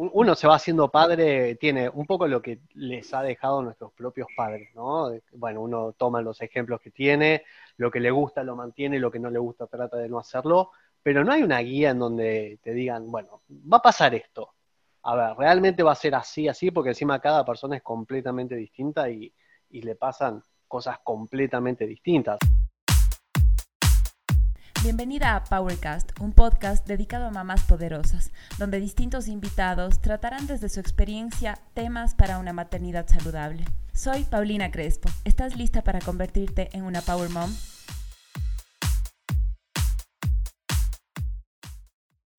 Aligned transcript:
uno 0.00 0.36
se 0.36 0.46
va 0.46 0.54
haciendo 0.54 0.88
padre, 0.90 1.56
tiene 1.56 1.88
un 1.88 2.06
poco 2.06 2.28
lo 2.28 2.40
que 2.40 2.60
les 2.74 3.12
ha 3.14 3.22
dejado 3.22 3.62
nuestros 3.62 3.92
propios 3.92 4.28
padres, 4.36 4.68
¿no? 4.76 5.10
Bueno, 5.32 5.60
uno 5.60 5.92
toma 5.92 6.22
los 6.22 6.40
ejemplos 6.40 6.80
que 6.80 6.92
tiene, 6.92 7.42
lo 7.78 7.90
que 7.90 7.98
le 7.98 8.12
gusta 8.12 8.44
lo 8.44 8.54
mantiene, 8.54 9.00
lo 9.00 9.10
que 9.10 9.18
no 9.18 9.28
le 9.28 9.40
gusta 9.40 9.66
trata 9.66 9.96
de 9.96 10.08
no 10.08 10.20
hacerlo, 10.20 10.70
pero 11.02 11.24
no 11.24 11.32
hay 11.32 11.42
una 11.42 11.58
guía 11.58 11.90
en 11.90 11.98
donde 11.98 12.60
te 12.62 12.72
digan, 12.72 13.10
bueno, 13.10 13.42
va 13.50 13.78
a 13.78 13.82
pasar 13.82 14.14
esto. 14.14 14.54
A 15.02 15.16
ver, 15.16 15.36
realmente 15.36 15.82
va 15.82 15.92
a 15.92 15.96
ser 15.96 16.14
así, 16.14 16.46
así, 16.46 16.70
porque 16.70 16.90
encima 16.90 17.18
cada 17.18 17.44
persona 17.44 17.76
es 17.76 17.82
completamente 17.82 18.54
distinta 18.54 19.10
y, 19.10 19.32
y 19.70 19.82
le 19.82 19.96
pasan 19.96 20.42
cosas 20.68 20.98
completamente 21.02 21.86
distintas. 21.86 22.38
Bienvenida 24.84 25.34
a 25.34 25.42
Powercast, 25.42 26.12
un 26.20 26.32
podcast 26.32 26.86
dedicado 26.86 27.26
a 27.26 27.30
mamás 27.32 27.64
poderosas, 27.64 28.30
donde 28.58 28.78
distintos 28.78 29.26
invitados 29.26 30.00
tratarán 30.00 30.46
desde 30.46 30.68
su 30.68 30.78
experiencia 30.78 31.58
temas 31.74 32.14
para 32.14 32.38
una 32.38 32.52
maternidad 32.52 33.08
saludable. 33.08 33.64
Soy 33.92 34.22
Paulina 34.22 34.70
Crespo. 34.70 35.08
¿Estás 35.24 35.56
lista 35.56 35.82
para 35.82 35.98
convertirte 35.98 36.68
en 36.74 36.84
una 36.84 37.02
Power 37.02 37.28
Mom? 37.28 37.50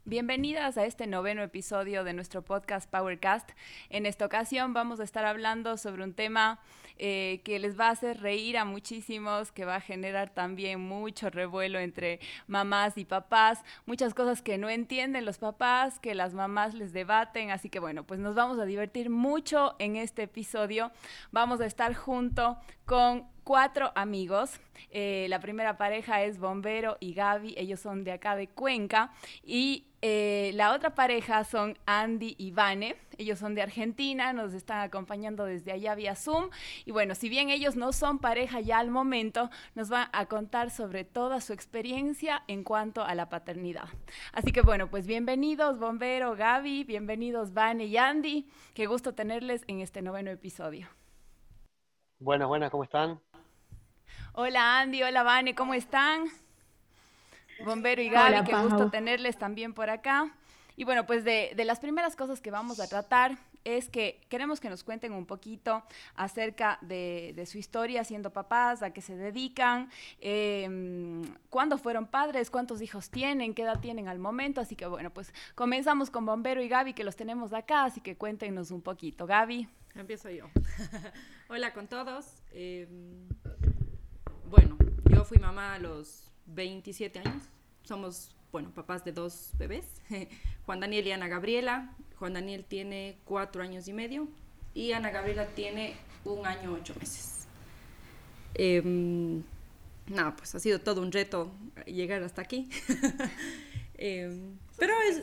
Bienvenidas 0.09 0.77
a 0.79 0.85
este 0.85 1.05
noveno 1.05 1.43
episodio 1.43 2.03
de 2.03 2.13
nuestro 2.13 2.41
podcast 2.41 2.89
Powercast. 2.89 3.51
En 3.89 4.07
esta 4.07 4.25
ocasión 4.25 4.73
vamos 4.73 4.99
a 4.99 5.03
estar 5.03 5.23
hablando 5.23 5.77
sobre 5.77 6.03
un 6.03 6.15
tema 6.15 6.59
eh, 6.99 7.41
que 7.43 7.59
les 7.59 7.79
va 7.79 7.87
a 7.87 7.91
hacer 7.91 8.19
reír 8.21 8.57
a 8.57 8.65
muchísimos, 8.65 9.51
que 9.51 9.65
va 9.65 9.75
a 9.75 9.81
generar 9.81 10.29
también 10.29 10.81
mucho 10.81 11.29
revuelo 11.29 11.79
entre 11.79 12.19
mamás 12.47 12.97
y 12.97 13.05
papás, 13.05 13.63
muchas 13.85 14.13
cosas 14.13 14.41
que 14.41 14.57
no 14.57 14.69
entienden 14.69 15.25
los 15.25 15.37
papás, 15.37 15.99
que 15.99 16.13
las 16.13 16.33
mamás 16.33 16.73
les 16.73 16.93
debaten, 16.93 17.51
así 17.51 17.69
que 17.69 17.79
bueno, 17.79 18.03
pues 18.03 18.19
nos 18.19 18.35
vamos 18.35 18.59
a 18.59 18.65
divertir 18.65 19.09
mucho 19.09 19.75
en 19.79 19.95
este 19.95 20.23
episodio. 20.23 20.91
Vamos 21.31 21.61
a 21.61 21.65
estar 21.65 21.93
junto 21.93 22.57
con 22.85 23.27
cuatro 23.49 23.91
amigos. 23.95 24.59
Eh, 24.91 25.25
la 25.27 25.39
primera 25.39 25.75
pareja 25.75 26.21
es 26.21 26.37
Bombero 26.37 26.97
y 26.99 27.15
Gaby, 27.15 27.55
ellos 27.57 27.79
son 27.79 28.03
de 28.03 28.11
acá 28.11 28.35
de 28.35 28.47
Cuenca. 28.47 29.11
Y 29.41 29.87
eh, 30.03 30.51
la 30.53 30.71
otra 30.71 30.93
pareja 30.93 31.43
son 31.43 31.75
Andy 31.87 32.35
y 32.37 32.51
Vane, 32.51 32.95
ellos 33.17 33.39
son 33.39 33.55
de 33.55 33.63
Argentina, 33.63 34.33
nos 34.33 34.53
están 34.53 34.81
acompañando 34.81 35.45
desde 35.45 35.71
allá 35.71 35.95
vía 35.95 36.15
Zoom. 36.15 36.51
Y 36.85 36.91
bueno, 36.91 37.15
si 37.15 37.27
bien 37.27 37.49
ellos 37.49 37.75
no 37.75 37.91
son 37.91 38.19
pareja 38.19 38.59
ya 38.59 38.77
al 38.77 38.91
momento, 38.91 39.49
nos 39.73 39.89
van 39.89 40.09
a 40.13 40.27
contar 40.27 40.69
sobre 40.69 41.03
toda 41.03 41.41
su 41.41 41.51
experiencia 41.51 42.43
en 42.47 42.63
cuanto 42.63 43.03
a 43.03 43.15
la 43.15 43.29
paternidad. 43.29 43.89
Así 44.31 44.51
que 44.51 44.61
bueno, 44.61 44.91
pues 44.91 45.07
bienvenidos 45.07 45.79
Bombero, 45.79 46.35
Gaby, 46.35 46.83
bienvenidos 46.83 47.55
Vane 47.55 47.85
y 47.85 47.97
Andy. 47.97 48.47
Qué 48.75 48.85
gusto 48.85 49.15
tenerles 49.15 49.63
en 49.65 49.79
este 49.79 50.03
noveno 50.03 50.29
episodio. 50.29 50.87
Buenas, 52.19 52.47
buenas, 52.47 52.69
¿cómo 52.69 52.83
están? 52.83 53.19
Hola 54.33 54.79
Andy, 54.79 55.01
hola 55.01 55.23
Vane, 55.23 55.55
¿cómo 55.55 55.73
están? 55.73 56.25
Bombero 57.65 58.01
y 58.01 58.09
Gaby, 58.09 58.45
qué 58.45 58.55
gusto 58.55 58.89
tenerles 58.89 59.37
también 59.37 59.73
por 59.73 59.89
acá. 59.89 60.31
Y 60.77 60.85
bueno, 60.85 61.05
pues 61.05 61.25
de, 61.25 61.51
las 61.65 61.79
primeras 61.79 62.15
cosas 62.15 62.39
que 62.39 62.51
vamos 62.51 62.79
a 62.79 62.87
tratar 62.87 63.37
es 63.65 63.89
que 63.89 64.21
queremos 64.29 64.61
que 64.61 64.69
nos 64.69 64.83
cuenten 64.83 65.11
un 65.11 65.25
poquito 65.25 65.83
acerca 66.15 66.77
de, 66.81 67.43
su 67.47 67.57
historia 67.57 68.03
siendo 68.05 68.31
papás, 68.31 68.81
a 68.81 68.91
qué 68.91 69.01
se 69.01 69.17
dedican, 69.17 69.89
em, 70.21 71.23
cuándo 71.49 71.77
fueron 71.77 72.05
padres, 72.05 72.49
cuántos 72.49 72.81
hijos 72.81 73.09
tienen, 73.09 73.53
qué 73.53 73.63
edad 73.63 73.79
tienen 73.81 74.07
al 74.07 74.19
momento. 74.19 74.61
Así 74.61 74.75
que 74.75 74.85
bueno, 74.85 75.09
pues 75.09 75.33
comenzamos 75.55 76.09
con 76.11 76.25
Bombero 76.25 76.61
y 76.61 76.69
Gaby, 76.69 76.93
que 76.93 77.03
los 77.03 77.17
tenemos 77.17 77.51
acá, 77.51 77.83
así 77.83 77.99
que 77.99 78.15
cuéntenos 78.15 78.71
un 78.71 78.81
poquito. 78.81 79.25
Gaby. 79.25 79.67
Empiezo 79.95 80.29
yo. 80.29 80.45
Hola 81.49 81.73
con 81.73 81.87
todos. 81.87 82.25
Em, 82.53 83.27
bueno, 84.49 84.77
yo 85.09 85.23
fui 85.25 85.37
mamá 85.37 85.75
a 85.75 85.79
los 85.79 86.31
27 86.47 87.19
años. 87.19 87.43
Somos, 87.83 88.35
bueno, 88.51 88.71
papás 88.71 89.03
de 89.03 89.11
dos 89.11 89.51
bebés, 89.57 89.85
Juan 90.65 90.79
Daniel 90.79 91.07
y 91.07 91.11
Ana 91.11 91.27
Gabriela. 91.27 91.95
Juan 92.17 92.33
Daniel 92.33 92.65
tiene 92.65 93.17
cuatro 93.25 93.63
años 93.63 93.87
y 93.87 93.93
medio 93.93 94.27
y 94.73 94.91
Ana 94.91 95.09
Gabriela 95.09 95.47
tiene 95.47 95.95
un 96.25 96.45
año 96.45 96.73
ocho 96.73 96.93
meses. 96.99 97.47
Eh, 98.55 98.81
nada, 100.07 100.35
pues 100.35 100.53
ha 100.55 100.59
sido 100.59 100.79
todo 100.79 101.01
un 101.01 101.11
reto 101.11 101.51
llegar 101.85 102.23
hasta 102.23 102.41
aquí. 102.41 102.69
Em, 104.01 104.57
pero 104.77 104.93
es, 105.09 105.21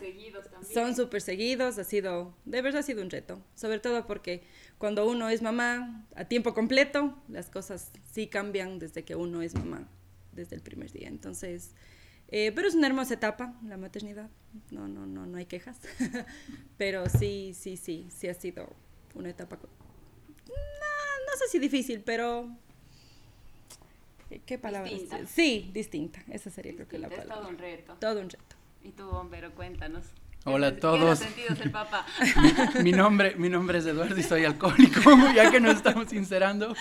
son 0.70 0.94
súper 0.94 1.22
seguidos, 1.22 1.78
ha 1.78 1.84
sido, 1.84 2.34
de 2.44 2.60
verdad 2.60 2.80
ha 2.80 2.82
sido 2.82 3.00
un 3.00 3.08
reto, 3.08 3.40
sobre 3.54 3.78
todo 3.78 4.06
porque 4.06 4.42
cuando 4.78 5.08
uno 5.08 5.28
es 5.28 5.42
mamá 5.42 6.06
a 6.14 6.24
tiempo 6.24 6.54
completo, 6.54 7.16
las 7.28 7.50
cosas 7.50 7.90
sí 8.12 8.26
cambian 8.26 8.78
desde 8.78 9.04
que 9.04 9.14
uno 9.14 9.42
es 9.42 9.54
mamá, 9.54 9.88
desde 10.32 10.56
el 10.56 10.62
primer 10.62 10.92
día. 10.92 11.08
Entonces, 11.08 11.72
eh, 12.28 12.52
pero 12.54 12.68
es 12.68 12.74
una 12.74 12.86
hermosa 12.86 13.14
etapa, 13.14 13.54
la 13.64 13.76
maternidad, 13.76 14.28
no, 14.70 14.88
no, 14.88 15.06
no, 15.06 15.26
no 15.26 15.38
hay 15.38 15.46
quejas, 15.46 15.78
pero 16.76 17.08
sí, 17.08 17.54
sí, 17.54 17.76
sí, 17.76 18.08
sí 18.10 18.28
ha 18.28 18.34
sido 18.34 18.68
una 19.14 19.30
etapa, 19.30 19.56
no, 19.56 20.52
no 20.52 21.36
sé 21.38 21.48
si 21.48 21.58
difícil, 21.58 22.02
pero 22.02 22.50
¿Qué 24.44 24.58
palabra? 24.58 24.90
Distinta. 24.90 25.26
Sí, 25.26 25.70
distinta. 25.72 26.22
Esa 26.28 26.50
sería 26.50 26.74
creo 26.74 26.88
que 26.88 26.98
la 26.98 27.08
palabra. 27.08 27.34
Es 27.34 27.40
todo 27.40 27.48
un 27.48 27.58
reto. 27.58 27.94
Todo 28.00 28.20
un 28.20 28.30
reto. 28.30 28.56
Y 28.82 28.90
tú, 28.90 29.06
bombero, 29.08 29.54
cuéntanos. 29.54 30.06
Hola 30.48 30.68
a 30.68 30.76
todos. 30.76 31.22
Mi, 32.84 32.92
nombre, 32.92 33.34
mi 33.34 33.48
nombre 33.48 33.78
es 33.78 33.86
Eduardo 33.86 34.16
y 34.16 34.22
soy 34.22 34.44
alcohólico, 34.44 35.00
ya 35.34 35.50
que 35.50 35.58
nos 35.58 35.74
estamos 35.74 36.08
sincerando. 36.08 36.72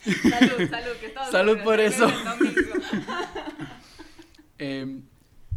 salud, 0.00 0.70
salud, 0.70 0.96
que 0.98 1.08
todos 1.10 1.30
Salud 1.30 1.58
por 1.62 1.78
eso. 1.78 2.10
eh, 4.58 5.02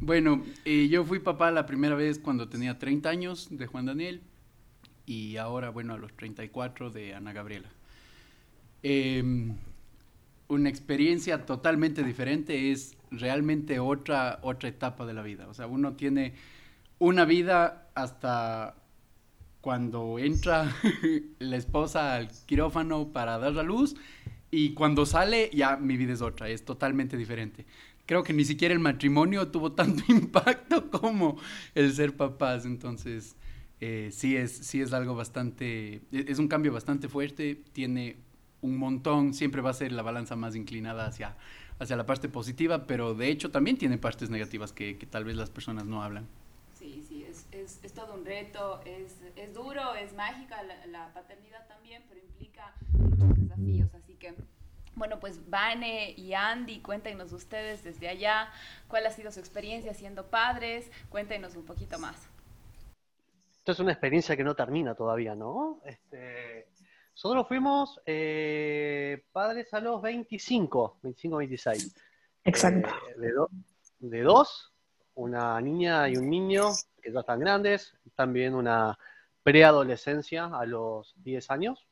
bueno, 0.01 0.43
eh, 0.65 0.89
yo 0.89 1.05
fui 1.05 1.19
papá 1.19 1.49
la 1.49 1.65
primera 1.65 1.95
vez 1.95 2.19
cuando 2.19 2.49
tenía 2.49 2.77
30 2.77 3.09
años 3.09 3.47
de 3.49 3.65
Juan 3.65 3.85
Daniel 3.85 4.21
y 5.05 5.37
ahora, 5.37 5.69
bueno, 5.69 5.93
a 5.93 5.97
los 5.97 6.11
34 6.11 6.89
de 6.89 7.13
Ana 7.13 7.31
Gabriela. 7.31 7.69
Eh, 8.83 9.23
una 10.49 10.67
experiencia 10.67 11.45
totalmente 11.45 12.03
diferente, 12.03 12.73
es 12.73 12.97
realmente 13.19 13.79
otra, 13.79 14.39
otra 14.41 14.69
etapa 14.69 15.05
de 15.05 15.13
la 15.13 15.21
vida. 15.21 15.47
O 15.47 15.53
sea, 15.53 15.67
uno 15.67 15.93
tiene 15.93 16.33
una 16.99 17.25
vida 17.25 17.89
hasta 17.95 18.75
cuando 19.61 20.19
entra 20.19 20.75
la 21.39 21.55
esposa 21.55 22.15
al 22.15 22.29
quirófano 22.45 23.13
para 23.13 23.37
dar 23.37 23.53
la 23.53 23.63
luz 23.63 23.95
y 24.51 24.73
cuando 24.73 25.05
sale 25.05 25.49
ya 25.53 25.77
mi 25.77 25.97
vida 25.97 26.13
es 26.13 26.21
otra, 26.21 26.49
es 26.49 26.65
totalmente 26.65 27.17
diferente. 27.17 27.65
Creo 28.05 28.23
que 28.23 28.33
ni 28.33 28.43
siquiera 28.43 28.73
el 28.73 28.79
matrimonio 28.79 29.47
tuvo 29.47 29.71
tanto 29.71 30.03
impacto 30.09 30.91
como 30.91 31.37
el 31.73 31.93
ser 31.93 32.15
papás, 32.15 32.65
entonces 32.65 33.35
eh, 33.79 34.09
sí, 34.11 34.35
es, 34.35 34.51
sí 34.51 34.81
es 34.81 34.93
algo 34.93 35.15
bastante, 35.15 36.01
es 36.11 36.39
un 36.39 36.47
cambio 36.47 36.71
bastante 36.71 37.07
fuerte, 37.07 37.63
tiene 37.71 38.17
un 38.61 38.77
montón, 38.77 39.33
siempre 39.33 39.61
va 39.61 39.71
a 39.71 39.73
ser 39.73 39.91
la 39.91 40.03
balanza 40.03 40.35
más 40.35 40.55
inclinada 40.55 41.05
hacia, 41.05 41.35
hacia 41.83 41.95
la 41.95 42.05
parte 42.05 42.29
positiva, 42.29 42.85
pero 42.87 43.13
de 43.13 43.29
hecho 43.29 43.51
también 43.51 43.77
tiene 43.77 43.97
partes 43.97 44.29
negativas 44.29 44.73
que, 44.73 44.97
que 44.97 45.05
tal 45.05 45.23
vez 45.23 45.35
las 45.35 45.49
personas 45.49 45.85
no 45.85 46.03
hablan. 46.03 46.27
Sí, 46.73 47.03
sí, 47.07 47.23
es, 47.23 47.47
es, 47.51 47.79
es 47.83 47.93
todo 47.93 48.13
un 48.13 48.25
reto, 48.25 48.81
es, 48.85 49.17
es 49.35 49.53
duro, 49.53 49.95
es 49.95 50.13
mágica 50.13 50.61
la, 50.63 50.85
la, 50.87 51.13
paternidad 51.13 51.67
también, 51.67 52.03
pero 52.09 52.19
implica 52.21 52.73
muchos 52.91 53.37
desafíos, 53.39 53.93
así 53.93 54.15
que... 54.15 54.35
Bueno, 54.95 55.19
pues 55.19 55.49
Vane 55.49 56.11
y 56.11 56.33
Andy, 56.35 56.79
cuéntenos 56.81 57.33
ustedes 57.33 57.83
desde 57.83 58.09
allá 58.09 58.49
cuál 58.87 59.07
ha 59.07 59.11
sido 59.11 59.31
su 59.31 59.39
experiencia 59.39 59.93
siendo 59.95 60.27
padres, 60.27 60.91
cuéntenos 61.09 61.55
un 61.55 61.65
poquito 61.65 61.97
más. 61.97 62.29
Esto 63.63 63.71
es 63.71 63.79
una 63.79 63.93
experiencia 63.93 64.35
que 64.35 64.43
no 64.43 64.55
termina 64.55 64.93
todavía, 64.93 65.35
¿no? 65.35 65.79
Este, 65.85 66.67
nosotros 67.13 67.47
fuimos 67.47 68.01
eh, 68.07 69.23
padres 69.31 69.71
a 69.73 69.79
los 69.79 70.01
25, 70.01 70.97
25, 71.03 71.37
26. 71.37 71.95
Exacto. 72.43 72.89
Eh, 73.21 73.31
de, 73.99 74.21
dos, 74.23 74.73
una 75.13 75.61
niña 75.61 76.09
y 76.09 76.17
un 76.17 76.29
niño 76.29 76.69
que 77.01 77.11
ya 77.11 77.19
están 77.19 77.39
grandes, 77.39 77.95
están 78.05 78.33
viviendo 78.33 78.57
una 78.57 78.97
preadolescencia 79.43 80.45
a 80.45 80.65
los 80.65 81.13
10 81.17 81.51
años. 81.51 81.87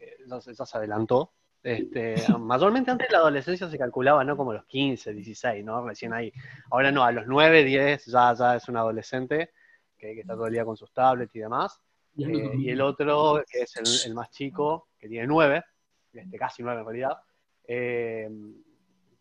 Eh, 0.00 0.16
ya, 0.26 0.40
se 0.40 0.78
adelantó. 0.78 1.32
Este, 1.62 2.16
mayormente 2.38 2.90
antes 2.90 3.10
la 3.12 3.18
adolescencia 3.18 3.70
se 3.70 3.78
calculaba, 3.78 4.24
¿no? 4.24 4.36
Como 4.36 4.52
los 4.52 4.64
15, 4.64 5.14
16, 5.14 5.64
¿no? 5.64 5.86
Recién 5.86 6.12
ahí. 6.12 6.32
Ahora 6.72 6.90
no, 6.90 7.04
a 7.04 7.12
los 7.12 7.28
9, 7.28 7.62
10 7.62 8.06
ya, 8.06 8.34
ya 8.34 8.56
es 8.56 8.68
un 8.68 8.78
adolescente 8.78 9.52
que, 9.96 10.12
que 10.12 10.20
está 10.22 10.34
todo 10.34 10.48
el 10.48 10.54
día 10.54 10.64
con 10.64 10.76
sus 10.76 10.92
tablets 10.92 11.36
y 11.36 11.38
demás. 11.38 11.80
Eh, 12.16 12.52
y 12.58 12.70
el 12.70 12.80
otro, 12.80 13.42
que 13.50 13.62
es 13.62 14.06
el, 14.06 14.14
más 14.14 14.30
chico, 14.30 14.88
que 14.98 15.08
tiene 15.08 15.26
nueve, 15.26 15.64
este, 16.12 16.36
casi 16.36 16.62
nueve 16.62 16.80
en 16.80 16.86
realidad, 16.86 17.18
eh, 17.66 18.30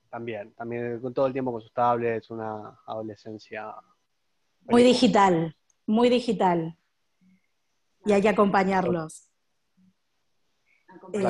también, 0.09 0.53
también 0.53 0.99
con 0.99 1.13
todo 1.13 1.25
el 1.25 1.33
tiempo 1.33 1.51
con 1.51 1.61
sus 1.61 1.73
tablets, 1.73 2.29
una 2.29 2.79
adolescencia 2.85 3.73
Muy 4.61 4.83
digital, 4.83 5.55
muy 5.87 6.09
digital. 6.09 6.77
Y 8.05 8.11
hay 8.11 8.21
que 8.21 8.29
acompañarlos. 8.29 9.29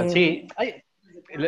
Sí, 0.09 0.47
eh, 0.59 0.83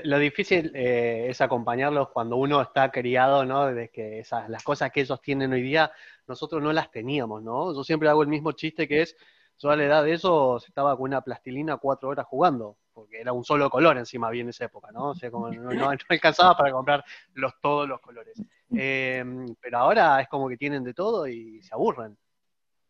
lo, 0.03 0.19
difícil 0.19 0.71
eh, 0.73 1.27
es 1.29 1.41
acompañarlos 1.41 2.09
cuando 2.09 2.37
uno 2.37 2.61
está 2.61 2.91
criado, 2.91 3.45
¿no? 3.45 3.67
Desde 3.67 3.89
que 3.89 4.19
esas, 4.19 4.49
las 4.49 4.63
cosas 4.63 4.91
que 4.91 5.01
ellos 5.01 5.21
tienen 5.21 5.51
hoy 5.53 5.61
día, 5.61 5.91
nosotros 6.27 6.61
no 6.61 6.73
las 6.73 6.91
teníamos, 6.91 7.43
¿no? 7.43 7.73
Yo 7.73 7.83
siempre 7.83 8.09
hago 8.09 8.21
el 8.21 8.27
mismo 8.27 8.51
chiste 8.53 8.87
que 8.87 9.01
es, 9.03 9.15
yo 9.57 9.69
a 9.69 9.75
la 9.75 9.85
edad 9.85 10.03
de 10.03 10.13
eso 10.13 10.57
estaba 10.57 10.95
con 10.95 11.03
una 11.03 11.21
plastilina 11.21 11.77
cuatro 11.77 12.09
horas 12.09 12.25
jugando, 12.27 12.77
porque 12.93 13.21
era 13.21 13.31
un 13.31 13.43
solo 13.43 13.69
color 13.69 13.97
encima 13.97 14.29
bien 14.29 14.47
en 14.47 14.49
esa 14.49 14.65
época, 14.65 14.91
¿no? 14.91 15.11
O 15.11 15.15
sea, 15.15 15.31
como 15.31 15.49
no, 15.49 15.89
alcanzaba 16.09 16.57
para 16.57 16.71
comprar 16.71 17.03
los, 17.33 17.53
todos 17.61 17.87
los 17.87 17.99
colores. 18.01 18.41
Em, 18.71 19.55
pero 19.61 19.77
ahora 19.77 20.21
es 20.21 20.27
como 20.27 20.49
que 20.49 20.57
tienen 20.57 20.83
de 20.83 20.93
todo 20.93 21.27
y 21.27 21.61
se 21.63 21.73
aburren, 21.73 22.17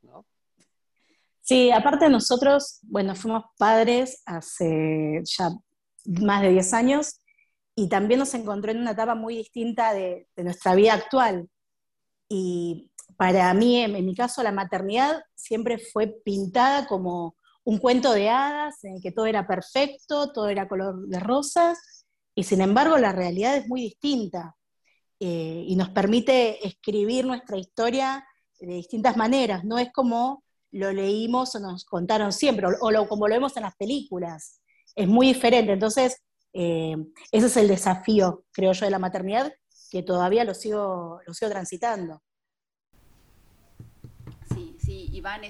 ¿no? 0.01 0.25
Sí, 1.41 1.69
aparte 1.69 2.09
nosotros, 2.09 2.79
bueno, 2.83 3.13
fuimos 3.13 3.43
padres 3.57 4.23
hace 4.25 5.21
ya 5.23 5.49
más 6.05 6.41
de 6.41 6.49
10 6.49 6.73
años 6.73 7.19
y 7.75 7.87
también 7.87 8.19
nos 8.19 8.33
encontró 8.33 8.71
en 8.71 8.79
una 8.79 8.91
etapa 8.91 9.13
muy 9.13 9.37
distinta 9.37 9.93
de, 9.93 10.27
de 10.35 10.43
nuestra 10.43 10.73
vida 10.73 10.93
actual. 10.93 11.47
Y 12.27 12.89
para 13.17 13.53
mí, 13.53 13.79
en, 13.79 14.05
mi 14.05 14.15
caso, 14.15 14.43
la 14.43 14.51
maternidad 14.51 15.23
siempre 15.35 15.77
fue 15.77 16.07
pintada 16.23 16.87
como 16.87 17.35
un 17.63 17.77
cuento 17.77 18.13
de 18.13 18.29
hadas 18.29 18.83
en 18.83 18.95
el 18.95 19.01
que 19.01 19.11
todo 19.11 19.25
era 19.25 19.47
perfecto, 19.47 20.31
todo 20.31 20.49
era 20.49 20.67
color 20.67 21.07
de 21.07 21.19
rosas, 21.19 22.05
y 22.35 22.43
sin 22.43 22.61
embargo 22.61 22.97
la 22.97 23.11
realidad 23.11 23.55
es 23.55 23.67
muy 23.67 23.81
distinta 23.81 24.55
eh, 25.19 25.63
y 25.65 25.75
nos 25.75 25.89
permite 25.89 26.65
escribir 26.67 27.25
nuestra 27.25 27.57
historia 27.57 28.25
de 28.59 28.73
distintas 28.73 29.15
maneras, 29.17 29.63
no 29.63 29.79
es 29.79 29.91
como 29.91 30.43
lo 30.71 30.91
leímos 30.91 31.55
o 31.55 31.59
nos 31.59 31.85
contaron 31.85 32.33
siempre, 32.33 32.67
o, 32.67 33.07
como 33.07 33.27
lo 33.27 33.35
vemos 33.35 33.55
en 33.55 33.63
las 33.63 33.75
películas, 33.75 34.61
es 34.93 35.07
muy 35.07 35.27
diferente, 35.27 35.71
entonces 35.71 36.21
eh, 36.53 36.95
ese 37.31 37.47
es 37.47 37.57
el 37.57 37.67
desafío, 37.67 38.43
creo 38.51 38.73
yo, 38.73 38.85
de 38.85 38.91
la 38.91 38.99
maternidad, 38.99 39.53
que 39.89 40.03
todavía 40.03 40.43
lo 40.43 40.53
sigo, 40.53 41.21
lo 41.25 41.33
sigo 41.33 41.51
transitando. 41.51 42.21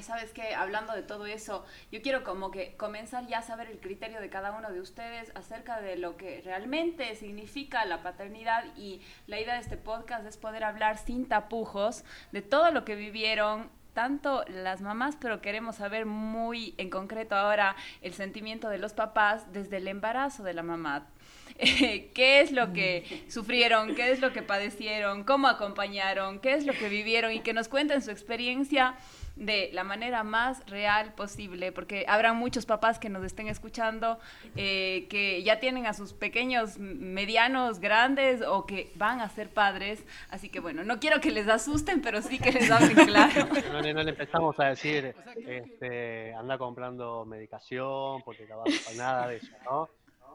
Sabes 0.04 0.32
que 0.32 0.56
hablando 0.56 0.94
de 0.94 1.02
todo 1.02 1.26
eso, 1.26 1.66
yo 1.92 2.02
quiero 2.02 2.24
como 2.24 2.50
que 2.50 2.78
comenzar 2.78 3.28
ya 3.28 3.40
a 3.40 3.42
saber 3.42 3.68
el 3.68 3.82
criterio 3.82 4.22
de 4.22 4.30
cada 4.30 4.54
uno 4.54 4.72
de 4.72 4.80
ustedes 4.80 5.34
acerca 5.36 5.82
de 5.82 5.98
lo 5.98 6.16
que 6.16 6.42
realmente 6.46 7.14
significa 7.16 7.84
la 7.84 8.02
paternidad 8.02 8.64
y 8.78 9.02
la 9.28 9.38
idea 9.38 9.56
de 9.56 9.60
este 9.60 9.76
podcast 9.76 10.26
es 10.26 10.38
poder 10.38 10.64
hablar 10.64 10.98
sin 10.98 11.28
tapujos 11.28 12.06
de 12.32 12.42
todo 12.42 12.72
lo 12.72 12.86
que 12.86 12.96
vivieron 12.96 13.70
tanto 13.92 14.46
las 14.48 14.80
mamás, 14.80 15.18
pero 15.20 15.42
queremos 15.42 15.76
saber 15.76 16.06
muy 16.06 16.74
en 16.78 16.90
concreto 16.90 17.36
ahora 17.36 17.76
el 18.02 18.14
sentimiento 18.14 18.70
de 18.70 18.78
los 18.78 18.94
papás 18.94 19.52
desde 19.52 19.78
el 19.78 19.90
embarazo 19.90 20.44
de 20.44 20.54
la 20.54 20.64
mamá. 20.64 21.06
qué 21.58 22.42
es 22.42 22.54
lo 22.54 22.72
que 22.72 23.26
sufrieron, 23.30 23.94
qué 23.94 24.12
es 24.12 24.22
lo 24.22 24.32
que 24.32 24.42
padecieron, 24.42 25.26
cómo 25.26 25.50
acompañaron, 25.50 26.40
qué 26.40 26.54
es 26.54 26.66
lo 26.66 26.72
que 26.72 26.88
vivieron 26.88 27.34
y 27.34 27.42
que 27.42 27.52
nos 27.52 27.68
cuenten 27.68 28.02
su 28.02 28.12
experiencia 28.12 28.96
de 29.36 29.70
la 29.74 29.84
manera 29.84 30.24
más 30.24 30.66
real 30.68 31.14
posible, 31.14 31.72
porque 31.72 32.06
habrá 32.08 32.34
muchos 32.34 32.66
papás 32.66 33.00
que 33.00 33.10
nos 33.10 33.24
estén 33.24 33.48
escuchando 33.48 34.18
eh, 34.56 35.08
que 35.10 35.44
ya 35.44 35.60
tienen 35.60 35.86
a 35.86 35.94
sus 35.94 36.14
pequeños, 36.14 36.78
medianos, 36.78 37.80
grandes 37.80 38.42
o 38.42 38.66
que 38.66 38.92
van 38.96 39.20
a 39.20 39.30
ser 39.30 39.50
padres. 39.50 40.04
Así 40.30 40.50
que 40.50 40.60
bueno, 40.60 40.84
no 40.84 41.00
quiero 41.00 41.20
que 41.20 41.32
les 41.32 41.48
asusten, 41.48 42.02
pero 42.02 42.22
sí 42.22 42.40
que 42.40 42.52
les 42.52 42.72
hablen 42.72 42.96
claro. 43.08 43.48
No, 43.72 43.82
le 43.82 44.10
empezamos 44.10 44.60
a 44.60 44.66
decir, 44.66 45.16
este, 45.46 46.34
anda 46.34 46.58
comprando 46.58 47.26
medicación 47.26 48.22
porque 48.24 48.46
no 48.48 48.58
va 48.58 48.64
a 48.64 48.94
nada 48.96 49.28
de 49.28 49.38
eso, 49.38 49.52
¿no? 49.66 49.90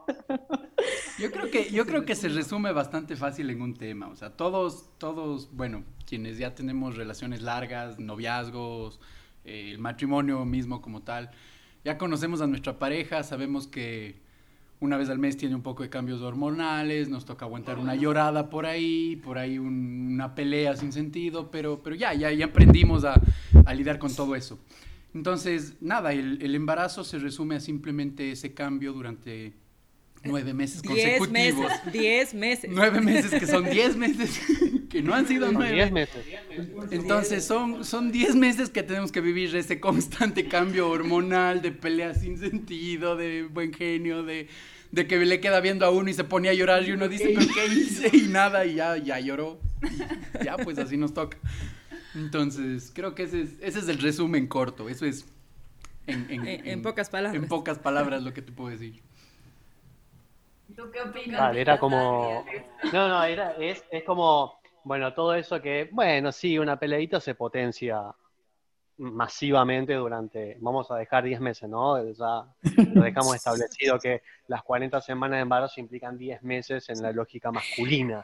Yo 1.19 1.31
creo 1.31 1.51
que, 1.51 1.69
yo 1.71 1.85
creo 1.85 2.03
que 2.03 2.15
se 2.15 2.29
resume 2.29 2.71
bastante 2.71 3.15
fácil 3.15 3.51
en 3.51 3.61
un 3.61 3.75
tema. 3.75 4.07
O 4.07 4.15
sea, 4.15 4.31
todos, 4.31 4.89
todos, 4.97 5.49
bueno, 5.53 5.83
quienes 6.07 6.39
ya 6.39 6.55
tenemos 6.55 6.95
relaciones 6.95 7.43
largas, 7.43 7.99
noviazgos, 7.99 8.99
eh, 9.45 9.69
el 9.71 9.77
matrimonio 9.77 10.43
mismo 10.45 10.81
como 10.81 11.03
tal, 11.03 11.29
ya 11.83 11.97
conocemos 11.97 12.41
a 12.41 12.47
nuestra 12.47 12.79
pareja, 12.79 13.21
sabemos 13.23 13.67
que 13.67 14.19
una 14.79 14.97
vez 14.97 15.09
al 15.09 15.19
mes 15.19 15.37
tiene 15.37 15.53
un 15.53 15.61
poco 15.61 15.83
de 15.83 15.89
cambios 15.89 16.21
hormonales, 16.21 17.07
nos 17.07 17.25
toca 17.25 17.45
aguantar 17.45 17.77
una 17.77 17.93
llorada 17.95 18.49
por 18.49 18.65
ahí, 18.65 19.15
por 19.17 19.37
ahí 19.37 19.59
una 19.59 20.33
pelea 20.33 20.75
sin 20.75 20.91
sentido, 20.91 21.51
pero, 21.51 21.83
pero 21.83 21.95
ya, 21.95 22.13
ya, 22.15 22.31
ya 22.31 22.45
aprendimos 22.45 23.05
a, 23.05 23.21
a 23.65 23.73
lidiar 23.75 23.99
con 23.99 24.15
todo 24.15 24.35
eso. 24.35 24.59
Entonces, 25.13 25.75
nada, 25.81 26.13
el, 26.13 26.41
el, 26.41 26.55
embarazo 26.55 27.03
se 27.03 27.19
resume 27.19 27.55
a 27.55 27.59
simplemente 27.59 28.31
ese 28.31 28.53
cambio 28.53 28.93
durante 28.93 29.53
nueve 30.23 30.53
meses 30.53 30.81
consecutivos. 30.81 31.71
diez 31.91 32.33
meses. 32.33 32.69
Nueve 32.71 33.01
meses, 33.01 33.31
que 33.31 33.47
son 33.47 33.65
diez 33.69 33.95
meses, 33.95 34.39
que 34.89 35.01
no 35.01 35.13
han 35.13 35.27
sido 35.27 35.51
nueve. 35.51 35.73
Diez 35.73 35.91
meses. 35.91 36.25
Entonces, 36.91 37.43
son, 37.45 37.83
son 37.83 38.11
diez 38.11 38.35
meses 38.35 38.69
que 38.69 38.83
tenemos 38.83 39.11
que 39.11 39.21
vivir 39.21 39.55
ese 39.55 39.79
constante 39.79 40.47
cambio 40.47 40.89
hormonal, 40.89 41.61
de 41.61 41.71
peleas 41.71 42.21
sin 42.21 42.37
sentido, 42.37 43.15
de 43.15 43.43
buen 43.43 43.73
genio, 43.73 44.23
de, 44.23 44.47
de 44.91 45.07
que 45.07 45.17
le 45.25 45.39
queda 45.39 45.59
viendo 45.59 45.85
a 45.85 45.89
uno 45.89 46.09
y 46.09 46.13
se 46.13 46.23
pone 46.23 46.49
a 46.49 46.53
llorar 46.53 46.87
y 46.87 46.91
uno 46.91 47.07
dice, 47.07 47.33
¿pero 47.35 47.47
qué 47.53 47.65
hice? 47.73 48.15
Y 48.15 48.27
nada, 48.27 48.65
y 48.65 48.75
ya, 48.75 48.97
ya 48.97 49.19
lloró. 49.19 49.59
ya, 50.43 50.57
pues 50.57 50.77
así 50.77 50.97
nos 50.97 51.13
toca. 51.13 51.37
Entonces, 52.13 52.91
creo 52.93 53.15
que 53.15 53.23
ese 53.23 53.41
es, 53.41 53.49
ese 53.61 53.79
es 53.79 53.87
el 53.87 53.99
resumen 53.99 54.47
corto. 54.47 54.89
Eso 54.89 55.05
es. 55.05 55.25
En, 56.07 56.29
en, 56.29 56.67
en, 56.67 56.81
pocas 56.81 57.09
palabras. 57.09 57.41
En 57.41 57.47
pocas 57.47 57.79
palabras 57.79 58.23
lo 58.23 58.33
que 58.33 58.41
te 58.41 58.51
puedo 58.51 58.69
decir. 58.69 59.01
¿Tú 60.75 60.91
qué 60.91 61.01
opinas? 61.01 61.55
era 61.55 61.79
como. 61.79 62.45
No, 62.93 63.07
no, 63.07 63.23
era, 63.23 63.53
es, 63.53 63.83
es 63.91 64.03
como. 64.03 64.59
Bueno, 64.83 65.13
todo 65.13 65.35
eso 65.35 65.61
que. 65.61 65.89
Bueno, 65.91 66.31
sí, 66.31 66.57
una 66.57 66.79
peleita 66.79 67.19
se 67.19 67.35
potencia 67.35 68.13
masivamente 69.01 69.95
durante, 69.95 70.57
vamos 70.59 70.91
a 70.91 70.97
dejar 70.97 71.23
10 71.23 71.41
meses, 71.41 71.67
¿no? 71.67 71.97
Ya 72.13 72.45
lo 72.93 73.01
dejamos 73.01 73.35
establecido 73.35 73.97
que 73.97 74.21
las 74.47 74.61
40 74.63 75.01
semanas 75.01 75.37
de 75.37 75.41
embarazo 75.41 75.79
implican 75.79 76.17
10 76.17 76.43
meses 76.43 76.87
en 76.89 77.01
la 77.01 77.11
lógica 77.11 77.51
masculina. 77.51 78.23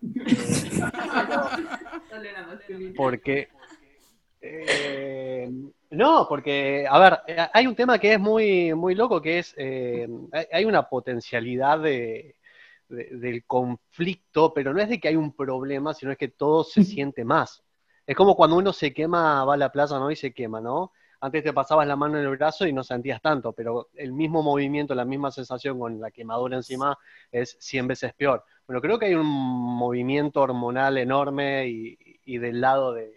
porque 2.96 3.48
eh, 4.40 5.50
no, 5.94 6.26
porque, 6.28 6.86
a 6.88 6.98
ver, 6.98 7.20
eh, 7.26 7.46
hay 7.52 7.66
un 7.66 7.74
tema 7.74 7.98
que 7.98 8.14
es 8.14 8.20
muy, 8.20 8.74
muy 8.74 8.94
loco, 8.94 9.20
que 9.20 9.38
es, 9.38 9.54
eh, 9.56 10.08
hay 10.52 10.64
una 10.64 10.88
potencialidad 10.88 11.80
de, 11.80 12.36
del 12.88 13.44
conflicto, 13.44 14.52
pero 14.54 14.72
no 14.72 14.80
es 14.80 14.88
de 14.88 15.00
que 15.00 15.08
hay 15.08 15.16
un 15.16 15.34
problema, 15.34 15.94
sino 15.94 16.12
es 16.12 16.18
que 16.18 16.28
todo 16.28 16.64
se 16.64 16.84
siente 16.84 17.24
más. 17.24 17.62
Es 18.06 18.16
como 18.16 18.36
cuando 18.36 18.56
uno 18.56 18.72
se 18.72 18.92
quema, 18.92 19.44
va 19.44 19.54
a 19.54 19.56
la 19.56 19.72
playa, 19.72 19.98
¿no? 19.98 20.10
Y 20.10 20.16
se 20.16 20.32
quema, 20.32 20.60
¿no? 20.60 20.92
Antes 21.20 21.42
te 21.42 21.54
pasabas 21.54 21.86
la 21.86 21.96
mano 21.96 22.18
en 22.18 22.24
el 22.24 22.36
brazo 22.36 22.66
y 22.66 22.72
no 22.72 22.84
sentías 22.84 23.22
tanto, 23.22 23.52
pero 23.52 23.88
el 23.94 24.12
mismo 24.12 24.42
movimiento, 24.42 24.94
la 24.94 25.06
misma 25.06 25.30
sensación 25.30 25.78
con 25.78 25.98
la 25.98 26.10
quemadura 26.10 26.56
encima 26.56 26.98
es 27.32 27.56
100 27.60 27.88
veces 27.88 28.12
peor. 28.12 28.44
Bueno, 28.66 28.82
creo 28.82 28.98
que 28.98 29.06
hay 29.06 29.14
un 29.14 29.26
movimiento 29.26 30.42
hormonal 30.42 30.98
enorme 30.98 31.66
y, 31.68 31.98
y 32.24 32.38
del 32.38 32.60
lado 32.60 32.92
de, 32.92 33.12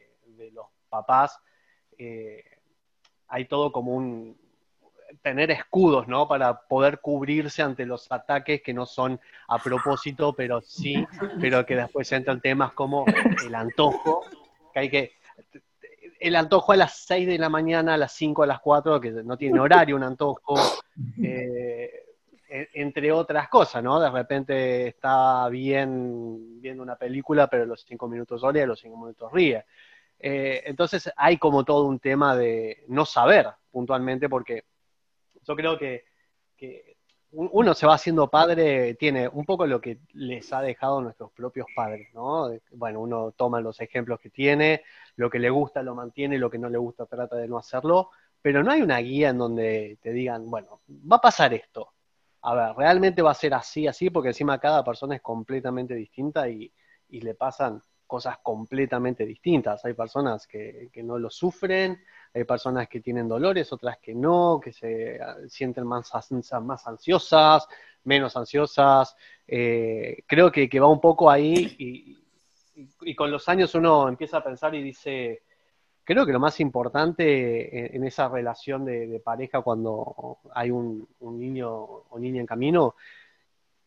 los 0.53 0.67
papás, 0.89 1.39
eh, 1.97 2.43
hay 3.27 3.45
todo 3.45 3.71
como 3.71 3.93
un 3.93 4.37
tener 5.21 5.51
escudos, 5.51 6.07
¿no? 6.07 6.27
Para 6.27 6.61
poder 6.61 6.99
cubrirse 6.99 7.61
ante 7.61 7.85
los 7.85 8.11
ataques 8.11 8.61
que 8.61 8.73
no 8.73 8.85
son 8.85 9.19
a 9.47 9.57
propósito, 9.57 10.33
pero 10.33 10.61
sí, 10.61 11.05
pero 11.39 11.65
que 11.65 11.75
después 11.75 12.11
entran 12.11 12.41
temas 12.41 12.73
como 12.73 13.05
el 13.45 13.55
antojo, 13.55 14.25
que 14.73 14.79
hay 14.79 14.89
que 14.89 15.17
el 16.19 16.35
antojo 16.35 16.71
a 16.71 16.77
las 16.77 17.05
6 17.05 17.27
de 17.27 17.37
la 17.37 17.49
mañana, 17.49 17.93
a 17.93 17.97
las 17.97 18.13
5, 18.13 18.43
a 18.43 18.47
las 18.47 18.59
4, 18.59 18.99
que 18.99 19.11
no 19.11 19.37
tiene 19.37 19.59
horario 19.59 19.95
un 19.95 20.03
antojo, 20.03 20.55
eh, 21.21 21.91
entre 22.49 23.11
otras 23.11 23.49
cosas, 23.49 23.83
¿no? 23.83 23.99
De 23.99 24.09
repente 24.09 24.87
está 24.87 25.47
bien 25.49 26.61
viendo 26.61 26.81
una 26.81 26.95
película, 26.95 27.47
pero 27.47 27.65
los 27.65 27.83
5 27.87 28.07
minutos 28.07 28.41
ríe, 28.51 28.65
los 28.65 28.79
5 28.79 28.97
minutos 28.97 29.31
ríe. 29.31 29.65
Eh, 30.19 30.63
entonces 30.65 31.11
hay 31.15 31.37
como 31.37 31.63
todo 31.63 31.85
un 31.85 31.99
tema 31.99 32.35
de 32.35 32.83
no 32.87 33.05
saber 33.05 33.47
puntualmente, 33.71 34.29
porque 34.29 34.63
yo 35.43 35.55
creo 35.55 35.77
que, 35.77 36.05
uno 37.31 37.73
se 37.73 37.85
va 37.85 37.95
haciendo 37.95 38.29
padre, 38.29 38.95
tiene 38.95 39.27
un 39.27 39.45
poco 39.45 39.67
lo 39.67 39.79
que 39.79 39.99
les 40.13 40.51
ha 40.53 40.61
dejado 40.61 41.01
nuestros 41.01 41.31
propios 41.33 41.67
padres, 41.75 42.07
¿no? 42.13 42.49
Bueno, 42.71 43.01
uno 43.01 43.31
toma 43.33 43.61
los 43.61 43.79
ejemplos 43.81 44.19
que 44.19 44.29
tiene, 44.29 44.83
lo 45.17 45.29
que 45.29 45.37
le 45.37 45.49
gusta 45.49 45.83
lo 45.83 45.93
mantiene, 45.93 46.39
lo 46.39 46.49
que 46.49 46.57
no 46.57 46.69
le 46.69 46.77
gusta 46.77 47.05
trata 47.05 47.35
de 47.35 47.47
no 47.47 47.57
hacerlo, 47.57 48.09
pero 48.41 48.63
no 48.63 48.71
hay 48.71 48.81
una 48.81 48.97
guía 48.99 49.29
en 49.29 49.37
donde 49.37 49.99
te 50.01 50.11
digan, 50.13 50.49
bueno, 50.49 50.81
va 50.89 51.17
a 51.17 51.21
pasar 51.21 51.53
esto. 51.53 51.93
A 52.41 52.55
ver, 52.55 52.75
realmente 52.75 53.21
va 53.21 53.31
a 53.31 53.35
ser 53.35 53.53
así, 53.53 53.87
así, 53.87 54.09
porque 54.09 54.29
encima 54.29 54.59
cada 54.59 54.83
persona 54.83 55.15
es 55.15 55.21
completamente 55.21 55.93
distinta 55.95 56.49
y, 56.49 56.71
y 57.09 57.21
le 57.21 57.35
pasan 57.35 57.81
cosas 58.07 58.37
completamente 58.41 59.25
distintas. 59.25 59.83
Hay 59.85 59.93
personas 59.93 60.47
que, 60.47 60.89
no 61.03 61.19
lo 61.19 61.29
sufren, 61.29 62.01
hay 62.33 62.43
personas 62.45 62.87
que 62.87 63.01
tienen 63.01 63.27
dolores, 63.27 63.71
otras 63.71 63.97
que 63.99 64.15
no, 64.15 64.59
que 64.63 64.71
se 64.73 65.21
ah, 65.21 65.35
sienten 65.47 65.85
más, 65.85 66.11
más 66.63 66.87
ansiosas, 66.87 67.67
menos 68.05 68.35
ansiosas. 68.35 69.15
Eh, 69.45 70.23
creo 70.25 70.51
que, 70.51 70.67
va 70.79 70.87
un 70.87 71.01
poco 71.01 71.29
ahí 71.29 71.75
y, 71.77 73.15
con 73.15 73.31
los 73.31 73.49
años 73.49 73.73
uno 73.75 74.07
empieza 74.07 74.37
a 74.37 74.43
pensar 74.43 74.73
y 74.75 74.83
dice, 74.83 75.43
creo 76.03 76.25
que 76.25 76.31
lo 76.31 76.39
más 76.39 76.59
importante 76.59 77.95
en, 77.95 78.03
esa 78.03 78.29
relación 78.29 78.85
de, 78.85 79.21
pareja 79.23 79.61
cuando 79.61 80.37
hay 80.53 80.71
un 80.71 81.07
niño 81.19 81.69
o 81.69 82.19
niña 82.19 82.39
en 82.39 82.47
camino, 82.47 82.95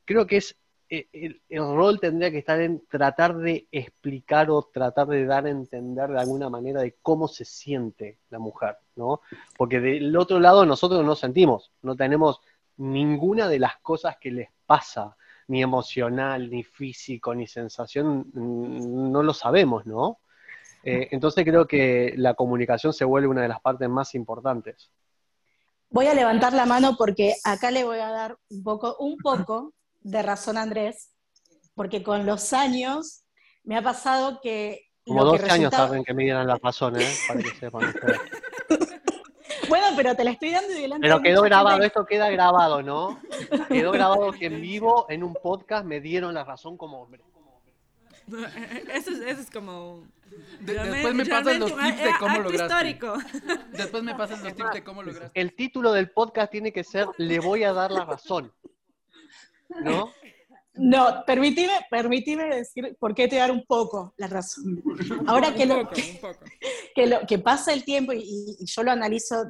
creo 0.05 0.27
que 0.27 0.39
es 0.39 0.60
el, 0.91 1.41
rol 1.51 2.01
tendría 2.01 2.31
que 2.33 2.39
estar 2.39 2.61
en 2.61 2.85
tratar 2.87 3.37
de 3.37 3.69
explicar 3.71 4.51
o 4.51 4.63
tratar 4.63 5.07
de 5.07 5.25
dar 5.25 5.47
a 5.47 5.51
entender 5.51 6.09
de 6.11 6.19
alguna 6.19 6.51
manera 6.51 6.83
de 6.83 6.97
cómo 7.01 7.29
se 7.29 7.45
siente 7.45 8.19
la 8.29 8.41
mujer, 8.41 8.77
¿no? 8.97 9.21
Porque 9.57 9.81
del 9.81 10.17
otro 10.17 10.41
lado 10.41 10.67
nosotros 10.67 11.05
no 11.05 11.15
sentimos, 11.15 11.71
no 11.83 11.95
tenemos 11.95 12.41
ninguna 12.77 13.49
de 13.49 13.61
las 13.61 13.79
cosas 13.79 14.17
que 14.21 14.33
les 14.33 14.49
pasa, 14.67 15.17
ni 15.47 15.63
emocional, 15.63 16.51
ni 16.51 16.65
físico, 16.65 17.35
ni 17.35 17.47
sensación, 17.47 18.27
mm, 18.33 19.13
no 19.13 19.23
lo 19.23 19.33
sabemos, 19.33 19.87
¿no? 19.87 20.19
Eh, 20.83 21.09
entonces 21.13 21.45
creo 21.45 21.67
que 21.67 22.15
la 22.17 22.35
comunicación 22.35 22.93
se 22.93 23.05
vuelve 23.05 23.29
una 23.29 23.43
de 23.43 23.49
las 23.49 23.61
partes 23.61 23.89
más 23.89 24.15
importantes. 24.15 24.91
Voy 25.91 26.07
a 26.07 26.15
levantar 26.15 26.53
la 26.53 26.67
mano 26.67 26.97
porque 26.97 27.35
acá 27.45 27.71
le 27.71 27.85
voy 27.85 27.99
a 27.99 28.11
dar 28.11 28.39
un 28.49 28.63
poco, 28.63 28.97
un 28.99 29.17
poco 29.19 29.73
de 30.01 30.23
razón 30.23 30.57
Andrés, 30.57 31.11
porque 31.75 32.03
con 32.03 32.27
los 32.27 32.53
años 32.53 33.25
me 33.65 33.77
ha 33.77 33.83
pasado 33.83 34.41
que... 34.43 34.89
Como 35.05 35.25
dos 35.25 35.43
años 35.45 35.73
saben 35.73 36.05
que 36.05 36.15
me 36.15 36.25
dieran 36.25 36.47
la 36.47 36.59
razón, 36.59 37.01
¿eh? 37.01 37.09
Para 37.29 37.41
que 37.41 37.51
sepan 37.51 37.95
Bueno, 39.69 39.87
pero 39.97 40.15
te 40.15 40.25
la 40.25 40.33
estoy 40.33 40.51
dando 40.51 40.73
y 40.73 40.83
delante. 40.83 41.07
Pero 41.07 41.21
quedó 41.21 41.43
grabado, 41.43 41.83
esto 41.83 42.05
queda 42.05 42.31
grabado, 42.31 42.83
¿no? 42.83 43.21
Quedó 43.69 43.93
grabado 43.93 44.33
que 44.33 44.47
en 44.47 44.61
vivo, 44.61 45.07
en 45.09 45.23
un 45.23 45.35
podcast, 45.35 45.85
me 45.85 46.01
dieron 46.01 46.35
la 46.35 46.45
razón 46.45 46.77
como 46.77 47.03
hombre. 47.03 47.23
Eso 48.95 49.11
es, 49.11 49.21
eso 49.23 49.41
es 49.41 49.51
como. 49.51 50.05
después 50.61 51.15
me 51.15 51.27
pasan 51.27 51.59
los 51.59 51.75
tips 51.75 52.05
de 52.05 52.11
cómo 52.21 52.39
lograste. 52.39 52.99
Después 53.73 54.03
me 54.05 54.15
pasan 54.15 54.45
los 54.45 54.55
tips 54.55 54.73
de 54.73 54.85
cómo 54.85 55.03
lograste. 55.03 55.41
El 55.41 55.57
título 55.57 55.93
del 55.93 56.11
podcast 56.13 56.53
tiene 56.53 56.73
que 56.73 56.85
ser 56.85 57.09
Le 57.17 57.41
voy 57.41 57.65
a 57.65 57.73
dar 57.73 57.91
la 57.91 58.05
razón. 58.05 58.53
¿No? 59.85 60.13
No, 60.75 61.25
permitime, 61.27 61.73
permitime 61.91 62.45
decir 62.45 62.97
por 62.99 63.15
qué 63.15 63.29
te 63.29 63.37
dar 63.37 63.51
un 63.51 63.65
poco 63.67 64.15
la 64.17 64.29
razón. 64.29 64.83
Ahora 65.27 65.55
que, 65.55 65.67
lo, 65.67 65.89
que, 66.95 67.07
lo, 67.07 67.27
que 67.27 67.39
pasa 67.39 67.73
el 67.73 67.85
tiempo 67.85 68.13
y, 68.13 68.57
yo 68.65 68.83
lo 68.83 68.93
analizo 68.93 69.45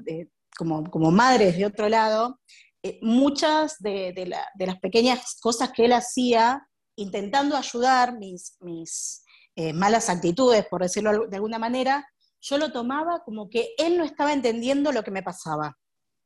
como, 0.57 0.91
como 0.91 1.11
madre 1.11 1.53
de 1.53 1.67
otro 1.67 1.89
lado, 1.89 2.41
eh, 2.83 2.99
muchas 3.03 3.77
de, 3.81 4.33
las 4.59 4.81
pequeñas 4.81 5.39
cosas 5.41 5.71
que 5.73 5.85
él 5.85 5.93
hacía 5.93 6.67
intentando 6.97 7.57
ayudar 7.57 8.19
mis, 8.19 8.57
mis 8.61 9.23
eh, 9.57 9.73
malas 9.73 10.09
actitudes, 10.09 10.67
por 10.67 10.83
decirlo 10.83 11.27
de 11.27 11.37
alguna 11.37 11.59
manera, 11.59 12.09
yo 12.41 12.57
lo 12.57 12.73
tomaba 12.73 13.23
como 13.25 13.51
que 13.51 13.75
él 13.79 13.99
no 13.99 14.05
estaba 14.05 14.33
entendiendo 14.33 14.91
lo 14.93 15.03
que 15.03 15.11
me 15.11 15.23
pasaba. 15.23 15.77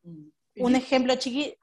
Mm. 0.02 0.28
Un 0.56 0.76
ejemplo 0.76 1.14
chiquito, 1.16 1.56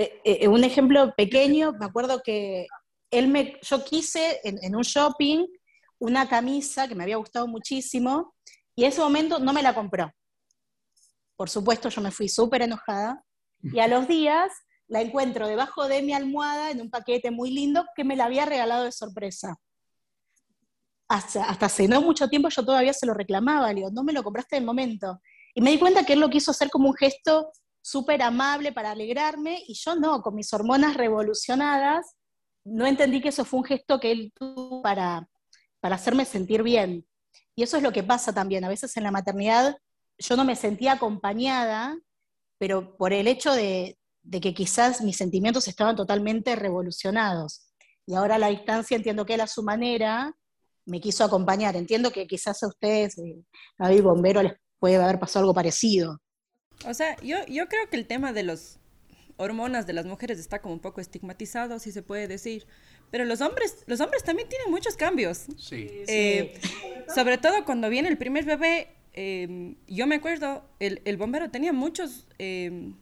eh, 0.00 0.20
eh, 0.44 0.48
un 0.48 0.64
ejemplo 0.64 1.12
pequeño, 1.14 1.72
me 1.72 1.84
acuerdo 1.84 2.22
que 2.24 2.66
él 3.10 3.28
me, 3.28 3.58
yo 3.60 3.84
quise 3.84 4.40
en, 4.44 4.74
un 4.74 4.82
shopping 4.82 5.46
una 5.98 6.26
camisa 6.26 6.88
que 6.88 6.94
me 6.94 7.02
había 7.02 7.18
gustado 7.18 7.46
muchísimo 7.46 8.34
y 8.74 8.84
en 8.84 8.88
ese 8.88 9.02
momento 9.02 9.38
no 9.38 9.52
me 9.52 9.62
la 9.62 9.74
compró. 9.74 10.10
Por 11.36 11.50
supuesto, 11.50 11.90
yo 11.90 12.00
me 12.00 12.10
fui 12.10 12.30
súper 12.30 12.62
enojada 12.62 13.22
y 13.62 13.80
a 13.80 13.88
los 13.88 14.08
días 14.08 14.50
la 14.86 15.02
encuentro 15.02 15.46
debajo 15.46 15.86
de 15.86 16.00
mi 16.00 16.14
almohada 16.14 16.70
en 16.70 16.80
un 16.80 16.88
paquete 16.88 17.30
muy 17.30 17.50
lindo 17.50 17.84
que 17.94 18.04
me 18.04 18.16
la 18.16 18.24
había 18.24 18.46
regalado 18.46 18.84
de 18.84 18.92
sorpresa. 18.92 19.56
Hasta, 21.08 21.44
hasta 21.44 21.66
hace 21.66 21.88
no 21.88 22.00
mucho 22.00 22.28
tiempo 22.28 22.48
yo 22.48 22.64
todavía 22.64 22.94
se 22.94 23.04
lo 23.04 23.12
reclamaba, 23.12 23.68
le 23.68 23.80
digo, 23.80 23.90
no 23.90 24.02
me 24.02 24.14
lo 24.14 24.22
compraste 24.22 24.56
de 24.56 24.62
momento. 24.62 25.20
Y 25.54 25.60
me 25.60 25.72
di 25.72 25.78
cuenta 25.78 26.04
que 26.04 26.14
él 26.14 26.20
lo 26.20 26.30
quiso 26.30 26.52
hacer 26.52 26.70
como 26.70 26.88
un 26.88 26.94
gesto 26.94 27.52
súper 27.82 28.22
amable 28.22 28.72
para 28.72 28.92
alegrarme 28.92 29.62
y 29.66 29.74
yo 29.74 29.94
no, 29.94 30.22
con 30.22 30.34
mis 30.34 30.52
hormonas 30.52 30.96
revolucionadas, 30.96 32.14
no 32.64 32.86
entendí 32.86 33.20
que 33.20 33.28
eso 33.28 33.44
fue 33.44 33.60
un 33.60 33.64
gesto 33.64 33.98
que 34.00 34.12
él 34.12 34.32
tuvo 34.34 34.82
para, 34.82 35.28
para 35.80 35.94
hacerme 35.94 36.24
sentir 36.24 36.62
bien. 36.62 37.06
Y 37.54 37.62
eso 37.62 37.76
es 37.76 37.82
lo 37.82 37.92
que 37.92 38.02
pasa 38.02 38.32
también. 38.32 38.64
A 38.64 38.68
veces 38.68 38.96
en 38.96 39.04
la 39.04 39.10
maternidad 39.10 39.76
yo 40.18 40.36
no 40.36 40.44
me 40.44 40.56
sentía 40.56 40.92
acompañada, 40.92 41.98
pero 42.58 42.96
por 42.96 43.12
el 43.12 43.26
hecho 43.26 43.52
de, 43.52 43.98
de 44.22 44.40
que 44.40 44.54
quizás 44.54 45.00
mis 45.00 45.16
sentimientos 45.16 45.66
estaban 45.68 45.96
totalmente 45.96 46.54
revolucionados. 46.56 47.66
Y 48.06 48.14
ahora 48.14 48.36
a 48.36 48.38
la 48.38 48.48
distancia 48.48 48.96
entiendo 48.96 49.24
que 49.24 49.34
él 49.34 49.40
a 49.40 49.46
su 49.46 49.62
manera 49.62 50.34
me 50.86 51.00
quiso 51.00 51.24
acompañar. 51.24 51.76
Entiendo 51.76 52.10
que 52.10 52.26
quizás 52.26 52.62
a 52.62 52.68
ustedes, 52.68 53.18
eh, 53.18 53.42
a 53.78 53.90
Bombero, 54.02 54.42
les 54.42 54.54
puede 54.78 54.96
haber 54.96 55.18
pasado 55.18 55.44
algo 55.44 55.54
parecido. 55.54 56.18
O 56.86 56.94
sea, 56.94 57.16
yo, 57.22 57.44
yo 57.46 57.68
creo 57.68 57.88
que 57.90 57.96
el 57.96 58.06
tema 58.06 58.32
de 58.32 58.42
las 58.42 58.78
hormonas 59.36 59.86
de 59.86 59.94
las 59.94 60.06
mujeres 60.06 60.38
está 60.38 60.60
como 60.60 60.74
un 60.74 60.80
poco 60.80 61.00
estigmatizado, 61.00 61.78
si 61.78 61.92
se 61.92 62.02
puede 62.02 62.28
decir. 62.28 62.66
Pero 63.10 63.24
los 63.24 63.40
hombres, 63.40 63.84
los 63.86 64.00
hombres 64.00 64.22
también 64.22 64.48
tienen 64.48 64.70
muchos 64.70 64.96
cambios. 64.96 65.46
Sí. 65.56 65.88
Eh, 66.06 66.54
sobre 67.14 67.38
todo 67.38 67.64
cuando 67.64 67.88
viene 67.88 68.08
el 68.08 68.18
primer 68.18 68.44
bebé, 68.44 68.88
em, 69.12 69.76
yo 69.86 70.06
me 70.06 70.16
acuerdo, 70.16 70.64
el, 70.78 71.00
el 71.04 71.16
bombero 71.16 71.50
tenía 71.50 71.72
muchos 71.72 72.26
eh, 72.38 72.92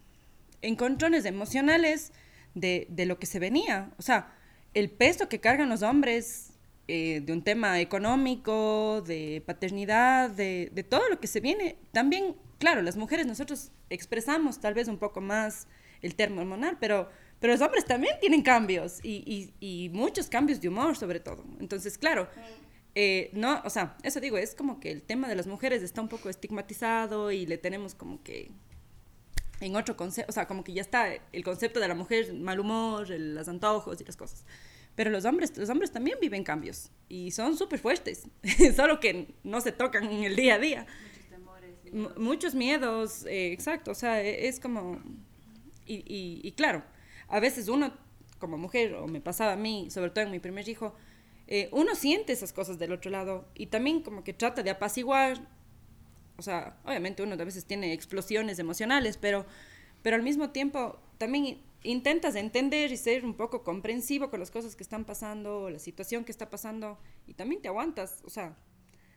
encontrones 0.62 1.25
emocionales 1.25 2.12
de, 2.54 2.87
de, 2.88 3.06
lo 3.06 3.18
que 3.18 3.26
se 3.26 3.38
venía. 3.38 3.90
O 3.99 4.02
sea, 4.02 4.32
el 4.75 4.90
peso 4.90 5.28
que 5.28 5.40
cargan 5.40 5.68
los 5.68 5.82
hombres 5.82 6.47
eh, 6.88 7.23
de 7.25 7.33
un 7.33 7.42
tema 7.42 7.80
económico, 7.80 9.02
de 9.07 9.42
paternidad, 9.47 10.30
de, 10.30 10.71
de 10.73 10.83
todo 10.83 11.09
lo 11.09 11.21
que 11.21 11.26
se 11.26 11.40
viene, 11.40 11.76
también 11.92 12.35
claro, 12.59 12.83
las 12.83 12.97
mujeres 12.97 13.26
nosotros 13.26 13.71
expresamos 13.88 14.61
tal 14.61 14.75
vez 14.75 14.88
un 14.88 14.99
poco 14.99 15.21
más 15.21 15.66
el 16.02 16.14
termo 16.14 16.40
hormonal, 16.40 16.76
pero, 16.78 17.09
pero 17.40 17.52
los 17.52 17.62
hombres 17.62 17.85
también 17.85 18.14
tienen 18.21 18.42
cambios 18.42 19.00
y, 19.02 19.52
y, 19.61 19.88
muchos 19.90 20.28
cambios 20.28 20.61
de 20.61 20.68
humor 20.68 20.97
sobre 20.97 21.21
todo. 21.21 21.45
Entonces, 21.61 21.99
claro, 21.99 22.28
eh, 22.95 23.30
no, 23.33 23.62
o 23.64 23.71
sea, 23.71 23.97
eso 24.02 24.21
digo, 24.21 24.37
es 24.38 24.54
como 24.54 24.80
que 24.80 24.90
el 24.90 25.02
tema 25.02 25.28
de 25.28 25.37
las 25.37 25.47
mujeres 25.47 25.83
está 25.83 26.00
un 26.00 26.09
poco 26.09 26.28
estigmatizado 26.28 27.33
y 27.33 27.47
le 27.47 27.59
tenemos 27.59 27.95
como 27.95 28.23
que 28.23 28.50
en 29.61 29.75
otro 29.75 29.97
concepto, 29.97 30.30
o 30.30 30.33
sea, 30.33 30.47
como 30.47 30.62
que 30.62 30.73
ya 30.73 30.83
está 30.83 31.09
el 31.33 31.45
concepto 31.45 31.80
de 31.80 31.88
la 31.88 31.95
mujer, 31.95 32.33
mal 32.35 32.61
humor, 32.61 33.09
los 33.11 33.49
antojos 33.49 34.00
y 34.00 34.04
las 34.04 34.16
cosas. 34.16 34.45
Pero 34.98 35.10
los 35.10 35.24
hombres, 35.26 35.56
los 35.56 35.70
hombres 35.70 35.92
también 35.92 36.18
viven 36.20 36.42
cambios 36.42 36.90
y 37.08 37.30
son 37.30 37.56
súper 37.56 37.78
fuertes, 37.78 38.24
solo 38.74 38.98
que 38.98 39.32
no 39.44 39.60
se 39.60 39.70
tocan 39.70 40.10
en 40.10 40.24
el 40.24 40.34
día 40.34 40.56
a 40.56 40.58
día. 40.58 40.86
Muchos 42.16 42.56
miedos, 42.56 43.24
eh, 43.26 43.52
exacto, 43.52 43.92
o 43.92 43.94
sea, 43.94 44.20
e, 44.20 44.48
es 44.48 44.58
como, 44.58 45.00
y, 45.86 46.52
claro, 46.56 46.82
a 47.28 47.38
veces 47.38 47.68
uno 47.68 47.92
como 48.40 48.58
mujer, 48.58 48.94
o 48.94 49.06
me 49.06 49.20
pasaba 49.20 49.52
a 49.52 49.56
mí, 49.56 49.88
sobre 49.88 50.10
todo 50.10 50.24
en 50.24 50.32
mi 50.32 50.40
primer 50.40 50.68
hijo, 50.68 50.92
eh, 51.46 51.68
uno 51.70 51.94
siente 51.94 52.32
esas 52.32 52.52
cosas 52.52 52.80
del 52.80 52.90
otro 52.90 53.12
lado 53.12 53.46
y 53.54 53.66
también 53.66 54.02
como 54.02 54.24
que 54.24 54.32
trata 54.32 54.64
de 54.64 54.70
apaciguar, 54.70 55.38
o 56.38 56.42
sea, 56.42 56.76
obviamente 56.84 57.22
uno 57.22 57.34
a 57.34 57.44
veces 57.44 57.64
tiene 57.64 57.92
explosiones 57.92 58.58
emocionales, 58.58 59.16
pero, 59.16 59.46
pero 60.02 60.16
al 60.16 60.24
mismo 60.24 60.50
tiempo 60.50 60.98
también 61.18 61.67
intentas 61.82 62.35
entender 62.35 62.92
y 62.92 62.97
ser 62.97 63.25
un 63.25 63.35
poco 63.35 63.62
comprensivo 63.62 64.30
con 64.30 64.40
las 64.40 64.50
cosas 64.50 64.76
que 64.76 64.82
están 64.82 65.04
pasando, 65.04 65.70
la 65.70 65.78
situación 65.78 66.25
que 66.25 66.32
está 66.32 66.50
pasando, 66.50 66.99
y 67.26 67.35
también 67.35 67.62
te 67.62 67.68
aguantas, 67.68 68.23
o 68.25 68.30
sea, 68.30 68.56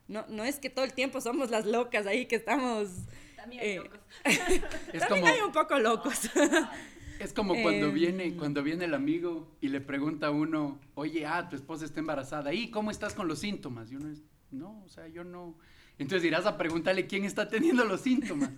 no, 0.08 0.26
no 0.28 0.44
es 0.44 0.60
que 0.60 0.70
todo 0.70 0.86
el 0.86 0.94
tiempo 0.94 1.22
somos 1.22 1.50
las 1.50 1.66
locas 1.66 2.06
ahí 2.06 2.26
que 2.26 2.36
estamos... 2.36 2.90
También 3.36 3.62
hay 3.62 3.70
eh, 3.70 3.76
locos. 3.78 4.00
es 4.94 5.08
También 5.08 5.28
hay 5.28 5.42
un 5.42 5.52
poco 5.52 5.80
locos. 5.80 6.30
Es 7.22 7.34
como 7.34 7.54
cuando 7.62 7.90
em, 7.90 7.94
viene, 7.94 8.36
cuando 8.36 8.64
viene 8.64 8.86
el 8.86 8.96
amigo 8.96 9.48
y 9.62 9.68
le 9.68 9.80
pregunta 9.80 10.28
a 10.28 10.32
uno, 10.32 10.80
oye, 10.96 11.24
ah, 11.28 11.48
tu 11.48 11.56
esposa 11.56 11.86
está 11.86 12.00
embarazada, 12.00 12.52
¿y 12.52 12.72
cómo 12.72 12.90
estás 12.90 13.14
con 13.14 13.28
los 13.28 13.38
síntomas? 13.38 13.92
Y 13.92 13.96
uno 13.96 14.10
es, 14.10 14.24
no, 14.50 14.82
o 14.84 14.90
sea, 14.90 15.08
yo 15.08 15.24
no. 15.24 15.56
Entonces 16.00 16.26
irás 16.26 16.48
a 16.48 16.58
preguntarle 16.58 17.06
quién 17.06 17.24
está 17.24 17.48
teniendo 17.48 17.86
los 17.86 18.02
síntomas. 18.02 18.50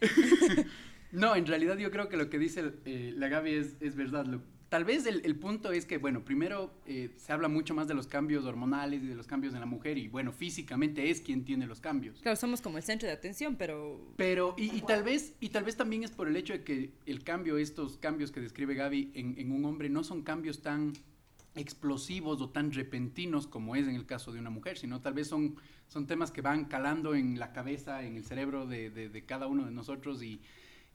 no, 1.12 1.36
en 1.36 1.46
realidad 1.46 1.76
yo 1.78 1.90
creo 1.90 2.08
que 2.08 2.16
lo 2.16 2.28
que 2.30 2.38
dice 2.38 2.72
eh, 2.84 3.12
la 3.16 3.28
Gaby 3.28 3.54
es, 3.54 3.76
es 3.80 3.96
verdad. 3.96 4.26
Lo, 4.26 4.42
Tal 4.68 4.84
vez 4.84 5.06
el, 5.06 5.36
punto 5.36 5.72
es 5.72 5.86
que, 5.86 5.96
bueno, 5.96 6.26
primero 6.26 6.70
eh, 6.84 7.14
se 7.16 7.32
habla 7.32 7.48
mucho 7.48 7.72
más 7.72 7.88
de 7.88 7.94
los 7.94 8.06
cambios 8.06 8.44
hormonales 8.44 9.02
y 9.02 9.06
de 9.06 9.14
los 9.14 9.26
cambios 9.26 9.54
en 9.54 9.60
la 9.60 9.66
mujer 9.66 9.96
y, 9.96 10.08
bueno, 10.08 10.30
físicamente 10.30 11.08
es 11.08 11.22
quien 11.22 11.46
tiene 11.46 11.66
los 11.66 11.80
cambios. 11.80 12.20
Claro, 12.20 12.36
somos 12.36 12.60
como 12.60 12.76
el 12.76 12.82
centro 12.82 13.08
de 13.08 13.14
atención, 13.14 13.56
pero... 13.56 14.12
Pero, 14.16 14.54
y, 14.58 14.82
tal, 14.82 15.04
vez, 15.04 15.34
y 15.40 15.48
tal 15.48 15.64
vez 15.64 15.76
también 15.76 16.04
es 16.04 16.10
por 16.10 16.28
el 16.28 16.36
hecho 16.36 16.52
de 16.52 16.64
que 16.64 16.92
el 17.06 17.24
cambio, 17.24 17.56
estos 17.56 17.96
cambios 17.96 18.30
que 18.30 18.40
describe 18.40 18.74
Gaby 18.74 19.12
en, 19.14 19.50
un 19.52 19.64
hombre, 19.64 19.88
no 19.88 20.04
son 20.04 20.22
cambios 20.22 20.60
tan 20.60 20.92
explosivos 21.54 22.42
o 22.42 22.50
tan 22.50 22.70
repentinos 22.70 23.46
como 23.46 23.74
es 23.74 23.88
en 23.88 23.94
el 23.94 24.04
caso 24.04 24.32
de 24.32 24.38
una 24.38 24.50
mujer, 24.50 24.76
sino 24.76 25.00
tal 25.00 25.14
vez 25.14 25.28
son, 25.28 25.56
son 25.86 26.06
temas 26.06 26.30
que 26.30 26.42
van 26.42 26.66
calando 26.66 27.14
en 27.14 27.38
la 27.38 27.54
cabeza, 27.54 28.02
en 28.02 28.18
el 28.18 28.24
cerebro 28.24 28.66
de, 28.66 28.90
de, 28.90 29.24
cada 29.24 29.46
uno 29.46 29.64
de 29.64 29.70
nosotros 29.70 30.22
y, 30.22 30.42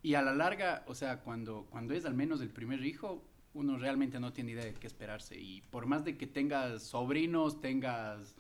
y, 0.03 0.13
a 0.15 0.21
la 0.21 0.35
larga, 0.35 0.83
o 0.87 0.93
sea, 0.93 1.21
cuando, 1.21 1.65
cuando 1.69 1.93
es 1.93 2.05
al 2.05 2.13
menos 2.13 2.41
el 2.41 2.49
primer 2.49 2.85
hijo, 2.85 3.23
uno 3.53 3.77
realmente 3.77 4.19
no 4.19 4.33
tiene 4.33 4.51
idea 4.51 4.65
de 4.65 4.73
qué 4.73 4.87
esperarse 4.87 5.39
y 5.39 5.61
por 5.69 5.85
más 5.85 6.03
de 6.03 6.17
que 6.17 6.27
tengas 6.27 6.83
sobrinos, 6.83 7.61
tengas 7.61 8.35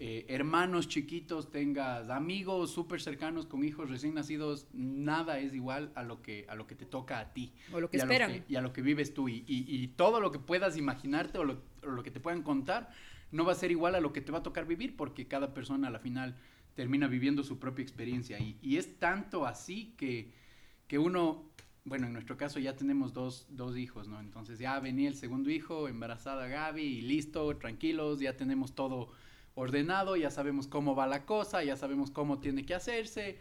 eh, 0.00 0.26
hermanos 0.28 0.86
chiquitos, 0.86 1.50
tengas 1.50 2.08
amigos 2.08 2.70
súper 2.70 3.00
cercanos 3.00 3.46
con 3.46 3.64
hijos 3.64 3.90
recién 3.90 4.14
nacidos, 4.14 4.68
nada 4.72 5.40
es 5.40 5.52
igual 5.54 5.90
a 5.96 6.04
lo 6.04 6.22
que, 6.22 6.46
a 6.48 6.54
lo 6.54 6.68
que 6.68 6.76
te 6.76 6.86
toca 6.86 7.18
a 7.18 7.32
ti. 7.32 7.52
O 7.72 7.80
lo 7.80 7.90
que 7.90 7.96
esperan. 7.96 8.44
y 8.48 8.54
a 8.54 8.60
lo 8.60 8.72
que 8.72 8.80
vives 8.80 9.12
tú. 9.12 9.28
Y, 9.28 9.44
y, 9.48 9.88
todo 9.88 10.20
lo 10.20 10.30
que 10.30 10.38
puedas 10.38 10.76
imaginarte 10.76 11.38
o 11.38 11.44
lo, 11.44 11.62
o 11.82 11.88
lo, 11.88 12.04
que 12.04 12.12
te 12.12 12.20
puedan 12.20 12.44
contar 12.44 12.90
no 13.32 13.44
va 13.44 13.50
a 13.50 13.56
ser 13.56 13.72
igual 13.72 13.96
a 13.96 14.00
lo 14.00 14.12
que 14.12 14.20
te 14.20 14.30
va 14.30 14.38
a 14.38 14.42
tocar 14.44 14.66
vivir 14.66 14.96
porque 14.96 15.26
cada 15.26 15.52
persona 15.52 15.88
a 15.88 15.90
la 15.90 15.98
final 15.98 16.36
termina 16.76 17.08
viviendo 17.08 17.42
su 17.42 17.58
propia 17.58 17.82
experiencia. 17.82 18.38
Y, 18.38 18.56
y 18.62 18.76
es 18.76 19.00
tanto 19.00 19.46
así 19.46 19.94
que, 19.96 20.30
que 20.88 20.98
uno 20.98 21.48
bueno, 21.84 22.06
en 22.06 22.12
nuestro 22.12 22.36
caso 22.36 22.58
ya 22.58 22.76
tenemos 22.76 23.14
dos, 23.14 23.46
dos, 23.48 23.78
hijos, 23.78 24.08
¿no? 24.08 24.20
Entonces 24.20 24.58
ya 24.58 24.78
venía 24.78 25.08
el 25.08 25.14
segundo 25.14 25.48
hijo, 25.50 25.88
embarazada 25.88 26.46
Gaby, 26.46 26.82
y 26.82 27.00
listo, 27.00 27.56
tranquilos, 27.56 28.20
ya 28.20 28.36
tenemos 28.36 28.74
todo 28.74 29.10
ordenado, 29.54 30.16
ya 30.16 30.30
sabemos 30.30 30.68
cómo 30.68 30.94
va 30.94 31.06
la 31.06 31.24
cosa, 31.24 31.64
ya 31.64 31.76
sabemos 31.76 32.10
cómo 32.10 32.40
tiene 32.40 32.66
que 32.66 32.74
hacerse. 32.74 33.38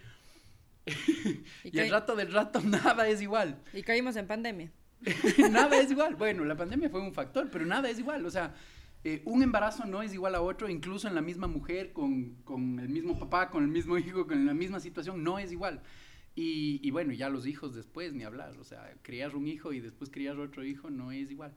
y, 1.63 1.77
el 1.77 1.91
rato 1.91 2.15
del 2.15 2.31
rato 2.31 2.61
nada 2.63 3.07
es 3.07 3.21
igual. 3.21 3.61
Y 3.73 3.83
caímos 3.83 4.15
en 4.15 4.27
pandemia. 4.27 4.71
nada 5.51 5.77
es 5.79 5.91
igual. 5.91 6.15
Bueno, 6.15 6.45
la 6.45 6.55
pandemia 6.55 6.89
fue 6.89 7.01
un 7.01 7.13
factor, 7.13 7.49
pero 7.51 7.65
nada 7.65 7.89
es 7.89 7.99
igual. 7.99 8.25
O 8.25 8.31
sea, 8.31 8.55
eh, 9.03 9.21
un 9.25 9.43
embarazo 9.43 9.85
no 9.85 10.01
es 10.01 10.13
igual 10.13 10.35
a 10.35 10.41
otro, 10.41 10.69
incluso 10.69 11.07
en 11.07 11.15
la 11.15 11.21
misma 11.21 11.47
mujer, 11.47 11.93
con, 11.93 12.35
con, 12.43 12.79
el 12.79 12.89
mismo 12.89 13.19
papá, 13.19 13.49
con 13.49 13.63
el 13.63 13.69
mismo 13.69 13.97
hijo, 13.97 14.25
con 14.25 14.45
la 14.45 14.53
misma 14.53 14.79
situación, 14.79 15.23
no 15.23 15.37
es 15.37 15.51
igual. 15.51 15.81
Y, 16.39 16.79
y, 16.87 16.91
bueno, 16.91 17.13
ya 17.13 17.29
los 17.29 17.47
hijos 17.47 17.73
después, 17.73 18.13
ni 18.13 18.23
hablar. 18.23 18.55
O 18.59 18.63
sea, 18.63 18.93
criar 19.01 19.35
un 19.35 19.47
hijo 19.47 19.73
y 19.73 19.79
después 19.79 20.11
criar 20.11 20.37
otro 20.37 20.63
hijo 20.63 20.91
no 20.91 21.11
es 21.11 21.31
igual. 21.31 21.51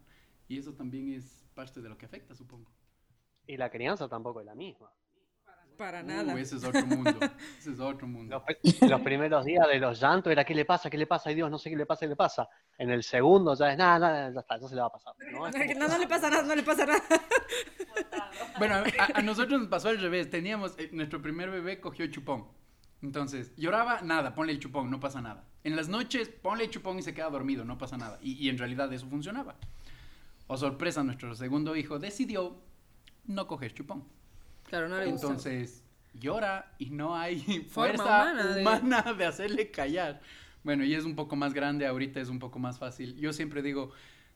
Y 0.49 0.57
eso 0.57 0.73
también 0.73 1.13
es 1.13 1.47
parte 1.55 1.83
de 1.83 1.91
lo 1.91 1.99
que 1.99 2.07
afecta, 2.07 2.35
supongo. 2.35 2.73
Y 3.47 3.59
la 3.59 3.69
crianza 3.69 4.09
tampoco 4.09 4.41
es 4.41 4.47
la 4.47 4.55
misma. 4.55 4.91
Para 5.77 6.01
uh, 6.01 6.07
nada. 6.07 6.41
ese 6.41 6.57
es 6.57 6.65
otro 6.65 6.87
mundo. 6.87 7.11
ese 7.59 7.73
es 7.73 7.79
otro 7.79 8.07
mundo. 8.07 8.43
Los, 8.81 9.01
primeros 9.03 9.45
días 9.45 9.69
de 9.69 9.79
los 9.79 10.01
llantos 10.01 10.33
era 10.33 10.47
¿qué 10.47 10.55
le 10.55 10.65
pasa? 10.65 10.89
¿Qué 10.89 10.97
le 10.97 11.07
pasa? 11.07 11.29
Ay 11.29 11.35
Dios, 11.35 11.51
no 11.51 11.59
sé 11.59 11.69
qué 11.69 11.77
le 11.77 11.85
pasa, 11.85 12.07
¿qué 12.07 12.09
le 12.09 12.17
pasa? 12.17 12.49
En 12.79 12.89
el 12.89 13.03
segundo 13.03 13.55
ya 13.55 13.73
es 13.73 13.77
nada, 13.77 13.99
nada, 13.99 14.33
ya 14.33 14.41
está, 14.41 14.57
eso 14.57 14.67
se 14.67 14.77
le 14.77 14.81
va 14.81 14.87
a 14.87 14.93
pasar. 14.93 15.13
No, 15.31 15.41
no, 15.89 15.99
le 15.99 16.07
pasa 16.07 16.31
nada, 16.31 16.43
no 16.43 16.57
le 16.57 16.63
pasa 16.63 16.87
nada. 16.87 17.03
bueno, 18.59 18.77
a, 19.15 19.21
nosotros 19.21 19.61
nos 19.61 19.69
pasó 19.69 19.91
al 19.91 20.01
revés. 20.01 20.31
Teníamos, 20.31 20.75
eh, 20.79 20.89
nuestro 20.93 21.21
primer 21.21 21.51
bebé 21.51 21.81
cogió 21.81 22.07
chupón. 22.07 22.49
Entonces, 23.03 23.53
lloraba, 23.57 24.03
nada, 24.03 24.35
ponle 24.35 24.53
el 24.53 24.59
chupón, 24.59 24.91
no 24.91 25.01
pasa 25.01 25.21
nada. 25.21 25.45
En 25.65 25.77
las 25.77 25.89
noches, 25.89 26.29
ponle 26.29 26.65
el 26.65 26.71
chupón 26.71 26.99
y 26.99 27.03
se 27.03 27.15
queda 27.15 27.31
dormido, 27.31 27.65
no 27.65 27.79
pasa 27.79 27.97
nada. 27.97 28.19
Y, 28.23 28.33
y 28.33 28.49
en 28.49 28.59
realidad 28.59 28.93
eso 28.93 29.07
funcionaba. 29.09 29.57
O 30.47 30.57
sorpresa, 30.57 31.03
nuestro 31.05 31.35
segundo 31.35 31.77
hijo 31.77 31.99
decidió 31.99 32.57
no 33.27 33.47
coger 33.47 33.73
chupón. 33.73 34.05
Claro, 34.65 34.89
no 34.89 35.01
Entonces 35.01 35.83
llora 36.15 36.75
y 36.79 36.91
no 36.91 37.17
hay 37.17 37.41
fuerza 37.71 38.33
humana, 38.61 39.15
de... 39.15 39.25
hacerle 39.25 39.71
callar. 39.71 40.21
Bueno, 40.63 40.85
y 40.85 40.95
es 40.95 41.05
un 41.05 41.15
poco 41.17 41.37
más 41.37 41.55
grande, 41.55 41.87
ahorita 41.87 42.21
es 42.21 42.29
un 42.29 42.39
poco 42.39 42.59
más 42.59 42.79
fácil. 42.79 43.17
Yo 43.17 43.33
siempre 43.33 43.63
digo, 43.63 43.93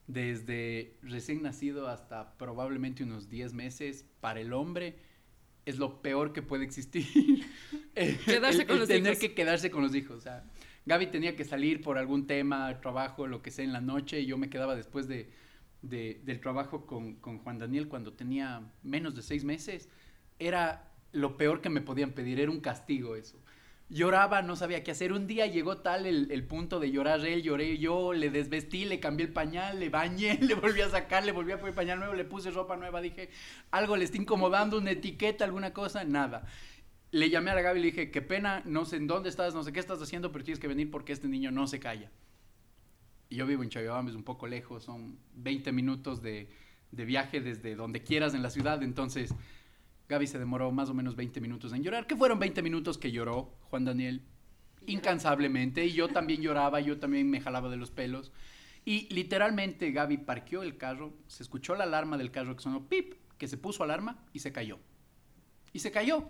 desde 0.06 0.96
recién 1.02 1.42
nacido 1.42 1.88
hasta 1.88 2.36
probablemente 2.36 3.02
unos 3.04 3.28
10 3.28 3.52
meses, 3.52 4.06
para 4.20 4.40
el 4.40 4.52
hombre 4.52 4.98
es 5.66 5.78
lo 5.78 6.02
peor 6.02 6.32
que 6.32 6.42
puede 6.42 6.64
existir. 6.64 7.04
Quedarse 8.24 8.66
con 8.66 8.78
los 8.78 8.88
tener 8.88 9.18
que 9.18 9.34
quedarse 9.34 9.70
con 9.70 9.82
los 9.82 9.94
hijos. 9.94 10.16
O 10.16 10.20
sea, 10.20 10.44
Gaby 10.86 11.06
tenía 11.08 11.36
que 11.36 11.44
salir 11.44 11.80
por 11.80 11.98
algún 11.98 12.26
tema, 12.26 12.80
trabajo, 12.80 13.26
lo 13.26 13.42
que 13.42 13.50
sea 13.50 13.64
en 13.64 13.72
la 13.72 13.80
noche, 13.80 14.20
y 14.20 14.26
yo 14.26 14.36
me 14.36 14.50
quedaba 14.50 14.74
después 14.74 15.08
de 15.08 15.30
del 15.88 16.40
trabajo 16.40 16.86
con, 16.86 17.20
Juan 17.20 17.58
Daniel 17.58 17.88
cuando 17.88 18.12
tenía 18.12 18.62
menos 18.82 19.14
de 19.14 19.22
seis 19.22 19.44
meses, 19.44 19.88
era 20.38 20.90
lo 21.12 21.36
peor 21.36 21.60
que 21.60 21.70
me 21.70 21.80
podían 21.80 22.12
pedir, 22.12 22.40
era 22.40 22.50
un 22.50 22.60
castigo 22.60 23.16
eso. 23.16 23.38
Lloraba, 23.90 24.40
no 24.40 24.56
sabía 24.56 24.82
qué 24.82 24.92
hacer. 24.92 25.12
Un 25.12 25.26
día 25.26 25.46
llegó 25.46 25.78
tal 25.78 26.06
el, 26.06 26.44
punto 26.46 26.80
de 26.80 26.90
llorar 26.90 27.24
él, 27.26 27.42
lloré 27.42 27.76
yo, 27.78 28.14
le 28.14 28.30
desvestí, 28.30 28.86
le 28.86 28.98
cambié 28.98 29.26
el 29.26 29.32
pañal, 29.32 29.78
le 29.78 29.90
bañé, 29.90 30.38
le 30.42 30.54
volví 30.54 30.80
a 30.80 30.88
sacar, 30.88 31.24
le 31.24 31.32
volví 31.32 31.52
a 31.52 31.60
poner 31.60 31.74
pañal 31.74 31.98
nuevo, 31.98 32.14
le 32.14 32.24
puse 32.24 32.50
ropa 32.50 32.76
nueva, 32.76 33.02
dije, 33.02 33.28
algo 33.70 33.96
le 33.96 34.04
está 34.04 34.16
incomodando, 34.16 34.78
una 34.78 34.92
etiqueta, 34.92 35.44
alguna 35.44 35.72
cosa, 35.72 36.02
nada. 36.04 36.46
Le 37.14 37.30
llamé 37.30 37.50
a 37.50 37.54
la 37.54 37.62
Gaby 37.62 37.78
y 37.78 37.82
le 37.82 37.90
dije, 37.90 38.10
qué 38.10 38.22
pena, 38.22 38.62
no 38.64 38.84
sé 38.84 38.96
en 38.96 39.06
dónde 39.06 39.28
estás, 39.28 39.54
no 39.54 39.62
sé 39.62 39.72
qué 39.72 39.80
estás 39.80 40.02
haciendo, 40.02 40.32
pero 40.32 40.44
tienes 40.44 40.58
que 40.58 40.68
venir 40.68 40.90
porque 40.90 41.12
este 41.12 41.28
niño 41.28 41.50
no 41.50 41.66
se 41.66 41.78
calla 41.78 42.10
yo 43.34 43.46
vivo 43.46 43.62
en 43.62 43.68
Chavibamba, 43.68 44.10
es 44.10 44.16
un 44.16 44.22
poco 44.22 44.46
lejos, 44.46 44.84
son 44.84 45.18
20 45.34 45.72
minutos 45.72 46.22
de, 46.22 46.48
de, 46.90 47.04
viaje 47.04 47.40
desde 47.40 47.74
donde 47.74 48.02
quieras 48.02 48.34
en 48.34 48.42
la 48.42 48.50
ciudad, 48.50 48.82
entonces 48.82 49.34
Gaby 50.08 50.26
se 50.26 50.38
demoró 50.38 50.70
más 50.70 50.90
o 50.90 50.94
menos 50.94 51.16
20 51.16 51.40
minutos 51.40 51.72
en 51.72 51.82
llorar, 51.82 52.06
que 52.06 52.16
fueron 52.16 52.38
20 52.38 52.62
minutos 52.62 52.98
que 52.98 53.10
lloró 53.10 53.54
Juan 53.70 53.84
Daniel 53.84 54.22
incansablemente, 54.86 55.84
y 55.86 55.92
yo 55.92 56.08
también 56.08 56.42
lloraba, 56.42 56.80
yo 56.80 56.98
también 56.98 57.28
me 57.30 57.40
jalaba 57.40 57.70
de 57.70 57.76
los 57.76 57.90
pelos, 57.90 58.32
y 58.84 59.12
literalmente 59.12 59.92
Gaby 59.92 60.18
parqueó 60.18 60.62
el 60.62 60.76
carro, 60.76 61.14
se 61.26 61.42
escuchó 61.42 61.74
la 61.74 61.84
alarma 61.84 62.18
del 62.18 62.30
carro 62.30 62.54
que 62.54 62.62
sonó 62.62 62.86
pip, 62.88 63.14
que 63.38 63.48
se 63.48 63.56
puso 63.56 63.82
alarma 63.82 64.22
y 64.32 64.40
se 64.40 64.52
cayó. 64.52 64.78
Y 65.72 65.80
se 65.80 65.90
cayó 65.90 66.28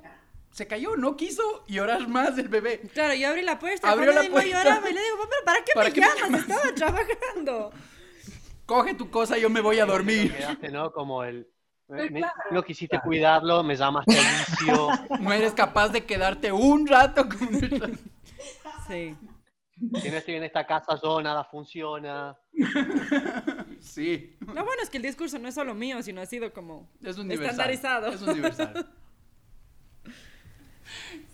se 0.54 0.68
cayó, 0.68 0.96
no 0.96 1.16
quiso 1.16 1.42
llorar 1.66 2.06
más 2.06 2.38
el 2.38 2.46
bebé. 2.46 2.80
Claro, 2.92 3.12
yo 3.14 3.28
abrí 3.28 3.42
la 3.42 3.58
puerta, 3.58 3.90
abrió 3.90 4.12
la 4.12 4.22
puerta. 4.22 4.62
Lloraba, 4.62 4.88
y 4.88 4.94
le 4.94 5.02
digo, 5.02 5.16
pero 5.28 5.44
¿para 5.44 5.64
qué 5.64 5.72
¿Para 5.74 5.90
me 5.90 5.96
llamas? 5.96 6.40
Estaba 6.42 6.74
trabajando. 6.76 7.72
Coge 8.64 8.94
tu 8.94 9.10
cosa, 9.10 9.36
yo 9.36 9.50
me 9.50 9.60
voy 9.60 9.80
a 9.80 9.84
dormir. 9.84 10.32
Quedaste, 10.32 10.70
¿no? 10.70 10.92
Como 10.92 11.24
el... 11.24 11.48
no 12.52 12.62
quisiste 12.62 13.00
cuidarlo, 13.00 13.64
me 13.64 13.74
llamaste 13.74 14.14
vicio. 14.14 14.90
No 15.20 15.32
eres 15.32 15.54
capaz 15.54 15.88
de 15.88 16.06
quedarte 16.06 16.52
un 16.52 16.86
rato 16.86 17.28
con 17.28 17.48
Sí. 18.86 19.16
Si 20.00 20.08
no 20.08 20.16
estoy 20.16 20.36
en 20.36 20.44
esta 20.44 20.64
casa 20.64 20.96
yo, 21.02 21.20
nada 21.20 21.42
funciona. 21.42 22.38
Sí. 23.80 24.36
Lo 24.38 24.64
bueno 24.64 24.82
es 24.84 24.88
que 24.88 24.98
el 24.98 25.02
discurso 25.02 25.36
no 25.40 25.48
es 25.48 25.56
solo 25.56 25.74
mío, 25.74 26.00
sino 26.00 26.20
ha 26.20 26.26
sido 26.26 26.52
como 26.52 26.88
es 27.02 27.18
estandarizado. 27.18 28.06
Es 28.06 28.22
universal. 28.22 28.88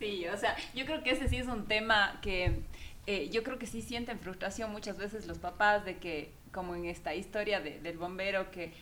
Sí, 0.01 0.27
o 0.29 0.37
sea, 0.39 0.57
yo 0.75 0.87
creo 0.87 1.03
que 1.03 1.11
ese 1.11 1.29
sí 1.29 1.37
es 1.37 1.47
un 1.47 1.67
tema 1.67 2.19
que 2.23 2.63
eh, 3.07 3.29
yo 3.29 3.45
creo 3.45 3.59
que 3.59 3.67
sí 3.67 3.83
sienten 3.83 4.19
frustración 4.19 4.73
muchas 4.73 4.97
veces 4.97 5.27
los 5.27 5.39
papás 5.39 5.85
de 5.85 5.99
que, 5.99 6.33
como 6.53 6.75
en 6.75 6.87
esta 6.87 7.15
historia 7.15 7.61
del 7.61 7.99
bombero, 7.99 8.51
que 8.51 8.73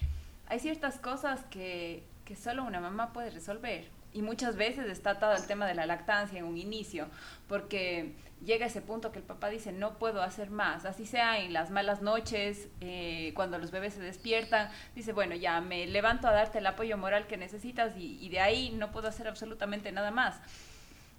hay 0.46 0.60
ciertas 0.60 0.98
cosas 0.98 1.44
que, 1.50 2.04
que 2.24 2.36
solo 2.36 2.62
una 2.62 2.78
mamá 2.78 3.12
puede 3.12 3.30
resolver. 3.30 3.88
Y 4.12 4.22
muchas 4.22 4.56
veces 4.56 4.86
está 4.86 5.10
atado 5.10 5.36
el 5.36 5.44
tema 5.46 5.66
de 5.66 5.74
la 5.74 5.86
lactancia 5.86 6.38
en 6.38 6.44
un 6.44 6.56
inicio, 6.56 7.08
porque 7.48 8.14
llega 8.44 8.66
ese 8.66 8.80
punto 8.80 9.10
que 9.10 9.18
el 9.18 9.24
papá 9.24 9.48
dice, 9.48 9.72
no 9.72 9.98
puedo 9.98 10.22
hacer 10.22 10.50
más, 10.50 10.84
así 10.84 11.04
sea 11.04 11.40
en 11.40 11.52
las 11.52 11.70
malas 11.70 12.00
noches, 12.00 12.68
eh, 12.80 13.32
cuando 13.34 13.58
los 13.58 13.72
bebés 13.72 13.94
se 13.94 14.00
despiertan, 14.00 14.70
dice, 14.94 15.12
bueno, 15.12 15.34
ya 15.34 15.60
me 15.60 15.86
levanto 15.88 16.28
a 16.28 16.32
darte 16.32 16.58
el 16.58 16.66
apoyo 16.66 16.96
moral 16.96 17.26
que 17.26 17.36
necesitas 17.36 17.96
y, 17.96 18.24
y 18.24 18.28
de 18.28 18.38
ahí 18.38 18.70
no 18.70 18.92
puedo 18.92 19.08
hacer 19.08 19.26
absolutamente 19.26 19.90
nada 19.90 20.12
más. 20.12 20.40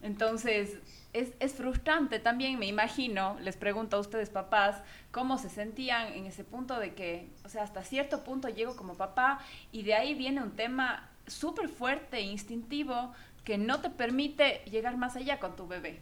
Entonces, 0.01 0.77
es, 1.13 1.33
es, 1.39 1.53
frustrante 1.53 2.19
también, 2.19 2.57
me 2.57 2.67
imagino, 2.67 3.37
les 3.41 3.57
pregunto 3.57 3.97
a 3.97 3.99
ustedes 3.99 4.29
papás, 4.29 4.81
cómo 5.11 5.37
se 5.37 5.49
sentían 5.49 6.13
en 6.13 6.25
ese 6.25 6.43
punto 6.43 6.79
de 6.79 6.93
que, 6.93 7.27
o 7.43 7.49
sea, 7.49 7.63
hasta 7.63 7.83
cierto 7.83 8.23
punto 8.23 8.47
llego 8.47 8.75
como 8.75 8.95
papá 8.95 9.39
y 9.71 9.83
de 9.83 9.95
ahí 9.95 10.13
viene 10.13 10.41
un 10.41 10.51
tema 10.51 11.09
súper 11.27 11.67
fuerte 11.67 12.17
e 12.17 12.21
instintivo 12.21 13.13
que 13.43 13.57
no 13.57 13.81
te 13.81 13.89
permite 13.89 14.61
llegar 14.69 14.97
más 14.97 15.15
allá 15.15 15.39
con 15.39 15.55
tu 15.55 15.67
bebé. 15.67 15.99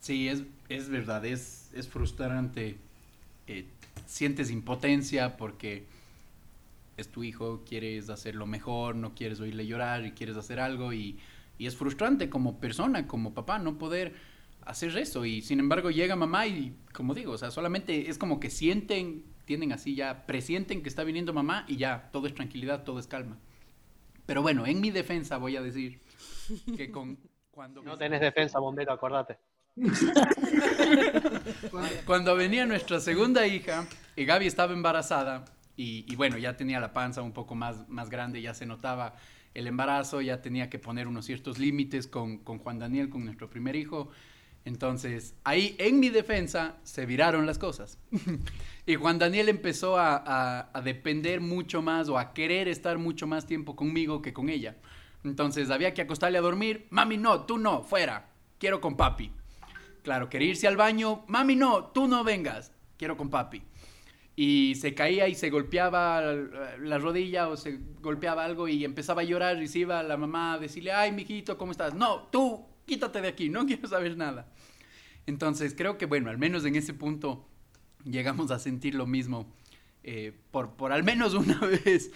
Sí, 0.00 0.28
es, 0.28 0.42
es 0.68 0.88
verdad, 0.88 1.24
es, 1.24 1.70
es 1.74 1.88
frustrante. 1.88 2.76
Eh, 3.46 3.66
sientes 4.06 4.50
impotencia 4.50 5.36
porque 5.36 5.84
es 6.96 7.08
tu 7.08 7.22
hijo, 7.24 7.62
quieres 7.68 8.10
hacer 8.10 8.34
lo 8.34 8.46
mejor, 8.46 8.96
no 8.96 9.14
quieres 9.14 9.40
oírle 9.40 9.66
llorar 9.66 10.04
y 10.04 10.12
quieres 10.12 10.36
hacer 10.36 10.60
algo 10.60 10.92
y 10.92 11.18
y 11.62 11.68
es 11.68 11.76
frustrante 11.76 12.28
como 12.28 12.58
persona, 12.58 13.06
como 13.06 13.34
papá, 13.34 13.60
no 13.60 13.78
poder 13.78 14.16
hacer 14.62 14.98
eso. 14.98 15.24
Y 15.24 15.42
sin 15.42 15.60
embargo 15.60 15.92
llega 15.92 16.16
mamá 16.16 16.48
y, 16.48 16.76
como 16.92 17.14
digo, 17.14 17.34
o 17.34 17.38
sea, 17.38 17.52
solamente 17.52 18.10
es 18.10 18.18
como 18.18 18.40
que 18.40 18.50
sienten, 18.50 19.22
tienen 19.44 19.72
así 19.72 19.94
ya, 19.94 20.26
presienten 20.26 20.82
que 20.82 20.88
está 20.88 21.04
viniendo 21.04 21.32
mamá 21.32 21.64
y 21.68 21.76
ya, 21.76 22.10
todo 22.10 22.26
es 22.26 22.34
tranquilidad, 22.34 22.82
todo 22.82 22.98
es 22.98 23.06
calma. 23.06 23.38
Pero 24.26 24.42
bueno, 24.42 24.66
en 24.66 24.80
mi 24.80 24.90
defensa 24.90 25.36
voy 25.36 25.56
a 25.56 25.62
decir 25.62 26.00
que 26.76 26.90
con... 26.90 27.16
Cuando 27.52 27.80
no 27.82 27.96
tenés 27.96 28.20
defensa, 28.20 28.58
bombero, 28.58 28.92
acordate. 28.92 29.38
Cuando 32.06 32.34
venía 32.34 32.66
nuestra 32.66 32.98
segunda 32.98 33.46
hija 33.46 33.86
y 34.16 34.24
Gaby 34.24 34.48
estaba 34.48 34.72
embarazada, 34.72 35.44
Y, 35.76 36.16
bueno, 36.16 36.38
ya 36.38 36.56
tenía 36.56 36.80
la 36.80 36.92
panza 36.92 37.22
un 37.22 37.32
poco 37.32 37.54
más, 37.54 37.88
más 37.88 38.10
grande, 38.10 38.42
ya 38.42 38.52
se 38.52 38.66
notaba 38.66 39.14
el 39.54 39.66
embarazo, 39.66 40.20
ya 40.20 40.40
tenía 40.40 40.70
que 40.70 40.78
poner 40.78 41.06
unos 41.06 41.26
ciertos 41.26 41.58
límites 41.58 42.06
con, 42.06 42.38
con 42.38 42.58
Juan 42.58 42.78
Daniel, 42.78 43.08
con 43.08 43.24
nuestro 43.24 43.50
primer 43.50 43.76
hijo. 43.76 44.10
Entonces, 44.64 45.34
ahí 45.44 45.74
en 45.78 45.98
mi 46.00 46.08
defensa 46.08 46.76
se 46.84 47.04
viraron 47.04 47.46
las 47.46 47.58
cosas. 47.58 47.98
y 48.86 48.94
Juan 48.94 49.18
Daniel 49.18 49.48
empezó 49.48 49.98
a, 49.98 50.70
a, 50.72 50.82
depender 50.82 51.40
mucho 51.40 51.82
más 51.82 52.08
o 52.08 52.18
a 52.18 52.32
querer 52.32 52.68
estar 52.68 52.98
mucho 52.98 53.26
más 53.26 53.46
tiempo 53.46 53.74
conmigo 53.74 54.22
que 54.22 54.32
con 54.32 54.48
ella. 54.48 54.76
Entonces, 55.24 55.70
había 55.70 55.94
que 55.94 56.02
acostarle 56.02 56.38
a 56.38 56.42
dormir. 56.42 56.86
Mami, 56.90 57.16
no, 57.16 57.42
tú 57.42 57.58
no, 57.58 57.82
fuera. 57.82 58.28
Quiero 58.58 58.80
con 58.80 58.96
papi. 58.96 59.32
Claro, 60.02 60.28
quería 60.28 60.50
irse 60.50 60.68
al 60.68 60.76
baño. 60.76 61.24
Mami, 61.26 61.56
no, 61.56 61.86
tú 61.86 62.08
no 62.08 62.24
vengas. 62.24 62.72
Quiero 62.96 63.16
con 63.16 63.30
papi. 63.30 63.62
Y 64.44 64.74
se 64.74 64.92
caía 64.92 65.28
y 65.28 65.36
se 65.36 65.50
golpeaba 65.50 66.20
la 66.20 66.98
rodilla 66.98 67.48
o 67.48 67.56
se 67.56 67.78
golpeaba 68.00 68.44
algo 68.44 68.66
y 68.66 68.84
empezaba 68.84 69.20
a 69.20 69.24
llorar 69.24 69.62
y 69.62 69.68
se 69.68 69.78
iba 69.78 70.02
la 70.02 70.16
mamá 70.16 70.54
a 70.54 70.58
decirle, 70.58 70.90
ay, 70.90 71.12
mijito, 71.12 71.56
¿cómo 71.56 71.70
estás? 71.70 71.94
No, 71.94 72.22
tú, 72.22 72.66
quítate 72.84 73.20
de 73.20 73.28
aquí, 73.28 73.48
no 73.48 73.64
quiero 73.68 73.86
saber 73.86 74.16
nada. 74.16 74.52
Entonces 75.26 75.74
creo 75.76 75.96
que, 75.96 76.06
bueno, 76.06 76.28
al 76.28 76.38
menos 76.38 76.64
en 76.64 76.74
ese 76.74 76.92
punto 76.92 77.46
llegamos 78.04 78.50
a 78.50 78.58
sentir 78.58 78.96
lo 78.96 79.06
mismo 79.06 79.46
eh, 80.02 80.32
por, 80.50 80.74
por 80.74 80.90
al 80.90 81.04
menos 81.04 81.34
una 81.34 81.60
vez. 81.84 82.10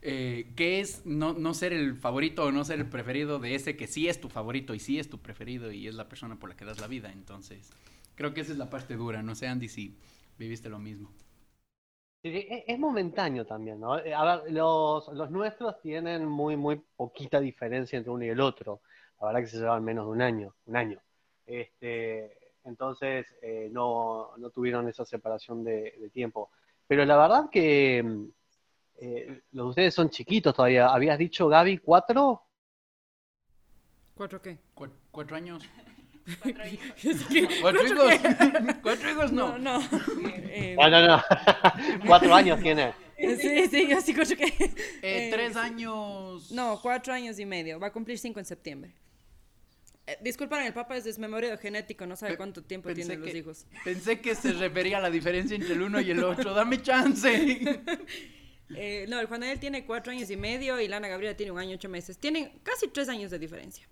Eh, 0.00 0.52
que 0.56 0.80
es 0.80 1.04
no, 1.04 1.34
no, 1.34 1.52
ser 1.52 1.74
el 1.74 1.94
favorito 1.94 2.44
o 2.44 2.52
no 2.52 2.64
ser 2.64 2.78
el 2.78 2.86
preferido 2.86 3.38
de 3.38 3.54
ese 3.54 3.76
que 3.76 3.86
sí 3.86 4.08
es 4.08 4.18
tu 4.18 4.30
favorito 4.30 4.72
y 4.74 4.78
sí 4.78 4.98
es 4.98 5.10
tu 5.10 5.18
preferido 5.18 5.72
y 5.72 5.88
es 5.88 5.94
la 5.94 6.08
persona 6.08 6.38
por 6.38 6.48
la 6.48 6.56
que 6.56 6.64
das 6.64 6.80
la 6.80 6.86
vida. 6.86 7.12
Entonces, 7.12 7.68
creo 8.14 8.32
que 8.32 8.40
esa 8.40 8.52
es 8.52 8.58
la 8.58 8.70
parte 8.70 8.96
dura. 8.96 9.22
No 9.22 9.34
sé, 9.34 9.46
Andy, 9.46 9.68
si 9.68 9.94
viviste 10.38 10.70
lo 10.70 10.78
mismo. 10.78 11.12
Es 12.22 12.78
momentáneo 12.78 13.46
también, 13.46 13.78
¿no? 13.78 13.98
Eh, 13.98 14.12
a 14.12 14.24
ver, 14.24 14.52
los, 14.52 15.06
los 15.08 15.30
nuestros 15.30 15.80
tienen 15.80 16.26
muy, 16.26 16.56
muy 16.56 16.76
poquita 16.96 17.38
diferencia 17.38 17.96
entre 17.96 18.10
uno 18.10 18.24
y 18.24 18.30
el 18.30 18.40
otro. 18.40 18.80
La 19.20 19.28
verdad 19.28 19.40
que 19.40 19.46
se 19.46 19.58
llevan 19.58 19.84
menos 19.84 20.06
de 20.06 20.10
un 20.10 20.22
año, 20.22 20.54
un 20.66 20.76
año. 20.76 21.00
Este, 21.46 22.36
entonces 22.64 23.26
eh, 23.40 23.68
no, 23.70 24.36
no, 24.36 24.50
tuvieron 24.50 24.88
esa 24.88 25.04
separación 25.04 25.62
de, 25.62 26.10
tiempo. 26.12 26.50
Pero 26.86 27.04
la 27.04 27.16
verdad 27.16 27.50
que 27.50 28.02
mm, 28.02 28.24
eh, 28.98 29.42
los 29.52 29.66
de 29.66 29.70
ustedes 29.70 29.94
son 29.94 30.10
chiquitos 30.10 30.54
todavía. 30.54 30.88
¿Habías 30.88 31.18
dicho, 31.18 31.48
Gaby, 31.48 31.78
cuatro? 31.78 32.42
¿Cuatro 34.16 34.42
qué? 34.42 34.58
cuatro 35.12 35.36
años. 35.36 35.62
Cuatro 36.42 36.66
hijos. 36.66 37.60
¿Cuatro 37.60 37.86
hijos? 37.86 38.14
¿Cuatro 38.82 39.10
hijos? 39.10 39.32
No. 39.32 39.58
No, 39.58 39.78
no. 39.78 39.88
Eh, 40.50 40.76
no, 40.78 40.90
no, 40.90 41.06
no. 41.06 41.24
cuatro 42.06 42.34
años 42.34 42.60
tiene. 42.60 42.92
Sí, 43.18 43.66
sí, 43.70 43.88
yo 43.88 44.00
sí 44.00 44.12
creo 44.12 44.26
que... 44.36 44.70
Eh, 45.02 45.30
tres 45.32 45.56
años... 45.56 46.50
No, 46.50 46.78
cuatro 46.82 47.14
años 47.14 47.38
y 47.38 47.46
medio. 47.46 47.80
Va 47.80 47.86
a 47.86 47.92
cumplir 47.92 48.18
cinco 48.18 48.40
en 48.40 48.44
septiembre. 48.44 48.94
Eh, 50.06 50.18
disculpen, 50.20 50.60
el 50.62 50.74
papá 50.74 50.96
es 50.96 51.04
desmemoriado 51.04 51.56
genético, 51.58 52.06
no 52.06 52.14
sabe 52.14 52.36
cuánto 52.36 52.62
tiempo 52.62 52.92
tienen 52.92 53.20
los 53.20 53.34
hijos. 53.34 53.66
Pensé 53.84 54.20
que 54.20 54.34
se 54.34 54.52
refería 54.52 54.98
a 54.98 55.00
la 55.00 55.10
diferencia 55.10 55.56
entre 55.56 55.72
el 55.72 55.82
uno 55.82 56.00
y 56.00 56.10
el 56.10 56.22
otro. 56.22 56.52
Dame 56.54 56.82
chance. 56.82 57.80
eh, 58.76 59.06
no, 59.08 59.18
el 59.18 59.26
Juan 59.26 59.40
Daniel 59.40 59.58
tiene 59.58 59.84
cuatro 59.86 60.12
años 60.12 60.30
y 60.30 60.36
medio 60.36 60.78
y 60.80 60.86
Lana 60.86 61.08
Gabriela 61.08 61.36
tiene 61.36 61.52
un 61.52 61.58
año 61.58 61.72
y 61.72 61.74
ocho 61.74 61.88
meses. 61.88 62.18
Tienen 62.18 62.52
casi 62.62 62.88
tres 62.88 63.08
años 63.08 63.30
de 63.30 63.38
diferencia. 63.38 63.88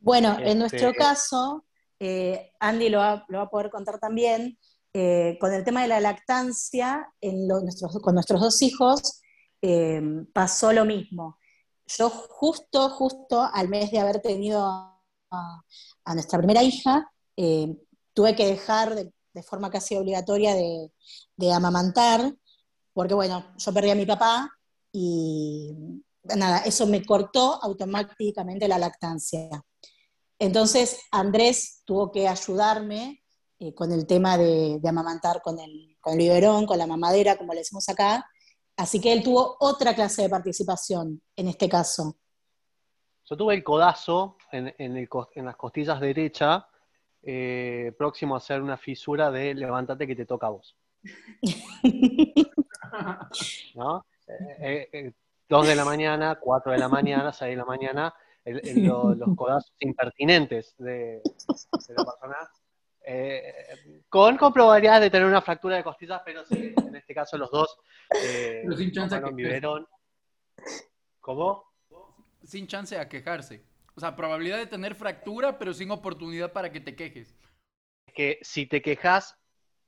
Bueno, 0.00 0.38
en 0.40 0.58
nuestro 0.58 0.88
este, 0.88 0.98
caso, 0.98 1.66
eh, 1.98 2.52
Andy 2.58 2.88
lo 2.88 2.98
va, 2.98 3.24
lo 3.28 3.38
va, 3.38 3.44
a 3.44 3.50
poder 3.50 3.70
contar 3.70 4.00
también, 4.00 4.58
eh, 4.94 5.36
con 5.38 5.52
el 5.52 5.62
tema 5.62 5.82
de 5.82 5.88
la 5.88 6.00
lactancia, 6.00 7.06
en 7.20 7.46
nuestros, 7.46 8.00
con 8.00 8.14
nuestros 8.14 8.40
dos 8.40 8.62
hijos 8.62 9.20
eh, 9.60 10.00
pasó 10.32 10.72
lo 10.72 10.86
mismo. 10.86 11.38
Yo 11.86 12.08
justo, 12.08 12.88
justo 12.88 13.42
al 13.52 13.68
mes 13.68 13.90
de 13.90 13.98
haber 13.98 14.20
tenido 14.22 14.64
a, 15.30 15.62
nuestra 16.14 16.38
primera 16.38 16.62
hija, 16.62 17.12
tuve 18.14 18.34
que 18.34 18.46
dejar 18.46 18.94
de, 18.94 19.42
forma 19.42 19.70
casi 19.70 19.96
obligatoria 19.96 20.54
de, 20.54 21.52
amamantar, 21.52 22.34
porque 22.92 23.14
bueno, 23.14 23.54
yo 23.56 23.72
perdí 23.72 23.90
a 23.90 23.94
mi 23.94 24.06
papá 24.06 24.50
y 24.92 25.72
nada, 26.36 26.58
eso 26.60 26.86
me 26.86 27.04
cortó 27.04 27.62
automáticamente 27.62 28.66
la 28.66 28.78
lactancia. 28.78 29.62
Entonces 30.40 31.06
Andrés 31.12 31.82
tuvo 31.84 32.10
que 32.10 32.26
ayudarme 32.26 33.22
eh, 33.58 33.74
con 33.74 33.92
el 33.92 34.06
tema 34.06 34.38
de, 34.38 34.80
amamantar 34.88 35.42
con 35.42 35.60
el, 35.60 35.96
con 36.00 36.14
el 36.14 36.18
biberón, 36.18 36.64
con 36.64 36.78
la 36.78 36.86
mamadera, 36.86 37.36
como 37.36 37.52
le 37.52 37.60
decimos 37.60 37.88
acá. 37.90 38.26
Así 38.76 39.00
que 39.00 39.12
él 39.12 39.22
tuvo 39.22 39.58
otra 39.60 39.94
clase 39.94 40.22
de 40.22 40.30
participación 40.30 41.22
en 41.36 41.48
este 41.48 41.68
caso. 41.68 42.16
Yo 43.28 43.36
tuve 43.36 43.54
el 43.54 43.62
codazo 43.62 44.38
en, 44.50 44.74
en, 44.78 45.44
las 45.44 45.56
costillas 45.56 46.00
derecha, 46.00 46.66
eh, 47.22 47.92
próximo 47.98 48.34
a 48.34 48.38
hacer 48.38 48.62
una 48.62 48.78
fisura 48.78 49.30
de 49.30 49.54
levántate 49.54 50.06
que 50.06 50.16
te 50.16 50.24
toca 50.24 50.46
a 50.46 50.50
vos. 50.50 50.74
¿No? 53.74 54.06
Eh, 54.26 54.88
eh, 54.90 55.12
dos 55.48 55.68
de 55.68 55.76
la 55.76 55.84
mañana, 55.84 56.38
cuatro 56.40 56.72
de 56.72 56.78
la 56.78 56.88
mañana, 56.88 57.30
seis 57.30 57.50
de 57.50 57.56
la 57.56 57.66
mañana, 57.66 58.14
los 58.52 59.36
codazos 59.36 59.74
impertinentes 59.80 60.74
de, 60.78 61.20
la 61.88 62.04
persona. 62.04 62.50
con, 64.08 64.36
con, 64.36 64.52
probabilidad 64.52 65.00
de 65.00 65.10
tener 65.10 65.26
una 65.26 65.40
fractura 65.40 65.76
de 65.76 65.84
costillas, 65.84 66.22
pero 66.24 66.44
sí, 66.44 66.74
en 66.76 66.96
este 66.96 67.14
caso 67.14 67.36
los 67.38 67.50
dos 67.50 67.76
eh, 68.24 68.62
los 68.64 68.78
biberón. 69.34 69.86
¿Cómo? 71.20 71.70
sin 72.42 72.66
chance 72.66 72.96
a 72.98 73.08
quejarse. 73.08 73.62
O 73.94 74.00
sea, 74.00 74.16
probabilidad 74.16 74.58
de 74.58 74.66
tener 74.66 74.94
fractura, 74.94 75.58
pero 75.58 75.74
sin 75.74 75.90
oportunidad 75.90 76.52
para 76.52 76.72
que 76.72 76.80
te 76.80 76.94
quejes. 76.94 77.34
Que 78.14 78.38
si 78.42 78.66
te 78.66 78.82
quejas 78.82 79.36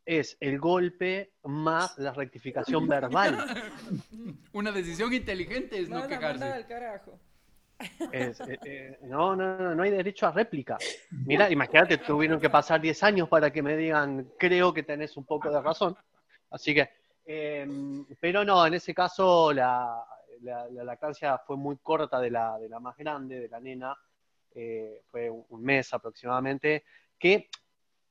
es 0.05 0.37
el 0.40 0.59
golpe 0.59 1.33
más 1.44 1.96
la 1.98 2.12
rectificación 2.12 2.88
verbal. 2.88 3.38
Una 4.53 4.72
decisión 4.72 5.12
inteligente 5.12 5.79
es 5.79 5.88
no, 5.88 6.07
quejarse. 6.09 6.66
carajo. 6.68 7.18
Eh, 8.12 8.33
eh, 8.64 8.99
no, 9.03 9.35
no, 9.35 9.57
no, 9.57 9.75
no 9.75 9.83
hay 9.83 9.90
derecho 9.90 10.27
a 10.27 10.33
réplica. 10.33 10.77
Mira, 11.25 11.51
imagínate, 11.51 11.99
tuvieron 11.99 12.40
que 12.40 12.51
pasar 12.51 12.81
10 12.81 13.03
años 13.03 13.29
para 13.29 13.51
que 13.51 13.62
me 13.62 13.77
digan, 13.77 14.33
creo 14.38 14.73
que 14.73 14.83
tenés 14.83 15.16
un 15.16 15.25
poco 15.25 15.51
de 15.51 15.61
razón. 15.61 15.97
Así 16.51 16.75
que, 16.75 16.90
eh, 17.25 17.66
pero 18.21 18.45
no, 18.45 18.66
en 18.66 18.75
ese 18.75 18.95
caso 18.95 19.53
la, 19.53 20.05
la, 20.42 20.68
lactancia 20.85 21.38
fue 21.38 21.57
muy 21.57 21.79
corta 21.79 22.21
de 22.21 22.31
la, 22.31 22.59
de 22.59 22.68
la 22.68 22.81
más 22.81 22.97
grande, 22.97 23.40
de 23.40 23.49
la 23.49 23.61
nena, 23.61 23.97
eh, 24.55 25.03
fue 25.11 25.31
un, 25.31 25.62
mes 25.62 25.92
aproximadamente, 25.95 26.85
que 27.18 27.49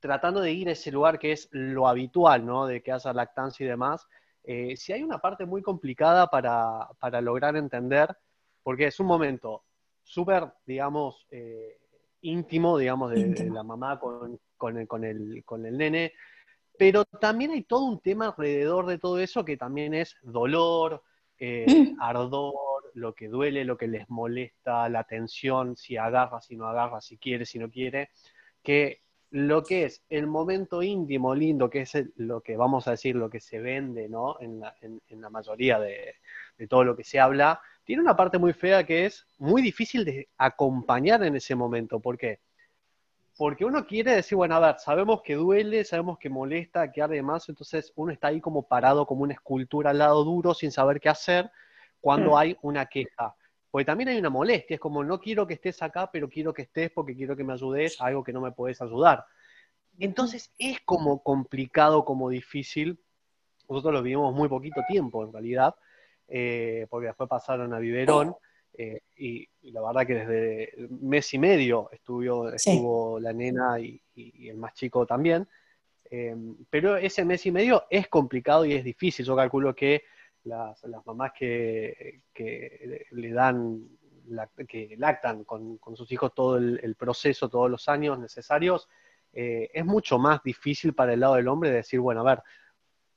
tratando 0.00 0.40
de 0.40 0.52
ir 0.52 0.68
a 0.68 0.72
ese 0.72 0.90
lugar 0.90 1.18
que 1.18 1.32
es 1.32 1.48
lo 1.52 1.86
habitual, 1.86 2.44
¿no? 2.44 2.66
De 2.66 2.82
que 2.82 2.90
haya 2.90 3.12
lactancia 3.12 3.64
y 3.64 3.68
demás, 3.68 4.08
si 4.44 4.92
hay 4.92 5.04
una 5.04 5.18
parte 5.18 5.46
muy 5.46 5.62
complicada 5.62 6.26
para, 6.26 6.88
para, 6.98 7.20
lograr 7.20 7.56
entender, 7.56 8.16
porque 8.62 8.86
es 8.86 9.00
un 9.00 9.06
momento 9.06 9.64
súper, 10.02 10.52
digamos, 10.66 11.26
eh, 11.30 11.78
íntimo, 12.22 12.78
digamos, 12.78 13.10
de, 13.10 13.50
la 13.50 13.62
mamá 13.62 13.98
con, 13.98 14.40
con, 14.56 14.78
el, 14.78 14.86
con, 14.86 15.04
el, 15.04 15.42
con 15.44 15.66
el 15.66 15.76
nene, 15.76 16.12
pero 16.78 17.04
también 17.04 17.52
hay 17.52 17.62
todo 17.62 17.84
un 17.84 18.00
tema 18.00 18.28
alrededor 18.28 18.86
de 18.86 18.98
todo 18.98 19.18
eso 19.18 19.44
que 19.44 19.56
también 19.56 19.94
es 19.94 20.16
dolor, 20.22 21.02
eh, 21.38 21.66
mm. 21.68 22.00
ardor, 22.00 22.54
lo 22.94 23.14
que 23.14 23.28
duele, 23.28 23.64
lo 23.64 23.76
que 23.76 23.88
les 23.88 24.08
molesta, 24.08 24.88
la 24.88 25.04
tensión, 25.04 25.76
si 25.76 25.96
agarra, 25.96 26.40
si 26.40 26.56
no 26.56 26.66
agarra, 26.66 27.00
si 27.00 27.18
quiere, 27.18 27.46
si 27.46 27.58
no 27.58 27.70
quiere, 27.70 28.10
que 28.62 29.02
lo 29.30 29.62
que 29.62 29.84
es 29.84 30.04
el 30.10 30.26
momento 30.26 30.82
íntimo, 30.82 31.34
lindo, 31.34 31.70
que 31.70 31.80
es 31.80 31.92
lo 32.16 32.42
que 32.42 32.56
vamos 32.56 32.86
a 32.86 32.92
decir, 32.92 33.16
lo 33.16 33.30
que 33.30 33.40
se 33.40 33.60
vende, 33.60 34.08
¿no? 34.08 34.38
En 34.40 34.60
la, 34.60 34.74
en, 34.82 35.20
la 35.20 35.30
mayoría 35.30 35.78
de, 35.80 36.16
de, 36.58 36.68
todo 36.68 36.84
lo 36.84 36.94
que 36.94 37.04
se 37.04 37.18
habla, 37.18 37.60
tiene 37.84 38.02
una 38.02 38.16
parte 38.16 38.38
muy 38.38 38.52
fea 38.52 38.84
que 38.84 39.06
es 39.06 39.26
muy 39.38 39.62
difícil 39.62 40.04
de 40.04 40.28
acompañar 40.38 41.22
en 41.24 41.36
ese 41.36 41.54
momento. 41.54 42.00
¿Por 42.00 42.16
qué? 42.16 42.40
porque 43.36 43.64
uno 43.64 43.86
quiere 43.86 44.12
decir, 44.12 44.36
bueno, 44.36 44.56
a 44.56 44.60
ver, 44.60 44.78
sabemos 44.78 45.22
que 45.22 45.34
duele, 45.34 45.84
sabemos 45.84 46.18
que 46.18 46.28
molesta, 46.28 46.92
que 46.92 47.02
arde 47.02 47.22
más, 47.22 47.48
entonces 47.48 47.92
uno 47.96 48.12
está 48.12 48.28
ahí 48.28 48.40
como 48.40 48.66
parado 48.66 49.06
como 49.06 49.22
una 49.22 49.34
escultura 49.34 49.90
al 49.90 49.98
lado 49.98 50.22
duro 50.24 50.54
sin 50.54 50.70
saber 50.70 51.00
qué 51.00 51.08
hacer 51.08 51.50
cuando 52.00 52.32
mm. 52.32 52.36
hay 52.36 52.56
una 52.62 52.86
queja. 52.86 53.34
Porque 53.70 53.86
también 53.86 54.10
hay 54.10 54.18
una 54.18 54.28
molestia, 54.28 54.74
es 54.74 54.80
como 54.80 55.02
no 55.02 55.18
quiero 55.18 55.46
que 55.46 55.54
estés 55.54 55.82
acá, 55.82 56.10
pero 56.12 56.28
quiero 56.28 56.52
que 56.52 56.62
estés 56.62 56.90
porque 56.90 57.16
quiero 57.16 57.34
que 57.34 57.42
me 57.42 57.54
ayudes 57.54 57.98
a 58.00 58.06
algo 58.06 58.22
que 58.22 58.32
no 58.32 58.42
me 58.42 58.52
puedes 58.52 58.82
ayudar. 58.82 59.24
Entonces 59.98 60.52
es 60.58 60.80
como 60.80 61.22
complicado, 61.22 62.04
como 62.04 62.28
difícil. 62.28 63.02
Nosotros 63.68 63.94
lo 63.94 64.02
vivimos 64.02 64.34
muy 64.34 64.48
poquito 64.48 64.82
tiempo 64.86 65.24
en 65.24 65.32
realidad, 65.32 65.74
eh, 66.34 66.86
porque 66.88 67.08
después 67.08 67.28
pasaron 67.28 67.74
a 67.74 67.78
Biberón. 67.78 68.34
Eh, 68.72 69.02
y, 69.18 69.46
la 69.70 69.82
verdad 69.82 70.06
que 70.06 70.14
desde 70.14 70.88
mes 70.88 71.34
y 71.34 71.38
medio 71.38 71.90
estuvo, 71.92 72.48
estuvo 72.48 73.20
la 73.20 73.34
nena 73.34 73.78
y, 73.78 74.00
el 74.48 74.56
más 74.56 74.72
chico 74.72 75.04
también. 75.04 75.46
Em, 76.06 76.56
pero 76.70 76.96
ese 76.96 77.24
mes 77.26 77.44
y 77.44 77.52
medio 77.52 77.84
es 77.90 78.08
complicado 78.08 78.64
y 78.64 78.72
es 78.72 78.82
difícil. 78.82 79.26
Yo 79.26 79.36
calculo 79.36 79.74
que 79.74 80.04
las, 80.44 80.82
mamás 81.04 81.32
que, 81.38 82.22
le 83.10 83.32
dan, 83.32 83.86
que 84.66 84.94
lactan 84.96 85.44
con, 85.44 85.78
sus 85.94 86.10
hijos 86.12 86.34
todo 86.34 86.56
el, 86.56 86.96
proceso, 86.98 87.50
todos 87.50 87.70
los 87.70 87.90
años 87.90 88.18
necesarios, 88.18 88.88
eh, 89.34 89.70
es 89.74 89.84
mucho 89.84 90.18
más 90.18 90.42
difícil 90.42 90.94
para 90.94 91.12
el 91.12 91.20
lado 91.20 91.34
del 91.34 91.48
hombre 91.48 91.70
decir, 91.70 92.00
bueno, 92.00 92.22
a 92.22 92.24
ver, 92.24 92.42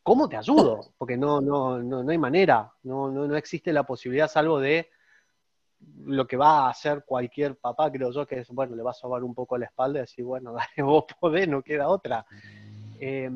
¿cómo 0.05 0.29
te 0.29 0.37
ayudo? 0.37 0.93
Porque 0.99 1.17
no, 1.17 1.41
no, 1.41 1.81
no, 1.81 2.03
no 2.03 2.11
hay 2.11 2.17
manera, 2.19 2.71
no, 2.83 3.09
no, 3.09 3.27
no 3.27 3.35
existe 3.35 3.73
la 3.73 3.83
posibilidad 3.83 4.29
salvo 4.29 4.59
de 4.59 4.91
lo 6.03 6.27
que 6.27 6.37
va 6.37 6.67
a 6.67 6.69
hacer 6.69 7.03
cualquier 7.07 7.57
papá, 7.57 7.91
creo 7.91 8.11
yo, 8.11 8.27
que 8.27 8.39
es, 8.39 8.49
bueno, 8.49 8.75
le 8.75 8.83
va 8.83 8.91
a 8.91 8.93
sobar 8.93 9.23
un 9.23 9.33
poco 9.33 9.57
la 9.57 9.65
espalda 9.65 9.97
y 9.97 10.01
decir, 10.01 10.23
bueno, 10.23 10.53
dale, 10.77 10.83
vos 10.83 11.05
podés, 11.19 11.47
no 11.47 11.63
queda 11.63 11.87
otra. 11.87 12.23
Eh, 12.99 13.31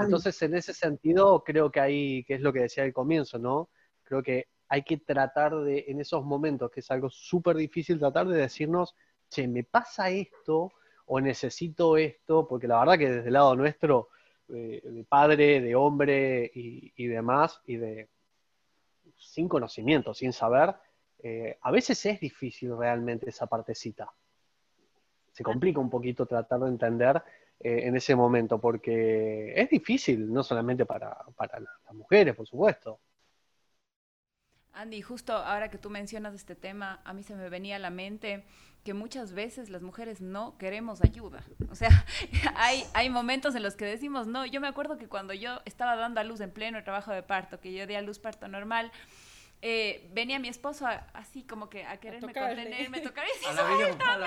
entonces, 0.00 0.40
en 0.40 0.54
ese 0.54 0.72
sentido, 0.72 1.44
creo 1.44 1.70
que 1.70 1.80
hay, 1.80 2.24
que 2.24 2.34
es 2.34 2.40
lo 2.40 2.54
que 2.54 2.60
decía 2.60 2.84
al 2.84 2.94
comienzo, 2.94 3.38
¿no? 3.38 3.68
Creo 4.02 4.22
que 4.22 4.46
hay 4.68 4.82
que 4.82 4.96
tratar 4.96 5.54
de, 5.56 5.84
en 5.88 6.00
esos 6.00 6.24
momentos, 6.24 6.70
que 6.70 6.80
es 6.80 6.90
algo 6.90 7.10
súper 7.10 7.56
difícil, 7.56 7.98
tratar 7.98 8.26
de 8.28 8.38
decirnos, 8.38 8.94
che, 9.28 9.46
me 9.46 9.62
pasa 9.62 10.08
esto 10.08 10.72
o 11.04 11.20
necesito 11.20 11.98
esto, 11.98 12.48
porque 12.48 12.66
la 12.66 12.78
verdad 12.78 12.98
que 12.98 13.10
desde 13.10 13.26
el 13.26 13.34
lado 13.34 13.54
nuestro, 13.56 14.08
de 14.48 15.06
padre, 15.08 15.60
de 15.60 15.74
hombre 15.74 16.50
y, 16.54 16.92
y 16.96 17.06
demás, 17.06 17.60
y 17.66 17.76
de 17.76 18.08
sin 19.16 19.48
conocimiento, 19.48 20.14
sin 20.14 20.32
saber, 20.32 20.74
eh, 21.22 21.58
a 21.62 21.70
veces 21.70 22.04
es 22.06 22.20
difícil 22.20 22.76
realmente 22.76 23.28
esa 23.30 23.46
partecita. 23.46 24.12
Se 25.32 25.42
complica 25.42 25.80
un 25.80 25.90
poquito 25.90 26.26
tratar 26.26 26.60
de 26.60 26.68
entender 26.68 27.22
eh, 27.60 27.80
en 27.84 27.96
ese 27.96 28.14
momento, 28.14 28.60
porque 28.60 29.52
es 29.56 29.70
difícil, 29.70 30.32
no 30.32 30.42
solamente 30.42 30.86
para, 30.86 31.16
las 31.38 31.94
mujeres, 31.94 32.36
por 32.36 32.46
supuesto. 32.46 33.00
Andy, 34.74 35.02
justo 35.02 35.32
ahora 35.32 35.70
que 35.70 35.78
tú 35.78 35.88
mencionas 35.88 36.34
este 36.34 36.54
tema, 36.54 37.00
a 37.04 37.12
mí 37.12 37.22
se 37.22 37.36
me 37.36 37.48
venía 37.48 37.76
a 37.76 37.78
la 37.78 37.90
mente 37.90 38.44
que 38.84 38.92
muchas 38.92 39.32
veces 39.32 39.70
las 39.70 39.82
mujeres 39.82 40.20
no 40.20 40.58
queremos 40.58 41.02
ayuda. 41.02 41.42
O 41.70 41.74
sea, 41.74 42.04
hay, 42.56 42.84
hay 42.92 43.08
momentos 43.08 43.54
en 43.54 43.62
los 43.62 43.76
que 43.76 43.84
decimos 43.84 44.26
no. 44.26 44.44
Yo 44.44 44.60
me 44.60 44.68
acuerdo 44.68 44.98
que 44.98 45.08
cuando 45.08 45.32
yo 45.32 45.60
estaba 45.64 45.96
dando 45.96 46.20
a 46.20 46.24
luz 46.24 46.40
en 46.40 46.50
pleno 46.50 46.82
trabajo 46.82 47.12
de 47.12 47.22
parto, 47.22 47.60
que 47.60 47.72
yo 47.72 47.86
di 47.86 47.94
a 47.94 48.02
luz 48.02 48.18
parto 48.18 48.46
normal, 48.48 48.92
eh, 49.66 50.06
venía 50.12 50.38
mi 50.38 50.48
esposo 50.48 50.86
así 51.14 51.42
como 51.42 51.70
que 51.70 51.86
a 51.86 51.96
quererme 51.96 52.32
a 52.36 52.48
contenerme, 52.48 53.00
tocar 53.00 53.24
y 53.24 53.38
decir, 53.38 53.58
¡suéltame! 53.58 54.26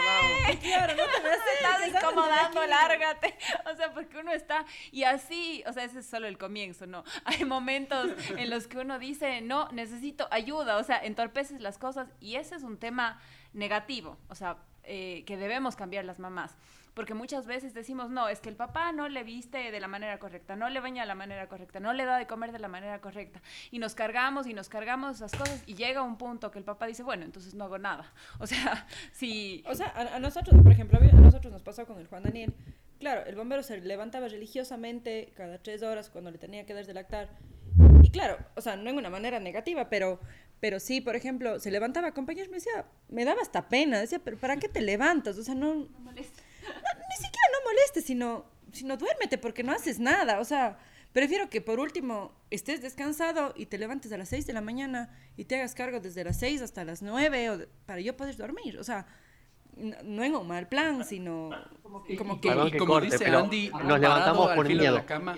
Claro, 0.60 0.96
no 0.96 1.04
te 1.04 1.22
me 1.22 1.30
estás 1.86 2.04
incomodando, 2.04 2.66
lárgate. 2.66 3.38
O 3.72 3.76
sea, 3.76 3.94
porque 3.94 4.18
uno 4.18 4.32
está, 4.32 4.66
y 4.92 5.04
así, 5.04 5.64
o 5.68 5.74
sea, 5.74 5.84
ese 5.84 6.00
es 6.00 6.08
solo 6.08 6.26
el 6.26 6.40
comienzo, 6.40 6.88
¿no? 6.88 7.04
Hay 7.26 7.46
momentos 7.46 8.10
en 8.32 8.50
los 8.50 8.66
que 8.66 8.80
uno 8.80 8.98
dice, 8.98 9.42
no, 9.42 9.70
necesito 9.72 10.28
ayuda, 10.32 10.78
o 10.78 10.84
sea, 10.84 10.98
entorpeces 10.98 11.62
las 11.62 11.78
cosas, 11.78 12.10
y 12.20 12.38
ese 12.38 12.56
es 12.56 12.64
un 12.64 12.80
tema 12.80 13.22
negativo, 13.54 14.18
o 14.30 14.34
sea, 14.36 14.58
eh, 14.88 15.24
que 15.26 15.38
debemos 15.38 15.76
cambiar 15.76 16.06
las 16.06 16.18
mamás. 16.20 16.58
Porque 16.94 17.14
muchas 17.14 17.46
veces 17.46 17.76
decimos, 17.76 18.10
no, 18.10 18.28
es 18.28 18.40
que 18.40 18.50
el 18.50 18.56
papá 18.56 18.92
no 18.92 19.08
le 19.08 19.24
viste 19.24 19.72
de 19.72 19.80
la 19.80 19.88
manera 19.88 20.18
correcta, 20.18 20.56
no 20.56 20.68
le 20.70 20.80
baña 20.80 21.04
de 21.04 21.08
la 21.08 21.14
manera 21.14 21.48
correcta, 21.48 21.80
no 21.80 21.94
le 21.94 22.06
da 22.06 22.18
de 22.18 22.26
comer 22.26 22.52
de 22.52 22.58
la 22.58 22.70
manera 22.70 23.02
correcta, 23.02 23.40
y 23.70 23.78
nos 23.78 23.94
cargamos 23.94 24.48
y 24.48 24.56
nos 24.56 24.68
cargamos 24.68 25.18
esas 25.18 25.32
cosas, 25.34 25.62
y 25.68 25.76
llega 25.76 26.02
un 26.02 26.18
punto 26.18 26.50
que 26.50 26.58
el 26.58 26.66
papá 26.66 26.88
dice, 26.88 27.04
bueno, 27.04 27.24
entonces 27.24 27.54
no 27.54 27.66
hago 27.66 27.78
nada. 27.78 28.12
O 28.40 28.48
sea, 28.48 28.88
si... 29.12 29.64
O 29.68 29.76
sea, 29.76 29.94
a, 30.16 30.20
nosotros, 30.20 30.60
por 30.64 30.72
ejemplo, 30.72 30.98
a 31.00 31.04
nosotros 31.22 31.54
nos 31.54 31.62
pasó 31.62 31.86
con 31.86 32.00
el 32.00 32.08
Juan 32.08 32.24
Daniel, 32.24 32.54
claro, 33.00 33.26
el 33.26 33.36
bombero 33.36 33.62
se 33.62 33.80
levantaba 33.80 34.28
religiosamente 34.28 35.34
cada 35.36 35.60
tres 35.60 35.84
horas 35.84 36.10
cuando 36.10 36.32
le 36.32 36.40
tenía 36.40 36.66
que 36.66 36.74
dar 36.74 36.88
de 36.88 36.94
lactar, 36.96 37.30
y 38.02 38.10
claro, 38.10 38.38
o 38.56 38.62
sea, 38.62 38.76
no 38.76 38.90
en 38.90 38.98
una 38.98 39.10
manera 39.10 39.40
negativa, 39.40 39.90
pero, 39.90 40.20
pero 40.60 40.80
sí, 40.80 41.02
por 41.02 41.16
ejemplo, 41.16 41.60
se 41.60 41.72
levantaba 41.72 42.08
a 42.08 42.10
acompañarme, 42.12 42.52
me 42.52 42.58
decía, 42.58 42.86
me 43.10 43.26
daba 43.26 43.42
hasta 43.42 43.70
pena, 43.70 44.00
decía, 44.00 44.20
pero 44.20 44.38
¿para 44.38 44.58
qué 44.58 44.68
te 44.68 44.82
levantas? 44.82 45.38
O 45.38 45.44
sea, 45.44 45.56
no... 45.56 45.74
no 45.76 46.00
molesta 46.00 46.44
ni 46.68 47.16
siquiera 47.16 47.48
no 47.54 47.70
molestes, 47.70 48.06
sino, 48.06 48.46
sino 48.72 48.98
duérmete 48.98 49.38
porque 49.38 49.64
no 49.64 49.72
haces 49.72 50.00
nada. 50.00 50.40
O 50.40 50.46
sea, 50.46 50.80
prefiero 51.14 51.50
que 51.50 51.62
por 51.62 51.80
último 51.80 52.34
estés 52.50 52.82
descansado 52.82 53.54
y 53.56 53.68
te 53.68 53.78
levantes 53.78 54.12
a 54.12 54.18
las 54.18 54.30
6 54.30 54.48
de 54.48 54.54
la 54.54 54.62
mañana 54.62 55.10
y 55.36 55.46
te 55.46 55.56
hagas 55.56 55.76
cargo 55.76 56.00
desde 56.00 56.24
las 56.24 56.38
6 56.40 56.62
hasta 56.62 56.84
las 56.84 57.02
9 57.02 57.50
o 57.50 57.60
para 57.86 58.02
yo 58.02 58.16
poder 58.18 58.36
dormir. 58.38 58.78
O 58.78 58.84
sea, 58.84 59.08
no, 59.76 60.24
en 60.24 60.36
un 60.36 60.48
mal 60.48 60.68
plan, 60.68 61.06
sino 61.06 61.52
como 61.84 62.04
que... 62.04 62.16
como, 62.16 62.40
como 62.78 63.02
dice 63.02 63.26
Andy, 63.28 63.70
nos 63.70 64.00
levantamos 64.00 64.54
por 64.54 64.68
miedo. 64.68 64.82
De 64.82 64.92
la 64.92 65.06
cama, 65.06 65.38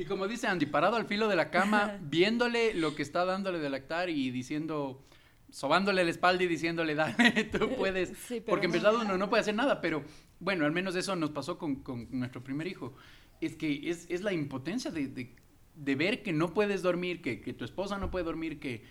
y 0.00 0.06
como 0.06 0.26
dice 0.26 0.46
Andy, 0.46 0.64
parado 0.64 0.96
al 0.96 1.04
filo 1.04 1.28
de 1.28 1.36
la 1.36 1.50
cama, 1.50 1.98
viéndole 2.02 2.72
lo 2.72 2.94
que 2.94 3.02
está 3.02 3.26
dándole 3.26 3.58
de 3.58 3.68
lactar 3.68 4.08
y 4.08 4.30
diciendo 4.30 5.04
sobándole 5.50 6.04
la 6.04 6.10
espalda 6.10 6.42
y 6.44 6.46
diciéndole, 6.46 6.94
dale, 6.94 7.44
tú 7.52 7.74
puedes. 7.76 8.12
Porque 8.46 8.66
en 8.66 8.72
verdad 8.72 8.94
uno 8.94 9.18
no 9.18 9.28
puede 9.28 9.42
hacer 9.42 9.54
nada, 9.54 9.82
pero 9.82 10.02
bueno, 10.38 10.64
al 10.64 10.72
menos 10.72 10.96
eso 10.96 11.14
nos 11.16 11.30
pasó 11.30 11.58
con, 11.58 11.82
nuestro 12.10 12.42
primer 12.42 12.66
hijo. 12.66 12.94
Es 13.42 13.56
que 13.56 13.90
es, 13.90 14.22
la 14.22 14.32
impotencia 14.32 14.90
de, 14.90 15.36
ver 15.74 16.22
que 16.22 16.32
no 16.32 16.54
puedes 16.54 16.80
dormir, 16.80 17.20
que, 17.20 17.36
tu 17.52 17.66
esposa 17.66 17.98
no 17.98 18.10
puede 18.10 18.24
dormir, 18.24 18.58
que, 18.58 18.84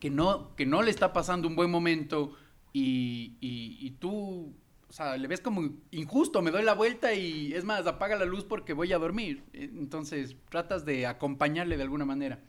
que, 0.00 0.10
no, 0.10 0.56
que 0.56 0.66
no 0.66 0.82
le 0.82 0.90
está 0.90 1.12
pasando 1.12 1.46
un 1.46 1.54
buen 1.54 1.70
momento 1.70 2.34
y, 2.72 3.36
y 3.40 3.90
tú, 4.00 4.52
o 4.88 4.92
sea, 4.92 5.16
le 5.16 5.28
ves 5.28 5.40
como 5.40 5.70
injusto, 5.90 6.40
me 6.40 6.50
doy 6.50 6.62
la 6.62 6.74
vuelta 6.74 7.12
y 7.12 7.52
es 7.52 7.64
más, 7.64 7.86
apaga 7.86 8.16
la 8.16 8.24
luz 8.24 8.44
porque 8.44 8.72
voy 8.72 8.92
a 8.92 8.98
dormir. 8.98 9.44
Entonces 9.52 10.36
tratas 10.48 10.84
de 10.84 11.06
acompañarle 11.06 11.76
de 11.76 11.82
alguna 11.82 12.04
manera. 12.04 12.40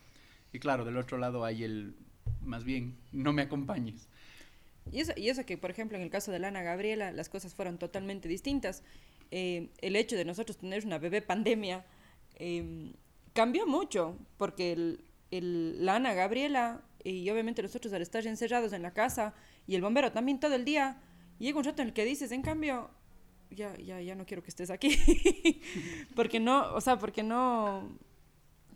Y 0.53 0.59
claro, 0.59 0.85
del 0.85 0.97
otro 0.97 1.17
lado 1.17 1.43
hay 1.43 1.63
el 1.63 1.95
más 2.41 2.63
bien, 2.63 2.97
no 3.11 3.33
me 3.33 3.41
acompañes. 3.41 4.07
Y 4.91 5.01
eso, 5.01 5.13
y 5.15 5.29
eso 5.29 5.45
que, 5.45 5.57
por 5.57 5.69
ejemplo, 5.69 5.97
en 5.97 6.03
el 6.03 6.09
caso 6.09 6.31
de 6.31 6.39
Lana 6.39 6.63
Gabriela, 6.63 7.11
las 7.11 7.29
cosas 7.29 7.53
fueron 7.53 7.77
totalmente 7.77 8.27
distintas. 8.27 8.83
Eh, 9.31 9.69
el 9.81 9.95
hecho 9.95 10.15
de 10.15 10.25
nosotros 10.25 10.57
tener 10.57 10.85
una 10.85 10.97
bebé 10.97 11.21
pandemia 11.21 11.85
em, 12.35 12.93
cambió 13.33 13.67
mucho, 13.67 14.17
porque 14.37 14.71
el, 14.71 15.03
el, 15.29 15.85
Lana 15.85 16.13
Gabriela 16.13 16.81
y 17.03 17.29
obviamente 17.29 17.61
nosotros 17.61 17.93
al 17.93 18.01
estar 18.01 18.25
encerrados 18.25 18.73
en 18.73 18.81
la 18.81 18.91
casa 18.91 19.33
y 19.67 19.75
el 19.75 19.81
bombero 19.81 20.11
también 20.11 20.39
todo 20.39 20.55
el 20.55 20.65
día, 20.65 20.97
llega 21.39 21.57
un 21.57 21.63
rato 21.63 21.81
en 21.81 21.89
el 21.89 21.93
que 21.93 22.05
dices, 22.05 22.31
en 22.31 22.41
cambio, 22.41 22.89
ya, 23.49 23.75
ya, 23.77 23.99
ya 24.01 24.15
no 24.15 24.25
quiero 24.25 24.43
que 24.43 24.49
estés 24.49 24.69
aquí. 24.69 24.97
porque 26.15 26.39
no, 26.39 26.73
o 26.73 26.81
sea, 26.81 26.99
porque 26.99 27.23
no, 27.23 27.97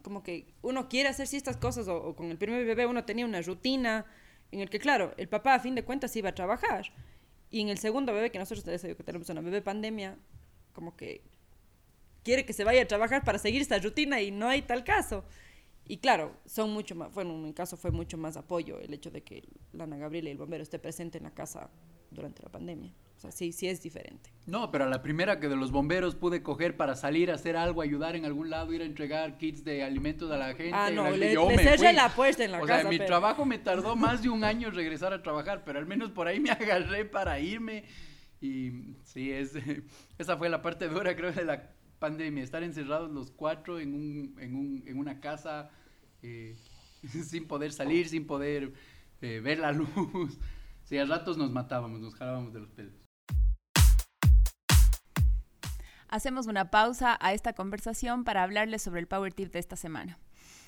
como 0.01 0.23
que 0.23 0.53
uno 0.61 0.89
quiere 0.89 1.09
hacer 1.09 1.27
ciertas 1.27 1.57
cosas 1.57 1.87
o, 1.87 2.15
con 2.15 2.31
el 2.31 2.37
primer 2.37 2.65
bebé 2.65 2.85
uno 2.85 3.05
tenía 3.05 3.25
una 3.25 3.41
rutina 3.41 4.05
en 4.51 4.59
el 4.59 4.69
que, 4.69 4.79
claro, 4.79 5.13
el 5.17 5.27
papá 5.27 5.55
a 5.55 5.59
fin 5.59 5.75
de 5.75 5.83
cuentas 5.83 6.15
iba 6.15 6.29
a 6.29 6.35
trabajar. 6.35 6.91
Y 7.49 7.61
en 7.61 7.69
el 7.69 7.77
segundo 7.77 8.13
bebé, 8.13 8.31
que 8.31 8.39
nosotros 8.39 8.63
que 8.63 9.03
tenemos 9.03 9.29
una 9.29 9.41
bebé 9.41 9.61
pandemia, 9.61 10.17
como 10.73 10.95
que 10.95 11.21
quiere 12.23 12.45
que 12.45 12.53
se 12.53 12.63
vaya 12.63 12.81
a 12.81 12.87
trabajar 12.87 13.23
para 13.23 13.37
seguir 13.37 13.61
esa 13.61 13.77
rutina 13.79 14.21
y 14.21 14.31
no 14.31 14.47
hay 14.47 14.61
tal 14.61 14.83
caso. 14.83 15.23
Y 15.85 15.97
claro, 15.97 16.35
son 16.45 16.71
mucho 16.71 16.95
más, 16.95 17.11
bueno, 17.13 17.31
en 17.31 17.43
mi 17.43 17.53
caso 17.53 17.77
fue 17.77 17.91
mucho 17.91 18.17
más 18.17 18.37
apoyo 18.37 18.79
el 18.79 18.93
hecho 18.93 19.11
de 19.11 19.21
que 19.21 19.43
Lana 19.73 19.97
Gabriela 19.97 20.29
y 20.29 20.31
el 20.31 20.37
bombero 20.37 20.63
esté 20.63 20.79
presente 20.79 21.17
en 21.17 21.25
la 21.25 21.31
casa 21.31 21.69
durante 22.13 22.43
la 22.43 22.49
pandemia. 22.49 22.93
O 23.17 23.19
sea, 23.19 23.31
sí, 23.31 23.51
sí 23.53 23.67
es 23.67 23.81
diferente. 23.81 24.31
No, 24.45 24.69
pero 24.69 24.83
a 24.83 24.87
la 24.87 25.01
primera 25.01 25.39
que 25.39 25.47
de 25.47 25.55
los 25.55 25.71
bomberos 25.71 26.15
pude 26.15 26.43
coger 26.43 26.75
para 26.75 26.95
salir 26.95 27.31
a 27.31 27.35
hacer 27.35 27.55
algo, 27.55 27.81
ayudar 27.81 28.15
en 28.15 28.25
algún 28.25 28.49
lado, 28.49 28.73
ir 28.73 28.81
a 28.81 28.85
entregar 28.85 29.37
kits 29.37 29.63
de 29.63 29.83
alimentos 29.83 30.29
a 30.31 30.37
la 30.37 30.47
gente. 30.55 30.73
Ah, 30.73 30.89
no, 30.91 31.09
le, 31.09 31.33
le 31.33 31.93
la 31.93 32.09
puerta 32.13 32.43
en 32.43 32.51
la 32.51 32.59
casa. 32.59 32.73
O 32.73 32.81
sea, 32.81 32.89
mi 32.89 32.99
trabajo 32.99 33.45
me 33.45 33.59
tardó 33.59 33.95
más 33.95 34.23
de 34.23 34.29
un 34.29 34.43
año 34.43 34.71
regresar 34.71 35.13
a 35.13 35.21
trabajar, 35.21 35.63
pero 35.63 35.79
al 35.79 35.85
menos 35.85 36.11
por 36.11 36.27
ahí 36.27 36.39
me 36.39 36.49
agarré 36.51 37.05
para 37.05 37.39
irme. 37.39 37.85
Y 38.41 38.71
sí, 39.03 39.31
es, 39.31 39.53
esa 40.17 40.35
fue 40.37 40.49
la 40.49 40.61
parte 40.61 40.89
dura, 40.89 41.15
creo, 41.15 41.31
de 41.31 41.45
la 41.45 41.71
pandemia, 41.99 42.43
estar 42.43 42.63
encerrados 42.63 43.09
los 43.09 43.31
cuatro 43.31 43.79
en, 43.79 43.93
un, 43.93 44.35
en, 44.37 44.55
un, 44.55 44.83
en 44.85 44.99
una 44.99 45.21
casa 45.21 45.69
eh, 46.21 46.57
sin 47.07 47.47
poder 47.47 47.71
salir, 47.71 48.09
sin 48.09 48.27
poder 48.27 48.73
eh, 49.21 49.39
ver 49.39 49.59
la 49.59 49.71
luz. 49.71 50.37
Sí, 50.83 50.97
a 50.97 51.05
ratos 51.05 51.37
nos 51.37 51.51
matábamos, 51.51 52.01
nos 52.01 52.15
jalábamos 52.15 52.53
de 52.53 52.59
los 52.59 52.69
pelos. 52.71 52.93
Hacemos 56.09 56.45
una 56.45 56.69
pausa 56.69 57.17
a 57.19 57.33
esta 57.33 57.53
conversación 57.53 58.23
para 58.23 58.43
hablarles 58.43 58.83
sobre 58.83 58.99
el 58.99 59.07
Power 59.07 59.33
Tip 59.33 59.51
de 59.51 59.59
esta 59.59 59.75
semana. 59.75 60.19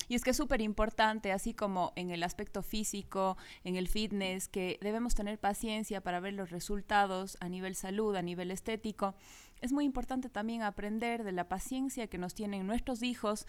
Y 0.08 0.14
es 0.14 0.22
que 0.22 0.30
es 0.30 0.36
súper 0.36 0.60
importante, 0.60 1.32
así 1.32 1.52
como 1.52 1.92
en 1.96 2.10
el 2.10 2.22
aspecto 2.22 2.62
físico, 2.62 3.36
en 3.64 3.76
el 3.76 3.88
fitness, 3.88 4.48
que 4.48 4.78
debemos 4.80 5.14
tener 5.14 5.38
paciencia 5.38 6.00
para 6.00 6.20
ver 6.20 6.34
los 6.34 6.50
resultados 6.50 7.36
a 7.40 7.48
nivel 7.48 7.74
salud, 7.74 8.14
a 8.16 8.22
nivel 8.22 8.50
estético. 8.50 9.14
Es 9.60 9.72
muy 9.72 9.84
importante 9.84 10.28
también 10.28 10.62
aprender 10.62 11.24
de 11.24 11.32
la 11.32 11.48
paciencia 11.48 12.06
que 12.06 12.18
nos 12.18 12.34
tienen 12.34 12.66
nuestros 12.66 13.02
hijos 13.02 13.46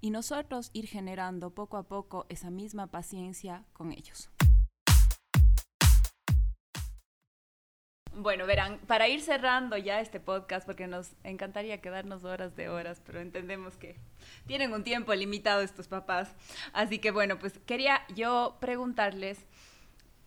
y 0.00 0.10
nosotros 0.10 0.70
ir 0.72 0.86
generando 0.86 1.50
poco 1.50 1.76
a 1.76 1.84
poco 1.84 2.26
esa 2.28 2.50
misma 2.50 2.88
paciencia 2.88 3.64
con 3.72 3.92
ellos. 3.92 4.30
Bueno, 8.18 8.46
verán, 8.46 8.78
para 8.86 9.08
ir 9.08 9.20
cerrando 9.20 9.76
ya 9.76 10.00
este 10.00 10.20
podcast, 10.20 10.64
porque 10.64 10.86
nos 10.86 11.10
encantaría 11.22 11.82
quedarnos 11.82 12.24
horas 12.24 12.56
de 12.56 12.70
horas, 12.70 13.02
pero 13.04 13.20
entendemos 13.20 13.76
que 13.76 13.96
tienen 14.46 14.72
un 14.72 14.84
tiempo 14.84 15.14
limitado 15.14 15.60
estos 15.60 15.86
papás. 15.86 16.34
Así 16.72 16.98
que 16.98 17.10
bueno, 17.10 17.38
pues 17.38 17.58
quería 17.66 18.00
yo 18.14 18.56
preguntarles, 18.58 19.44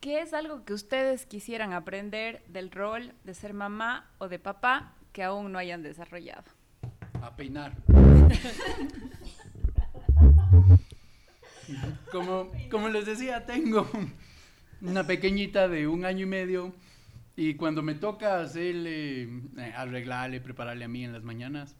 ¿qué 0.02 0.22
es 0.22 0.36
algo 0.36 0.66
que 0.66 0.74
ustedes 0.74 1.26
quisieran 1.26 1.74
aprender 1.74 2.44
del 2.48 2.70
rol 2.70 3.16
de 3.24 3.34
ser 3.34 3.54
mamá 3.54 4.08
o 4.20 4.28
de 4.28 4.38
papá 4.38 4.94
que 5.12 5.24
aún 5.24 5.52
no 5.52 5.58
hayan 5.58 5.82
desarrollado? 5.82 6.44
A 7.24 7.36
peinar. 7.36 7.76
como, 12.12 12.52
como 12.70 12.90
les 12.90 13.08
decía, 13.08 13.48
tengo 13.48 13.90
una 14.82 15.08
pequeñita 15.08 15.68
de 15.68 15.88
un 15.88 16.06
año 16.06 16.26
y 16.26 16.30
medio 16.30 16.76
y 17.40 17.56
cuando 17.56 17.82
me 17.82 17.96
toca 17.96 18.42
hacerle, 18.42 19.22
eh, 19.22 19.74
arreglarle, 19.74 20.42
prepararle 20.42 20.84
a 20.84 20.90
mí 20.90 21.06
en 21.06 21.14
las 21.14 21.24
mañanas, 21.24 21.74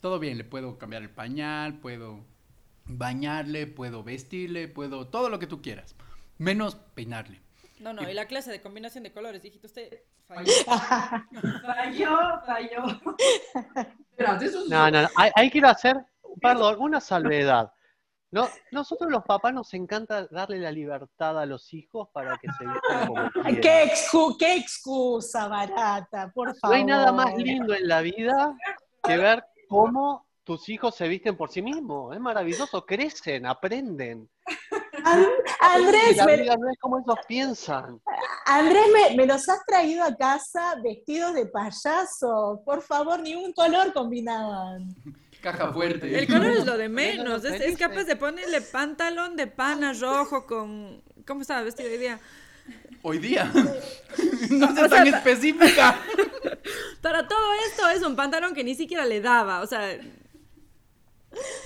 todo 0.00 0.20
bien, 0.20 0.38
le 0.38 0.44
puedo 0.44 0.78
cambiar 0.78 1.02
el 1.02 1.10
pañal, 1.10 1.80
puedo 1.80 2.24
bañarle, 2.84 3.66
puedo 3.66 4.04
vestirle, 4.04 4.68
puedo 4.68 5.08
todo 5.08 5.28
lo 5.28 5.40
que 5.40 5.48
tú 5.48 5.60
quieras, 5.60 5.96
menos 6.38 6.76
peinarle. 6.94 7.40
No, 7.80 7.92
no, 7.92 8.08
y 8.08 8.14
la 8.14 8.26
clase 8.26 8.52
de 8.52 8.62
combinación 8.62 9.02
de 9.02 9.10
colores, 9.10 9.42
dijiste 9.42 9.66
usted, 9.66 10.02
falló. 10.28 10.52
falló, 11.66 12.18
falló. 12.46 12.84
No, 14.68 14.88
no, 14.88 15.02
no, 15.02 15.08
hay, 15.16 15.50
que 15.50 15.58
ir 15.58 15.66
a 15.66 15.70
hacer, 15.70 15.96
perdón, 16.40 16.76
una 16.78 17.00
salvedad. 17.00 17.72
No, 18.32 18.48
nosotros 18.70 19.10
los 19.10 19.24
papás 19.24 19.52
nos 19.52 19.74
encanta 19.74 20.26
darle 20.28 20.58
la 20.58 20.72
libertad 20.72 21.38
a 21.38 21.44
los 21.44 21.74
hijos 21.74 22.08
para 22.14 22.38
que 22.38 22.48
se 22.52 22.64
vistan 22.64 23.06
como 23.06 23.30
quieran. 23.30 23.60
¿Qué, 23.60 23.92
¿Qué 24.38 24.56
excusa 24.56 25.48
barata, 25.48 26.32
por 26.34 26.56
favor? 26.56 26.74
No 26.74 26.80
hay 26.80 26.84
nada 26.86 27.12
más 27.12 27.36
lindo 27.36 27.74
en 27.74 27.86
la 27.86 28.00
vida 28.00 28.56
que 29.02 29.18
ver 29.18 29.44
cómo 29.68 30.26
tus 30.44 30.66
hijos 30.70 30.94
se 30.94 31.08
visten 31.08 31.36
por 31.36 31.50
sí 31.50 31.60
mismos. 31.60 32.14
Es 32.14 32.20
maravilloso, 32.22 32.86
crecen, 32.86 33.44
aprenden. 33.44 34.30
Andrés, 35.60 36.16
la 36.16 36.26
vida 36.26 36.56
no 36.56 36.70
es 36.70 36.78
como 36.78 37.00
ellos 37.00 37.18
piensan. 37.28 38.00
Andrés, 38.46 38.86
me, 38.94 39.16
me, 39.16 39.26
los 39.26 39.46
has 39.46 39.62
traído 39.66 40.04
a 40.04 40.16
casa 40.16 40.76
vestidos 40.82 41.34
de 41.34 41.46
payaso. 41.46 42.62
Por 42.64 42.80
favor, 42.80 43.20
ni 43.20 43.34
un 43.34 43.52
color 43.52 43.92
combinaban. 43.92 44.88
Caja 45.42 45.72
fuerte. 45.72 46.18
El 46.18 46.28
color 46.28 46.52
es 46.52 46.64
lo 46.64 46.78
de 46.78 46.88
menos. 47.02 47.44
Es, 47.44 47.76
capaz 47.76 48.04
de 48.04 48.14
ponerle 48.16 48.60
pantalón 48.60 49.36
de 49.36 49.48
pana 49.48 49.92
rojo 50.00 50.46
con. 50.46 51.02
¿Cómo 51.26 51.42
estaba 51.42 51.62
vestido 51.62 51.90
hoy 51.90 51.98
día? 51.98 52.20
Hoy 53.02 53.18
día. 53.18 53.52
no 54.50 54.74
sé 54.74 54.88
tan 54.88 55.06
específica. 55.08 55.98
Para 57.00 57.26
todo 57.26 57.52
esto 57.66 57.88
es 57.88 58.02
un 58.02 58.14
pantalón 58.14 58.54
que 58.54 58.62
ni 58.62 58.76
siquiera 58.76 59.04
le 59.04 59.20
daba. 59.20 59.60
O 59.60 59.66
sea. 59.66 59.98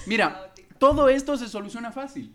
Mira, 0.06 0.54
todo 0.78 1.10
esto 1.10 1.36
se 1.36 1.46
soluciona 1.46 1.92
fácil. 1.92 2.34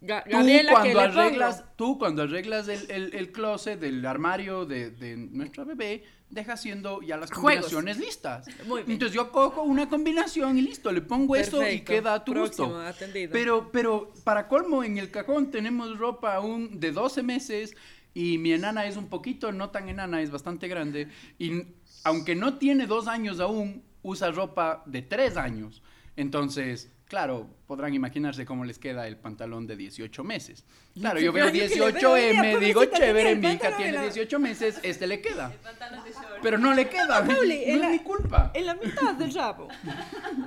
Gabriela, 0.00 0.72
tú 0.72 0.78
cuando 0.78 1.00
arreglas, 1.00 1.64
tú 1.76 1.98
cuando 1.98 2.22
arreglas 2.22 2.68
el, 2.68 2.90
el, 2.90 3.14
el 3.14 3.32
closet 3.32 3.78
del 3.78 4.04
armario 4.06 4.64
de, 4.64 4.90
de, 4.90 5.16
nuestra 5.16 5.64
bebé, 5.64 6.04
deja 6.30 6.54
haciendo 6.54 7.02
ya 7.02 7.18
las 7.18 7.30
combinaciones 7.30 7.98
listas. 7.98 8.46
Entonces 8.86 9.12
yo 9.12 9.30
cojo 9.30 9.62
una 9.62 9.88
combinación 9.90 10.56
y 10.56 10.62
listo, 10.62 10.90
le 10.90 11.02
pongo 11.02 11.36
eso 11.36 11.68
y 11.68 11.80
queda 11.82 12.14
a 12.14 12.24
tu 12.24 12.34
gusto. 12.34 12.82
Pero, 13.30 13.70
pero 13.70 14.12
para 14.24 14.48
colmo, 14.48 14.82
en 14.82 14.96
el 14.96 15.10
cajón 15.10 15.50
tenemos 15.50 15.98
ropa 15.98 16.34
aún 16.34 16.80
de 16.80 16.92
12 16.92 17.22
meses 17.22 17.76
y 18.14 18.38
mi 18.38 18.52
enana 18.52 18.86
es 18.86 18.96
un 18.96 19.08
poquito, 19.08 19.52
no 19.52 19.70
tan 19.70 19.88
enana, 19.88 20.22
es 20.22 20.30
bastante 20.30 20.66
grande. 20.66 21.08
Y 21.38 21.62
aunque 22.04 22.34
no 22.34 22.56
tiene 22.56 22.86
dos 22.86 23.06
años 23.06 23.38
aún, 23.38 23.82
usa 24.02 24.30
ropa 24.30 24.82
de 24.86 25.02
tres 25.02 25.36
años. 25.36 25.82
Entonces, 26.16 26.90
claro, 27.10 27.48
podrán 27.66 27.92
imaginarse 27.92 28.46
cómo 28.46 28.64
les 28.64 28.78
queda 28.78 29.08
el 29.08 29.16
pantalón 29.16 29.66
de 29.66 29.76
18 29.76 30.22
meses. 30.22 30.64
Claro, 30.94 31.18
yo 31.18 31.32
veo 31.32 31.50
18M, 31.50 32.60
digo, 32.60 32.84
chévere, 32.84 33.34
mi 33.34 33.48
hija 33.48 33.76
tiene 33.76 34.00
18 34.00 34.38
meses, 34.38 34.78
este 34.84 35.08
le 35.08 35.20
queda. 35.20 35.52
Pero 36.42 36.56
no 36.56 36.72
le 36.72 36.88
queda, 36.88 37.20
no 37.22 37.42
es 37.42 37.90
mi 37.90 37.98
culpa. 37.98 38.52
En 38.54 38.64
la 38.64 38.74
mitad 38.74 39.14
del 39.14 39.34
rabo. 39.34 39.66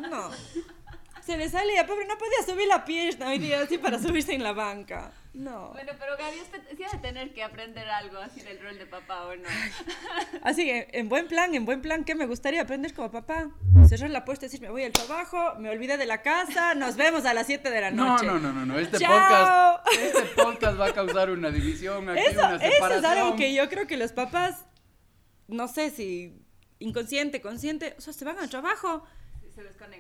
No. 0.09 0.31
Se 1.21 1.37
le 1.37 1.49
sale, 1.49 1.77
a 1.79 1.85
pobre 1.85 2.05
no 2.07 2.17
podía 2.17 2.43
subir 2.45 2.67
la 2.67 2.85
pierna 2.85 3.27
hoy 3.27 3.39
día 3.39 3.61
así 3.61 3.77
para 3.77 3.99
subirse 3.99 4.33
en 4.33 4.43
la 4.43 4.53
banca. 4.53 5.11
No. 5.33 5.69
Bueno, 5.69 5.93
pero 5.99 6.15
Gaby, 6.15 6.41
usted 6.41 6.61
sí 6.77 6.83
de 6.91 6.97
tener 6.99 7.33
que 7.33 7.41
aprender 7.41 7.89
algo 7.89 8.19
así 8.19 8.41
del 8.41 8.61
rol 8.61 8.77
de 8.77 8.85
papá 8.85 9.25
o 9.25 9.35
no. 9.35 9.49
Así 10.43 10.63
que, 10.63 10.89
en 10.91 11.09
buen 11.09 11.27
plan, 11.27 11.55
en 11.55 11.65
buen 11.65 11.81
plan, 11.81 12.03
¿qué 12.03 12.13
me 12.13 12.27
gustaría 12.27 12.61
aprender 12.61 12.93
como 12.93 13.09
papá? 13.09 13.49
Cerrar 13.87 14.11
la 14.11 14.25
puerta 14.25 14.45
y 14.45 14.49
decir, 14.49 14.61
me 14.61 14.69
voy 14.69 14.83
al 14.83 14.91
trabajo, 14.91 15.55
me 15.57 15.69
olvidé 15.69 15.97
de 15.97 16.05
la 16.05 16.21
casa, 16.21 16.75
nos 16.75 16.95
vemos 16.97 17.25
a 17.25 17.33
las 17.33 17.47
7 17.47 17.67
de 17.69 17.81
la 17.81 17.89
noche. 17.89 18.27
No, 18.27 18.37
no, 18.37 18.53
no, 18.53 18.65
no, 18.65 18.77
Este, 18.77 18.99
podcast, 18.99 19.87
este 19.91 20.21
podcast 20.43 20.79
va 20.79 20.85
a 20.87 20.93
causar 20.93 21.31
una 21.31 21.49
división 21.49 22.09
aquí, 22.09 22.19
eso, 22.19 22.39
una 22.39 22.59
separación. 22.59 22.91
Eso 22.91 22.99
es 22.99 23.05
algo 23.05 23.35
que 23.35 23.53
yo 23.55 23.67
creo 23.69 23.87
que 23.87 23.97
los 23.97 24.11
papás, 24.11 24.65
no 25.47 25.67
sé 25.67 25.89
si 25.89 26.39
inconsciente, 26.77 27.41
consciente, 27.41 27.95
o 27.97 28.01
sea, 28.01 28.13
se 28.13 28.23
van 28.23 28.37
al 28.37 28.49
trabajo 28.49 29.03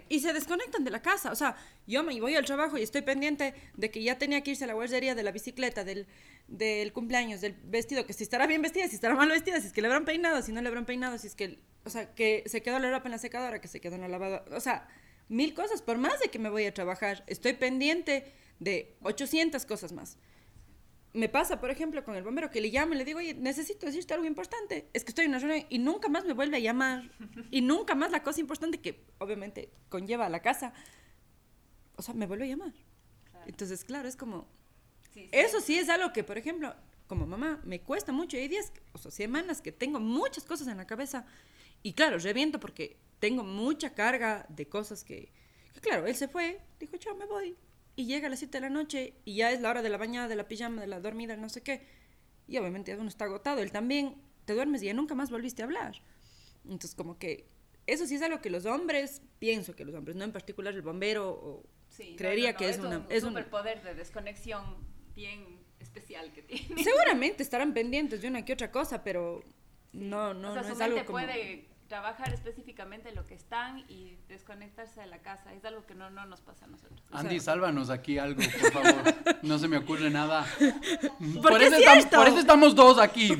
y 0.09 0.19
se 0.19 0.33
desconectan 0.33 0.83
de 0.83 0.91
la 0.91 1.01
casa. 1.01 1.31
O 1.31 1.35
sea, 1.35 1.55
yo 1.87 2.03
me 2.03 2.19
voy 2.19 2.35
al 2.35 2.45
trabajo 2.45 2.77
y 2.77 2.83
estoy 2.83 3.01
pendiente 3.01 3.53
de 3.75 3.91
que 3.91 4.03
ya 4.03 4.17
tenía 4.17 4.41
que 4.41 4.51
irse 4.51 4.63
a 4.63 4.67
la 4.67 4.73
guardería 4.73 5.15
de 5.15 5.23
la 5.23 5.31
bicicleta, 5.31 5.83
del, 5.83 6.07
del 6.47 6.93
cumpleaños, 6.93 7.41
del 7.41 7.53
vestido, 7.63 8.05
que 8.05 8.13
si 8.13 8.23
estará 8.23 8.47
bien 8.47 8.61
vestida, 8.61 8.87
si 8.87 8.95
estará 8.95 9.15
mal 9.15 9.29
vestida, 9.29 9.59
si 9.59 9.67
es 9.67 9.73
que 9.73 9.81
le 9.81 9.87
habrán 9.87 10.05
peinado, 10.05 10.41
si 10.41 10.51
no 10.51 10.61
le 10.61 10.67
habrán 10.67 10.85
peinado, 10.85 11.17
si 11.17 11.27
es 11.27 11.35
que, 11.35 11.59
o 11.85 11.89
sea, 11.89 12.13
que 12.13 12.43
se 12.45 12.61
quedó 12.61 12.79
la 12.79 12.91
ropa 12.91 13.07
en 13.07 13.11
la 13.11 13.17
secadora, 13.17 13.59
que 13.59 13.67
se 13.67 13.79
quedó 13.81 13.95
en 13.95 14.01
la 14.01 14.07
lavadora. 14.07 14.45
O 14.55 14.59
sea, 14.59 14.87
mil 15.29 15.53
cosas, 15.53 15.81
por 15.81 15.97
más 15.97 16.19
de 16.19 16.29
que 16.29 16.39
me 16.39 16.49
voy 16.49 16.65
a 16.65 16.73
trabajar, 16.73 17.23
estoy 17.27 17.53
pendiente 17.53 18.31
de 18.59 18.95
800 19.01 19.65
cosas 19.65 19.91
más 19.91 20.17
me 21.13 21.29
pasa, 21.29 21.59
por 21.59 21.69
ejemplo, 21.69 22.03
con 22.03 22.15
el 22.15 22.23
bombero 22.23 22.49
que 22.49 22.59
le 22.59 22.69
llamo 22.69 22.93
y 22.93 22.97
le 22.97 23.05
digo, 23.05 23.19
oye, 23.19 23.35
necesito 23.35 23.85
decirte 23.85 24.15
algo 24.15 24.25
importante. 24.25 24.89
Es 24.93 25.03
que 25.03 25.11
estoy 25.11 25.25
en 25.25 25.31
una 25.31 25.39
reunión 25.39 25.67
y 25.69 25.77
nunca 25.77 26.09
más 26.09 26.25
me 26.25 26.33
vuelve 26.33 26.57
a 26.57 26.59
llamar. 26.59 27.11
Y 27.51 27.61
nunca 27.61 27.93
más 27.93 28.11
la 28.11 28.23
cosa 28.23 28.41
importante 28.41 28.79
que 28.79 29.05
obviamente 29.19 29.71
conlleva 29.89 30.25
a 30.25 30.29
la 30.29 30.41
casa, 30.41 30.73
o 31.95 32.01
sea, 32.01 32.15
me 32.15 32.25
vuelve 32.25 32.45
a 32.45 32.47
llamar. 32.47 32.73
Entonces, 33.45 33.83
claro, 33.85 34.07
es 34.07 34.15
como... 34.15 34.47
Eso 35.31 35.61
sí 35.61 35.77
es 35.77 35.89
algo 35.89 36.11
que, 36.11 36.23
por 36.23 36.39
ejemplo, 36.39 36.75
como 37.05 37.27
mamá, 37.27 37.61
me 37.63 37.81
cuesta 37.81 38.11
mucho. 38.11 38.35
Hay 38.35 38.47
días, 38.47 38.73
o 38.93 38.97
sea, 38.97 39.11
semanas 39.11 39.61
que 39.61 39.71
tengo 39.71 39.99
muchas 39.99 40.43
cosas 40.45 40.67
en 40.67 40.77
la 40.77 40.87
cabeza. 40.87 41.27
Y 41.83 41.93
claro, 41.93 42.17
reviento 42.17 42.59
porque 42.59 42.97
tengo 43.19 43.43
mucha 43.43 43.93
carga 43.93 44.47
de 44.49 44.67
cosas 44.67 45.03
que... 45.03 45.31
que 45.75 45.79
claro, 45.79 46.07
él 46.07 46.15
se 46.15 46.27
fue, 46.27 46.59
dijo, 46.79 46.97
chao, 46.97 47.15
me 47.15 47.27
voy 47.27 47.55
y 47.95 48.05
llega 48.05 48.27
a 48.27 48.29
las 48.29 48.39
7 48.39 48.57
de 48.57 48.61
la 48.61 48.69
noche 48.69 49.13
y 49.25 49.35
ya 49.35 49.51
es 49.51 49.61
la 49.61 49.69
hora 49.69 49.81
de 49.81 49.89
la 49.89 49.97
bañada, 49.97 50.27
de 50.27 50.35
la 50.35 50.47
pijama, 50.47 50.81
de 50.81 50.87
la 50.87 50.99
dormida, 50.99 51.35
no 51.35 51.49
sé 51.49 51.61
qué. 51.61 51.85
Y 52.47 52.57
obviamente 52.57 52.95
uno 52.95 53.07
está 53.07 53.25
agotado. 53.25 53.61
Él 53.61 53.71
también 53.71 54.15
te 54.45 54.53
duermes 54.53 54.81
y 54.83 54.87
ya 54.87 54.93
nunca 54.93 55.15
más 55.15 55.29
volviste 55.29 55.61
a 55.61 55.65
hablar. 55.65 56.01
Entonces, 56.63 56.95
como 56.95 57.17
que 57.17 57.47
eso 57.85 58.05
sí 58.05 58.15
es 58.15 58.21
algo 58.21 58.41
que 58.41 58.49
los 58.49 58.65
hombres, 58.65 59.21
pienso 59.39 59.75
que 59.75 59.85
los 59.85 59.93
hombres, 59.95 60.15
no 60.15 60.23
en 60.23 60.31
particular 60.31 60.73
el 60.73 60.81
bombero, 60.81 61.29
o 61.29 61.63
creería 62.17 62.55
que 62.55 62.69
es, 62.69 62.79
una, 62.79 63.05
es 63.09 63.23
un 63.23 63.29
superpoder 63.29 63.83
de 63.83 63.93
desconexión 63.93 64.77
bien 65.13 65.59
especial 65.79 66.31
que 66.33 66.41
tiene. 66.41 66.83
Seguramente 66.83 67.43
estarán 67.43 67.73
pendientes 67.73 68.21
de 68.21 68.27
una 68.27 68.45
que 68.45 68.53
otra 68.53 68.71
cosa, 68.71 69.03
pero 69.03 69.43
no, 69.91 70.33
no, 70.33 70.55
no 70.55 70.61
es 70.61 70.81
algo 70.81 71.05
como 71.05 71.19
trabajar 71.87 72.33
específicamente 72.33 73.13
lo 73.13 73.25
que 73.25 73.35
están 73.35 73.83
y 73.87 74.17
desconectarse 74.27 75.01
de 75.01 75.07
la 75.07 75.19
casa. 75.19 75.53
Es 75.53 75.63
algo 75.65 75.85
que 75.85 75.95
no, 75.95 76.09
no 76.09 76.25
nos 76.25 76.41
pasa 76.41 76.65
a 76.65 76.67
nosotros. 76.67 76.99
Andy, 77.11 77.39
sálvanos 77.39 77.89
aquí 77.89 78.17
algo, 78.17 78.41
por 78.41 78.71
favor. 78.71 79.15
No 79.41 79.57
se 79.57 79.67
me 79.67 79.77
ocurre 79.77 80.09
nada. 80.09 80.45
por, 81.41 81.61
eso 81.61 81.75
estamos, 81.75 82.05
por 82.05 82.27
eso 82.27 82.39
estamos 82.39 82.75
dos 82.75 82.99
aquí. 82.99 83.37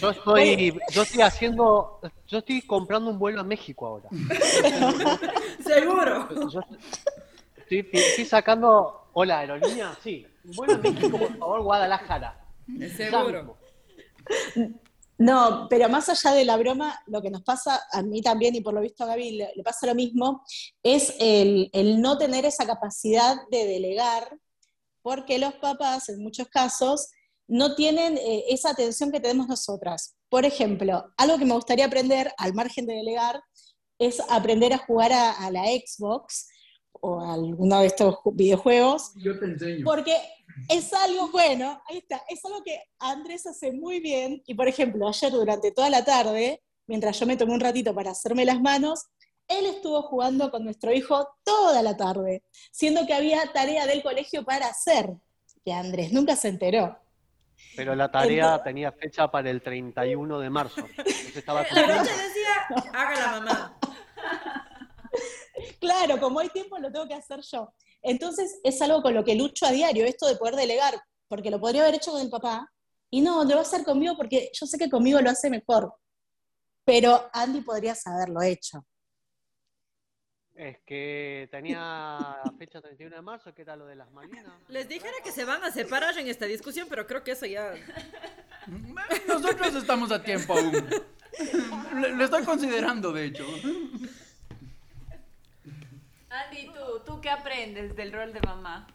Yo 0.00 0.10
estoy, 0.10 0.78
yo 0.92 1.02
estoy 1.02 1.22
haciendo, 1.22 2.00
yo 2.26 2.38
estoy 2.38 2.62
comprando 2.62 3.10
un 3.10 3.18
vuelo 3.18 3.40
a 3.40 3.44
México 3.44 3.86
ahora. 3.86 4.08
Seguro. 5.64 6.28
estoy, 7.56 8.24
sacando, 8.24 9.08
hola 9.14 9.38
aerolínea, 9.40 9.96
sí, 10.02 10.26
un 10.44 10.52
vuelo 10.52 10.74
a 10.74 10.78
México, 10.78 11.18
por 11.18 11.38
favor, 11.38 11.62
Guadalajara. 11.62 12.38
Seguro. 12.94 13.56
No, 15.18 15.66
pero 15.70 15.88
más 15.88 16.08
allá 16.08 16.32
de 16.32 16.44
la 16.44 16.56
broma, 16.56 17.00
lo 17.06 17.22
que 17.22 17.30
nos 17.30 17.42
pasa 17.42 17.82
a 17.90 18.02
mí 18.02 18.20
también, 18.20 18.54
y 18.54 18.60
por 18.60 18.74
lo 18.74 18.82
visto 18.82 19.04
a 19.04 19.06
Gaby 19.06 19.30
le, 19.32 19.62
pasa 19.64 19.86
lo 19.86 19.94
mismo, 19.94 20.42
es 20.82 21.14
el, 21.18 21.70
no 22.00 22.18
tener 22.18 22.44
esa 22.44 22.66
capacidad 22.66 23.36
de 23.50 23.66
delegar, 23.66 24.28
porque 25.02 25.38
los 25.38 25.54
papás, 25.54 26.08
en 26.10 26.22
muchos 26.22 26.48
casos, 26.48 27.08
no 27.48 27.74
tienen 27.74 28.18
eh, 28.18 28.44
esa 28.48 28.70
atención 28.70 29.10
que 29.10 29.20
tenemos 29.20 29.48
nosotras. 29.48 30.16
Por 30.28 30.44
ejemplo, 30.44 31.12
algo 31.16 31.38
que 31.38 31.44
me 31.44 31.54
gustaría 31.54 31.86
aprender, 31.86 32.32
al 32.36 32.52
margen 32.52 32.86
de 32.86 32.94
delegar, 32.94 33.40
es 33.98 34.20
aprender 34.28 34.72
a 34.74 34.78
jugar 34.78 35.12
a, 35.12 35.50
la 35.50 35.64
Xbox 35.64 36.48
o 36.92 37.20
a 37.20 37.34
alguno 37.34 37.80
de 37.80 37.86
estos 37.86 38.16
videojuegos. 38.34 39.12
Yo 39.16 39.38
te 39.38 39.46
enseño. 39.46 39.84
Porque 39.84 40.16
es 40.68 40.92
algo 40.92 41.30
bueno, 41.30 41.82
ahí 41.88 41.98
está, 41.98 42.22
es 42.28 42.44
algo 42.44 42.62
que 42.62 42.80
Andrés 42.98 43.46
hace 43.46 43.72
muy 43.72 44.00
bien. 44.00 44.42
Y 44.46 44.54
por 44.54 44.68
ejemplo, 44.68 45.08
ayer 45.08 45.32
durante 45.32 45.72
toda 45.72 45.90
la 45.90 46.04
tarde, 46.04 46.62
mientras 46.86 47.18
yo 47.18 47.26
me 47.26 47.36
tomé 47.36 47.54
un 47.54 47.60
ratito 47.60 47.94
para 47.94 48.10
hacerme 48.10 48.44
las 48.44 48.60
manos, 48.60 49.06
él 49.48 49.66
estuvo 49.66 50.02
jugando 50.02 50.50
con 50.50 50.64
nuestro 50.64 50.92
hijo 50.92 51.28
toda 51.44 51.82
la 51.82 51.96
tarde, 51.96 52.42
siendo 52.72 53.06
que 53.06 53.14
había 53.14 53.52
tarea 53.52 53.86
del 53.86 54.02
colegio 54.02 54.44
para 54.44 54.66
hacer, 54.66 55.14
que 55.64 55.72
Andrés 55.72 56.12
nunca 56.12 56.36
se 56.36 56.48
enteró. 56.48 56.98
Pero 57.74 57.94
la 57.94 58.10
tarea 58.10 58.62
tenía 58.62 58.92
fecha 58.92 59.30
para 59.30 59.50
el 59.50 59.62
31 59.62 60.40
de 60.40 60.50
marzo. 60.50 60.84
estaba 61.34 61.62
la 61.62 61.86
noche 61.86 62.10
decía, 62.10 62.90
haga 62.92 63.20
la 63.20 63.40
mamá. 63.40 63.78
Claro, 65.80 66.18
como 66.20 66.40
hay 66.40 66.48
tiempo 66.50 66.78
lo 66.78 66.92
tengo 66.92 67.08
que 67.08 67.14
hacer 67.14 67.40
yo. 67.40 67.72
Entonces 68.02 68.60
es 68.62 68.80
algo 68.82 69.02
con 69.02 69.14
lo 69.14 69.24
que 69.24 69.34
lucho 69.34 69.66
a 69.66 69.72
diario, 69.72 70.04
esto 70.04 70.26
de 70.26 70.36
poder 70.36 70.56
delegar, 70.56 70.94
porque 71.28 71.50
lo 71.50 71.60
podría 71.60 71.82
haber 71.82 71.96
hecho 71.96 72.12
con 72.12 72.20
el 72.20 72.30
papá, 72.30 72.70
y 73.10 73.20
no, 73.20 73.44
lo 73.44 73.50
va 73.50 73.58
a 73.58 73.62
hacer 73.62 73.84
conmigo 73.84 74.16
porque 74.16 74.50
yo 74.52 74.66
sé 74.66 74.78
que 74.78 74.90
conmigo 74.90 75.20
lo 75.20 75.30
hace 75.30 75.50
mejor. 75.50 75.94
Pero 76.84 77.28
Andy 77.32 77.62
podría 77.62 77.96
haberlo 78.04 78.42
hecho. 78.42 78.84
Es 80.54 80.78
que 80.86 81.48
tenía 81.50 82.40
fecha 82.58 82.80
31 82.80 83.16
de 83.16 83.22
marzo, 83.22 83.52
que 83.52 83.62
era 83.62 83.76
lo 83.76 83.84
de 83.86 83.96
las 83.96 84.10
Malvinas. 84.10 84.54
Les 84.68 84.88
dijera 84.88 85.12
que 85.22 85.30
se 85.30 85.44
van 85.44 85.62
a 85.62 85.70
separar 85.70 86.16
en 86.16 86.28
esta 86.28 86.46
discusión, 86.46 86.86
pero 86.88 87.06
creo 87.06 87.22
que 87.22 87.32
eso 87.32 87.44
ya... 87.44 87.74
Nosotros 89.28 89.74
estamos 89.74 90.10
a 90.10 90.22
tiempo 90.22 90.54
aún. 90.54 90.88
Lo 92.16 92.24
estoy 92.24 92.44
considerando, 92.44 93.12
de 93.12 93.26
hecho. 93.26 93.44
Andy, 96.44 96.66
¿tú, 96.66 97.00
¿tú 97.04 97.20
qué 97.20 97.30
aprendes 97.30 97.96
del 97.96 98.12
rol 98.12 98.32
de 98.32 98.40
mamá? 98.40 98.86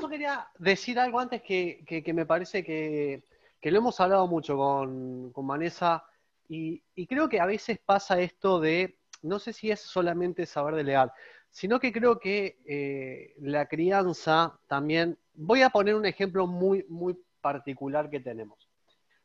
Yo, 0.00 0.08
quería 0.08 0.48
decir 0.58 0.98
algo 0.98 1.20
antes 1.20 1.42
que, 1.42 2.02
me 2.14 2.26
parece 2.26 2.64
que, 2.64 3.22
lo 3.62 3.78
hemos 3.78 4.00
hablado 4.00 4.26
mucho 4.26 4.56
con, 4.56 5.30
con 5.32 5.46
Vanessa 5.46 6.04
y, 6.48 6.82
creo 7.06 7.28
que 7.28 7.40
a 7.40 7.46
veces 7.46 7.78
pasa 7.84 8.18
esto 8.20 8.58
de, 8.58 8.98
no 9.22 9.38
sé 9.38 9.52
si 9.52 9.70
es 9.70 9.80
solamente 9.80 10.46
saber 10.46 10.74
delegar, 10.74 11.12
sino 11.50 11.78
que 11.78 11.92
creo 11.92 12.18
que 12.18 12.58
eh, 12.66 13.34
la 13.38 13.66
crianza 13.66 14.58
también, 14.66 15.18
voy 15.34 15.62
a 15.62 15.70
poner 15.70 15.94
un 15.94 16.06
ejemplo 16.06 16.46
muy, 16.46 16.84
muy 16.88 17.16
particular 17.40 18.10
que 18.10 18.20
tenemos. 18.20 18.68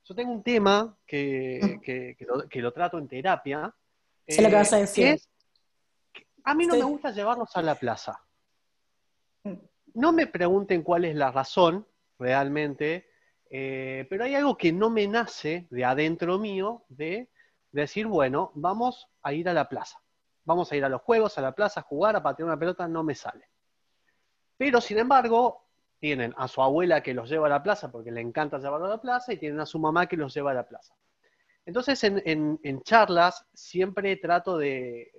Yo 0.03 0.13
tengo 0.13 0.32
un 0.32 0.43
tema 0.43 0.97
que, 1.07 1.79
mm. 2.19 2.59
lo, 2.59 2.73
trato 2.73 2.97
en 2.99 3.07
terapia. 3.07 3.73
Sé 4.27 4.41
lo 4.41 4.49
que 4.49 4.55
vas 4.55 4.73
a 4.73 4.77
decir. 4.77 5.19
A 6.43 6.53
mí 6.53 6.67
no 6.67 6.75
me 6.75 6.83
gusta 6.83 7.11
llevarlos 7.11 7.55
a 7.55 7.61
la 7.61 7.75
plaza. 7.75 8.19
No 9.93 10.11
me 10.11 10.27
pregunten 10.27 10.83
cuál 10.83 11.05
es 11.05 11.15
la 11.15 11.31
razón 11.31 11.85
realmente, 12.17 13.09
eh, 13.49 14.07
pero 14.09 14.23
hay 14.23 14.35
algo 14.35 14.57
que 14.57 14.71
no 14.71 14.89
me 14.89 15.07
nace 15.07 15.67
de 15.69 15.83
adentro 15.83 16.39
mío 16.39 16.85
de 16.87 17.29
decir, 17.71 18.07
bueno, 18.07 18.51
vamos 18.55 19.09
a 19.23 19.33
ir 19.33 19.49
a 19.49 19.53
la 19.53 19.67
plaza. 19.67 20.01
Vamos 20.43 20.71
a 20.71 20.75
ir 20.75 20.85
a 20.85 20.89
los 20.89 21.01
juegos, 21.01 21.37
a 21.37 21.41
la 21.41 21.53
plaza, 21.53 21.81
a 21.81 21.83
jugar, 21.83 22.15
a 22.15 22.23
patear 22.23 22.47
una 22.47 22.57
pelota, 22.57 22.87
no 22.87 23.03
me 23.03 23.15
sale. 23.15 23.49
Pero, 24.57 24.81
sin 24.81 24.97
embargo, 24.97 25.67
tienen 25.99 26.33
a 26.37 26.47
su 26.47 26.61
abuela 26.61 27.03
que 27.03 27.13
los 27.13 27.29
lleva 27.29 27.47
a 27.47 27.49
la 27.49 27.63
plaza 27.63 27.91
porque 27.91 28.11
le 28.11 28.21
encanta 28.21 28.57
llevarlo 28.57 28.87
a 28.87 28.89
la 28.89 29.01
plaza 29.01 29.33
y 29.33 29.37
tienen 29.37 29.59
a 29.59 29.65
su 29.65 29.77
mamá 29.79 30.07
que 30.07 30.17
los 30.17 30.33
lleva 30.33 30.51
a 30.51 30.55
la 30.55 30.67
plaza. 30.67 30.95
Entonces, 31.65 32.03
en, 32.03 32.81
charlas 32.83 33.45
siempre 33.53 34.15
trato 34.17 34.57
de, 34.57 35.11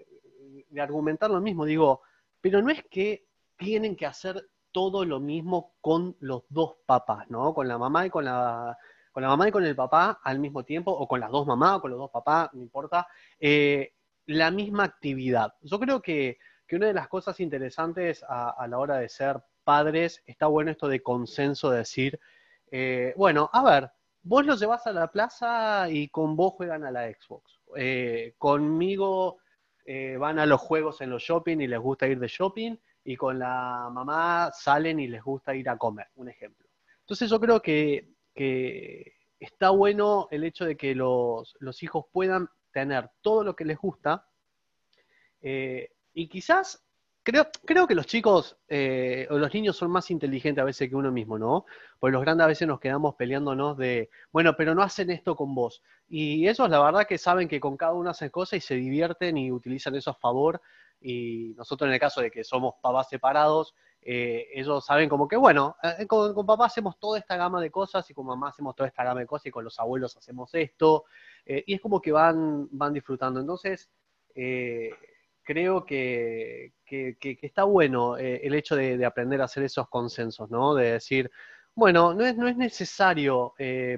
de 0.68 0.80
argumentar 0.80 1.30
lo 1.30 1.40
mismo. 1.40 1.64
Digo, 1.64 2.02
pero 2.40 2.62
no 2.62 2.70
es 2.70 2.82
que 2.90 3.26
tienen 3.56 3.96
que 3.96 4.06
hacer 4.06 4.48
todo 4.72 5.04
lo 5.04 5.20
mismo 5.20 5.74
con 5.80 6.16
los 6.20 6.44
dos 6.48 6.76
papás, 6.86 7.30
¿no? 7.30 7.54
Con 7.54 7.68
la 7.68 7.78
mamá 7.78 8.06
y 8.06 8.10
con 8.10 8.24
la, 8.24 8.76
con 9.12 9.22
la 9.22 9.28
mamá 9.28 9.48
y 9.48 9.52
con 9.52 9.64
el 9.64 9.76
papá 9.76 10.20
al 10.24 10.38
mismo 10.38 10.64
tiempo, 10.64 10.90
o 10.90 11.06
con 11.06 11.20
las 11.20 11.30
dos 11.30 11.46
mamás 11.46 11.76
o 11.76 11.80
con 11.82 11.90
los 11.90 12.00
dos 12.00 12.10
papás, 12.10 12.50
no 12.54 12.62
importa, 12.62 13.06
eh, 13.38 13.92
la 14.26 14.50
misma 14.50 14.84
actividad. 14.84 15.54
Yo 15.60 15.78
creo 15.78 16.00
que, 16.00 16.38
una 16.72 16.86
de 16.86 16.94
las 16.94 17.08
cosas 17.08 17.38
interesantes 17.38 18.24
a, 18.26 18.66
la 18.66 18.78
hora 18.78 18.96
de 18.96 19.10
ser 19.10 19.42
padres, 19.62 20.22
está 20.24 20.46
bueno 20.46 20.70
esto 20.70 20.88
de 20.88 21.02
consenso, 21.02 21.68
de 21.68 21.78
decir, 21.80 22.18
eh, 22.70 23.12
bueno, 23.14 23.50
a 23.52 23.62
ver, 23.62 23.90
vos 24.22 24.46
los 24.46 24.58
llevas 24.58 24.86
a 24.86 24.92
la 24.92 25.08
plaza 25.08 25.90
y 25.90 26.08
con 26.08 26.34
vos 26.34 26.54
juegan 26.54 26.84
a 26.84 26.90
la 26.90 27.12
Xbox. 27.12 27.60
Eh, 27.76 28.36
conmigo 28.38 29.41
van 30.18 30.38
a 30.38 30.46
los 30.46 30.60
juegos 30.60 31.00
en 31.00 31.10
los 31.10 31.22
shopping 31.22 31.58
y 31.60 31.66
les 31.66 31.78
gusta 31.78 32.06
ir 32.06 32.18
de 32.18 32.28
shopping 32.28 32.76
y 33.04 33.16
con 33.16 33.38
la 33.38 33.88
mamá 33.92 34.50
salen 34.52 35.00
y 35.00 35.08
les 35.08 35.22
gusta 35.22 35.54
ir 35.54 35.68
a 35.68 35.76
comer, 35.76 36.08
un 36.14 36.28
ejemplo. 36.28 36.68
Entonces 37.00 37.28
yo 37.30 37.40
creo 37.40 37.60
que, 37.60 38.08
está 39.38 39.70
bueno 39.70 40.28
el 40.30 40.44
hecho 40.44 40.64
de 40.64 40.76
que 40.76 40.94
los, 40.94 41.54
hijos 41.82 42.06
puedan 42.12 42.48
tener 42.72 43.10
todo 43.20 43.44
lo 43.44 43.56
que 43.56 43.64
les 43.64 43.76
gusta 43.76 44.26
eh, 45.40 45.90
y 46.14 46.28
quizás 46.28 46.84
Creo, 47.24 47.46
creo, 47.64 47.86
que 47.86 47.94
los 47.94 48.06
chicos 48.06 48.56
eh, 48.66 49.28
o 49.30 49.38
los 49.38 49.54
niños 49.54 49.76
son 49.76 49.92
más 49.92 50.10
inteligentes 50.10 50.60
a 50.60 50.64
veces 50.64 50.88
que 50.88 50.96
uno 50.96 51.12
mismo, 51.12 51.38
¿no? 51.38 51.66
Porque 52.00 52.12
los 52.14 52.22
grandes 52.22 52.44
a 52.44 52.48
veces 52.48 52.66
nos 52.66 52.80
quedamos 52.80 53.14
peleándonos 53.14 53.76
de, 53.78 54.10
bueno, 54.32 54.56
pero 54.56 54.74
no 54.74 54.82
hacen 54.82 55.08
esto 55.10 55.36
con 55.36 55.54
vos. 55.54 55.84
Y 56.08 56.48
ellos 56.48 56.68
la 56.68 56.82
verdad 56.82 57.06
que 57.06 57.18
saben 57.18 57.46
que 57.46 57.60
con 57.60 57.76
cada 57.76 57.92
uno 57.92 58.10
hacen 58.10 58.30
cosas 58.30 58.54
y 58.58 58.60
se 58.60 58.74
divierten 58.74 59.38
y 59.38 59.52
utilizan 59.52 59.94
eso 59.94 60.10
a 60.10 60.14
favor 60.14 60.60
y 61.00 61.54
nosotros 61.56 61.86
en 61.86 61.94
el 61.94 62.00
caso 62.00 62.20
de 62.20 62.30
que 62.30 62.42
somos 62.42 62.74
papás 62.82 63.08
separados, 63.08 63.74
eh, 64.00 64.48
ellos 64.54 64.84
saben 64.84 65.08
como 65.08 65.28
que, 65.28 65.36
bueno, 65.36 65.76
eh, 65.82 66.06
con, 66.08 66.34
papá 66.44 66.66
hacemos 66.66 66.98
toda 66.98 67.20
esta 67.20 67.36
gama 67.36 67.60
de 67.60 67.70
cosas 67.70 68.08
y 68.10 68.14
con 68.14 68.26
mamá 68.26 68.48
hacemos 68.48 68.74
toda 68.74 68.88
esta 68.88 69.04
gama 69.04 69.20
de 69.20 69.26
cosas 69.26 69.46
y 69.46 69.50
con 69.52 69.62
los 69.62 69.78
abuelos 69.78 70.16
hacemos 70.16 70.52
esto, 70.54 71.04
y 71.46 71.74
es 71.74 71.80
como 71.80 72.00
que 72.00 72.10
van, 72.10 72.68
van 72.72 72.92
disfrutando. 72.92 73.38
Entonces, 73.40 73.90
creo 75.42 75.84
que, 75.84 76.72
está 76.88 77.64
bueno 77.64 78.16
el 78.16 78.54
hecho 78.54 78.76
de, 78.76 79.04
aprender 79.04 79.40
a 79.40 79.44
hacer 79.44 79.64
esos 79.64 79.88
consensos, 79.88 80.50
¿no? 80.50 80.74
De 80.74 80.92
decir, 80.92 81.30
bueno, 81.74 82.14
no 82.14 82.24
es, 82.24 82.36
no 82.36 82.48
es 82.48 82.56
necesario, 82.56 83.54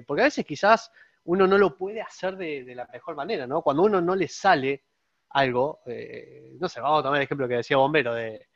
porque 0.07 0.21
a 0.21 0.25
veces 0.25 0.45
quizás 0.45 0.91
uno 1.25 1.47
no 1.47 1.57
lo 1.57 1.77
puede 1.77 2.01
hacer 2.01 2.37
de, 2.37 2.63
de 2.63 2.75
la 2.75 2.87
mejor 2.91 3.15
manera, 3.15 3.47
¿no? 3.47 3.61
Cuando 3.61 3.83
uno 3.83 4.01
no 4.01 4.15
le 4.15 4.27
sale, 4.27 4.83
algo, 5.35 5.81
eh, 5.85 6.55
no 6.59 6.69
sé, 6.69 6.79
vamos 6.79 7.01
a 7.01 7.03
tomar 7.03 7.17
el 7.17 7.25
ejemplo 7.25 7.47
que 7.47 7.55
decía 7.55 7.75
Bombero, 7.75 8.13
de, 8.13 8.47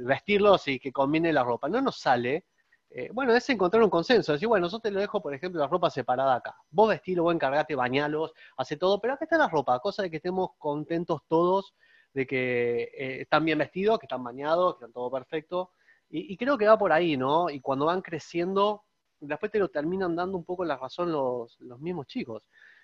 vestirlos 0.00 0.66
y 0.68 0.80
que 0.80 0.90
combine 0.90 1.30
la 1.30 1.44
ropa. 1.44 1.68
No 1.68 1.82
nos 1.82 2.00
sale, 2.00 2.46
eh, 2.94 3.10
bueno, 3.12 3.34
es 3.34 3.48
encontrar 3.48 3.82
un 3.82 3.90
consenso, 3.90 4.32
decir, 4.32 4.48
bueno, 4.48 4.68
yo 4.68 4.78
te 4.78 4.90
lo 4.90 5.00
dejo, 5.00 5.22
por 5.22 5.32
ejemplo, 5.32 5.60
la 5.60 5.66
ropa 5.66 5.88
separada 5.88 6.34
acá. 6.34 6.56
Vos 6.70 6.90
vestilo, 6.90 7.22
vos 7.22 7.34
encargate, 7.34 7.74
bañalos, 7.74 8.32
hace 8.56 8.76
todo, 8.76 9.00
pero 9.00 9.14
acá 9.14 9.24
está 9.24 9.38
la 9.38 9.48
ropa, 9.48 9.78
cosa 9.80 10.02
de 10.02 10.10
que 10.10 10.16
estemos 10.16 10.50
contentos 10.58 11.22
todos 11.28 11.74
de 12.14 12.26
que 12.26 12.82
eh, 12.82 13.22
están 13.22 13.44
bien 13.44 13.58
vestidos, 13.58 13.98
que 13.98 14.06
están 14.06 14.22
bañados, 14.22 14.74
que 14.74 14.84
están 14.84 14.92
todo 14.92 15.10
perfecto. 15.10 15.70
Y, 16.14 16.36
creo 16.36 16.58
que 16.58 16.66
va 16.66 16.76
por 16.78 16.92
ahí, 16.92 17.16
¿no? 17.16 17.48
Y 17.48 17.60
cuando 17.62 17.86
van 17.86 18.02
creciendo, 18.02 18.84
después 19.18 19.50
te 19.50 19.58
lo 19.58 19.70
terminan 19.70 20.14
dando 20.14 20.36
un 20.36 20.44
poco 20.44 20.62
la 20.62 20.76
razón 20.76 21.10
los, 21.10 21.58
los 21.60 21.80
mismos 21.80 22.06
chicos. 22.06 22.42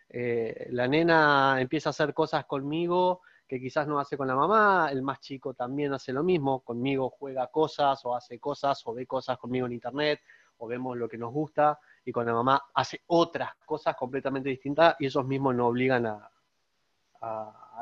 Eh, 0.08 0.68
la 0.70 0.88
nena 0.88 1.60
empieza 1.60 1.90
a 1.90 1.92
hacer 1.92 2.14
cosas 2.14 2.46
conmigo 2.46 3.20
que 3.48 3.58
quizás 3.58 3.88
no 3.88 3.98
hace 3.98 4.16
con 4.16 4.28
la 4.28 4.36
mamá, 4.36 4.90
el 4.92 5.02
más 5.02 5.20
chico 5.20 5.54
también 5.54 5.94
hace 5.94 6.12
lo 6.12 6.22
mismo, 6.22 6.60
conmigo 6.60 7.08
juega 7.08 7.46
cosas 7.46 8.04
o 8.04 8.14
hace 8.14 8.38
cosas 8.38 8.82
o 8.86 8.92
ve 8.92 9.06
cosas 9.06 9.38
conmigo 9.38 9.66
en 9.66 9.72
internet 9.72 10.20
o 10.58 10.66
vemos 10.66 10.96
lo 10.98 11.08
que 11.08 11.16
nos 11.16 11.32
gusta 11.32 11.78
y 12.04 12.12
con 12.12 12.26
la 12.26 12.34
mamá 12.34 12.62
hace 12.74 13.00
otras 13.06 13.54
cosas 13.64 13.96
completamente 13.96 14.50
distintas 14.50 14.96
y 14.98 15.06
esos 15.06 15.26
mismos 15.26 15.54
no 15.54 15.68
obligan 15.68 16.06
a, 16.06 16.30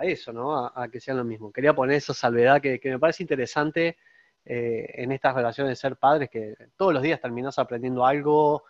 eso, 0.02 0.32
¿no? 0.32 0.66
A, 0.66 0.88
que 0.88 1.00
sean 1.00 1.16
lo 1.16 1.24
mismo. 1.24 1.52
Quería 1.52 1.74
poner 1.74 1.96
esa 1.96 2.14
salvedad 2.14 2.60
que, 2.60 2.80
me 2.84 2.98
parece 2.98 3.22
interesante 3.22 3.96
eh, 4.44 4.86
en 4.94 5.12
estas 5.12 5.34
relaciones 5.34 5.72
de 5.72 5.76
ser 5.76 5.96
padres, 5.96 6.30
que 6.30 6.54
todos 6.76 6.94
los 6.94 7.02
días 7.02 7.20
terminas 7.20 7.58
aprendiendo 7.58 8.04
algo, 8.06 8.64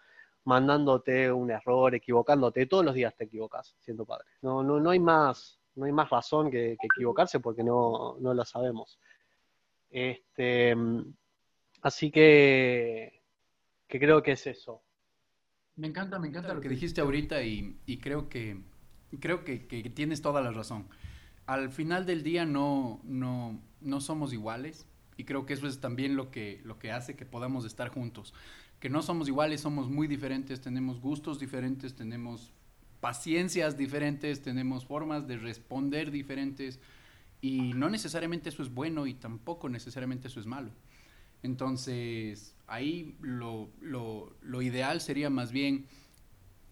mandándote 0.44 1.30
un 1.30 1.50
error, 1.50 1.94
equivocándote. 1.94 2.66
Todos 2.66 2.84
los 2.84 2.94
días 2.94 3.14
te 3.14 3.24
equivocas 3.24 3.76
siendo 3.80 4.04
padre. 4.04 4.26
No, 4.42 4.62
no, 4.62 4.80
no 4.80 4.90
hay 4.90 5.00
más, 5.00 5.60
no 5.76 5.84
hay 5.84 5.92
más 5.92 6.10
razón 6.10 6.50
que, 6.50 6.72
equivocarse 6.72 7.40
porque 7.40 7.62
no, 7.62 8.16
no, 8.20 8.34
lo 8.34 8.44
sabemos. 8.44 8.98
Este, 9.90 10.74
así 11.82 12.10
que, 12.10 13.22
que 13.86 13.98
creo 13.98 14.22
que 14.22 14.32
es 14.32 14.46
eso. 14.46 14.82
Me 15.76 15.86
encanta, 15.86 16.18
me 16.18 16.28
encanta 16.28 16.54
lo 16.54 16.60
que 16.60 16.68
dijiste 16.68 17.00
ahorita 17.00 17.42
y, 17.42 17.78
y 17.86 17.98
creo 17.98 18.28
que 18.28 18.60
creo 19.20 19.44
que, 19.44 19.66
que, 19.66 19.88
tienes 19.90 20.20
toda 20.20 20.42
la 20.42 20.50
razón. 20.50 20.88
Al 21.46 21.70
final 21.70 22.06
del 22.06 22.22
día 22.22 22.44
no, 22.44 23.00
no, 23.04 23.60
no 23.80 24.00
somos 24.00 24.32
iguales 24.32 24.86
y 25.16 25.24
creo 25.24 25.46
que 25.46 25.54
eso 25.54 25.66
es 25.68 25.80
también 25.80 26.16
lo 26.16 26.30
que, 26.30 26.60
lo 26.64 26.78
que 26.78 26.90
hace 26.90 27.14
que 27.14 27.24
podamos 27.24 27.64
estar 27.64 27.88
juntos 27.88 28.34
que 28.80 28.90
no 28.90 29.02
somos 29.02 29.28
iguales, 29.28 29.60
somos 29.60 29.88
muy 29.88 30.06
diferentes, 30.06 30.60
tenemos 30.60 31.00
gustos 31.00 31.38
diferentes, 31.38 31.94
tenemos 31.94 32.52
paciencias 33.06 33.76
diferentes, 33.76 34.42
tenemos 34.42 34.84
formas 34.84 35.28
de 35.28 35.36
responder 35.36 36.10
diferentes 36.10 36.80
y 37.40 37.72
no 37.72 37.88
necesariamente 37.88 38.48
eso 38.48 38.64
es 38.64 38.74
bueno 38.74 39.06
y 39.06 39.14
tampoco 39.14 39.68
necesariamente 39.68 40.26
eso 40.26 40.40
es 40.40 40.46
malo. 40.46 40.72
Entonces, 41.44 42.56
ahí 42.66 43.14
lo, 43.20 43.70
lo, 43.80 44.60
ideal 44.60 45.00
sería 45.00 45.30
más 45.30 45.52
bien 45.52 45.86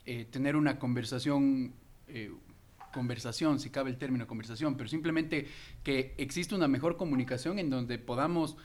eh, 0.07 0.27
tener 0.29 0.57
una 0.57 0.81
conversación, 0.81 1.73
eh, 2.09 2.33
conversación, 2.93 3.61
si 3.61 3.71
cabe 3.71 3.91
el 3.91 3.97
término 3.97 4.27
conversación, 4.27 4.77
pero 4.77 4.89
simplemente 4.89 5.47
que 5.85 6.17
existe 6.19 6.57
una 6.57 6.67
mejor 6.67 6.97
comunicación 6.97 7.61
en 7.61 7.71
donde 7.71 7.97
podamos 8.01 8.57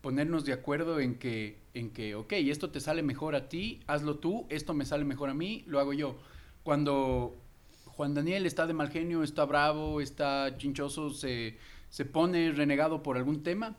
ponernos 0.00 0.44
de 0.44 0.52
acuerdo 0.52 1.00
en 1.00 1.16
que, 1.16 1.58
en 1.74 1.90
que, 1.90 2.14
ok, 2.14 2.34
esto 2.34 2.70
te 2.70 2.78
sale 2.78 3.02
mejor 3.02 3.34
a 3.34 3.48
ti, 3.48 3.80
hazlo 3.88 4.18
tú, 4.18 4.46
esto 4.48 4.74
me 4.74 4.84
sale 4.84 5.04
mejor 5.04 5.28
a 5.28 5.34
mí, 5.34 5.64
lo 5.66 5.80
hago 5.80 5.92
yo. 5.92 6.20
Cuando 6.66 7.36
Juan 7.84 8.12
Daniel 8.14 8.44
está 8.44 8.66
de 8.66 8.72
mal 8.72 8.90
genio, 8.90 9.22
está 9.22 9.44
bravo, 9.44 10.00
está 10.00 10.56
chinchoso, 10.56 11.10
se, 11.10 11.58
se 11.90 12.04
pone 12.04 12.50
renegado 12.50 13.04
por 13.04 13.16
algún 13.16 13.44
tema, 13.44 13.76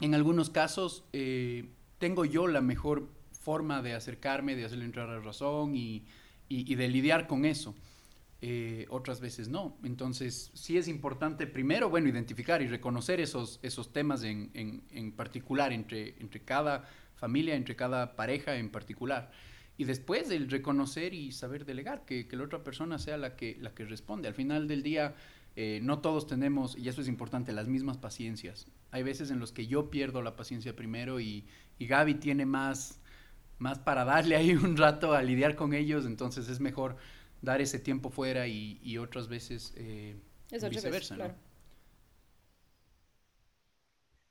en 0.00 0.14
algunos 0.14 0.48
casos 0.48 1.04
eh, 1.12 1.68
tengo 1.98 2.24
yo 2.24 2.46
la 2.46 2.62
mejor 2.62 3.10
forma 3.32 3.82
de 3.82 3.92
acercarme, 3.92 4.56
de 4.56 4.64
hacerle 4.64 4.86
entrar 4.86 5.10
a 5.10 5.20
razón 5.20 5.76
y, 5.76 6.06
y, 6.48 6.74
de 6.74 6.88
lidiar 6.88 7.26
con 7.26 7.44
eso. 7.44 7.74
Eh, 8.40 8.86
otras 8.88 9.20
veces 9.20 9.48
no. 9.48 9.76
Entonces, 9.84 10.50
sí 10.54 10.78
es 10.78 10.88
importante 10.88 11.46
primero, 11.46 11.90
bueno, 11.90 12.08
identificar 12.08 12.62
y 12.62 12.66
reconocer 12.66 13.20
esos, 13.20 13.60
esos 13.62 13.92
temas 13.92 14.22
en, 14.22 14.50
en, 14.54 14.84
en, 14.90 15.12
particular 15.12 15.70
entre, 15.70 16.16
entre 16.18 16.40
cada 16.40 16.88
familia, 17.14 17.56
entre 17.56 17.76
cada 17.76 18.16
pareja 18.16 18.56
en 18.56 18.70
particular. 18.70 19.32
Y 19.78 19.84
después 19.84 20.30
el 20.30 20.50
reconocer 20.50 21.12
y 21.12 21.32
saber 21.32 21.64
delegar, 21.64 22.04
que, 22.04 22.26
que 22.26 22.36
la 22.36 22.44
otra 22.44 22.64
persona 22.64 22.98
sea 22.98 23.18
la 23.18 23.36
que, 23.36 23.58
la 23.60 23.74
que 23.74 23.84
responde. 23.84 24.28
Al 24.28 24.34
final 24.34 24.68
del 24.68 24.82
día, 24.82 25.14
eh, 25.54 25.80
no 25.82 26.00
todos 26.00 26.26
tenemos, 26.26 26.76
y 26.76 26.88
eso 26.88 27.00
es 27.00 27.08
importante, 27.08 27.52
las 27.52 27.68
mismas 27.68 27.96
paciencias. 27.96 28.66
Hay 28.90 29.02
veces 29.02 29.30
en 29.30 29.38
los 29.38 29.52
que 29.52 29.66
yo 29.66 29.90
pierdo 29.90 30.22
la 30.22 30.36
paciencia 30.36 30.76
primero 30.76 31.20
y, 31.20 31.46
y 31.78 31.86
Gaby 31.86 32.14
tiene 32.14 32.46
más, 32.46 33.00
más 33.58 33.78
para 33.78 34.04
darle 34.04 34.36
ahí 34.36 34.52
un 34.52 34.76
rato 34.76 35.12
a 35.12 35.22
lidiar 35.22 35.56
con 35.56 35.72
ellos, 35.72 36.06
entonces 36.06 36.48
es 36.48 36.60
mejor 36.60 36.96
dar 37.42 37.60
ese 37.60 37.78
tiempo 37.78 38.10
fuera 38.10 38.46
y, 38.46 38.80
y 38.82 38.98
otras 38.98 39.28
veces 39.28 39.74
eh, 39.76 40.16
viceversa. 40.70 41.16
¿no? 41.16 41.34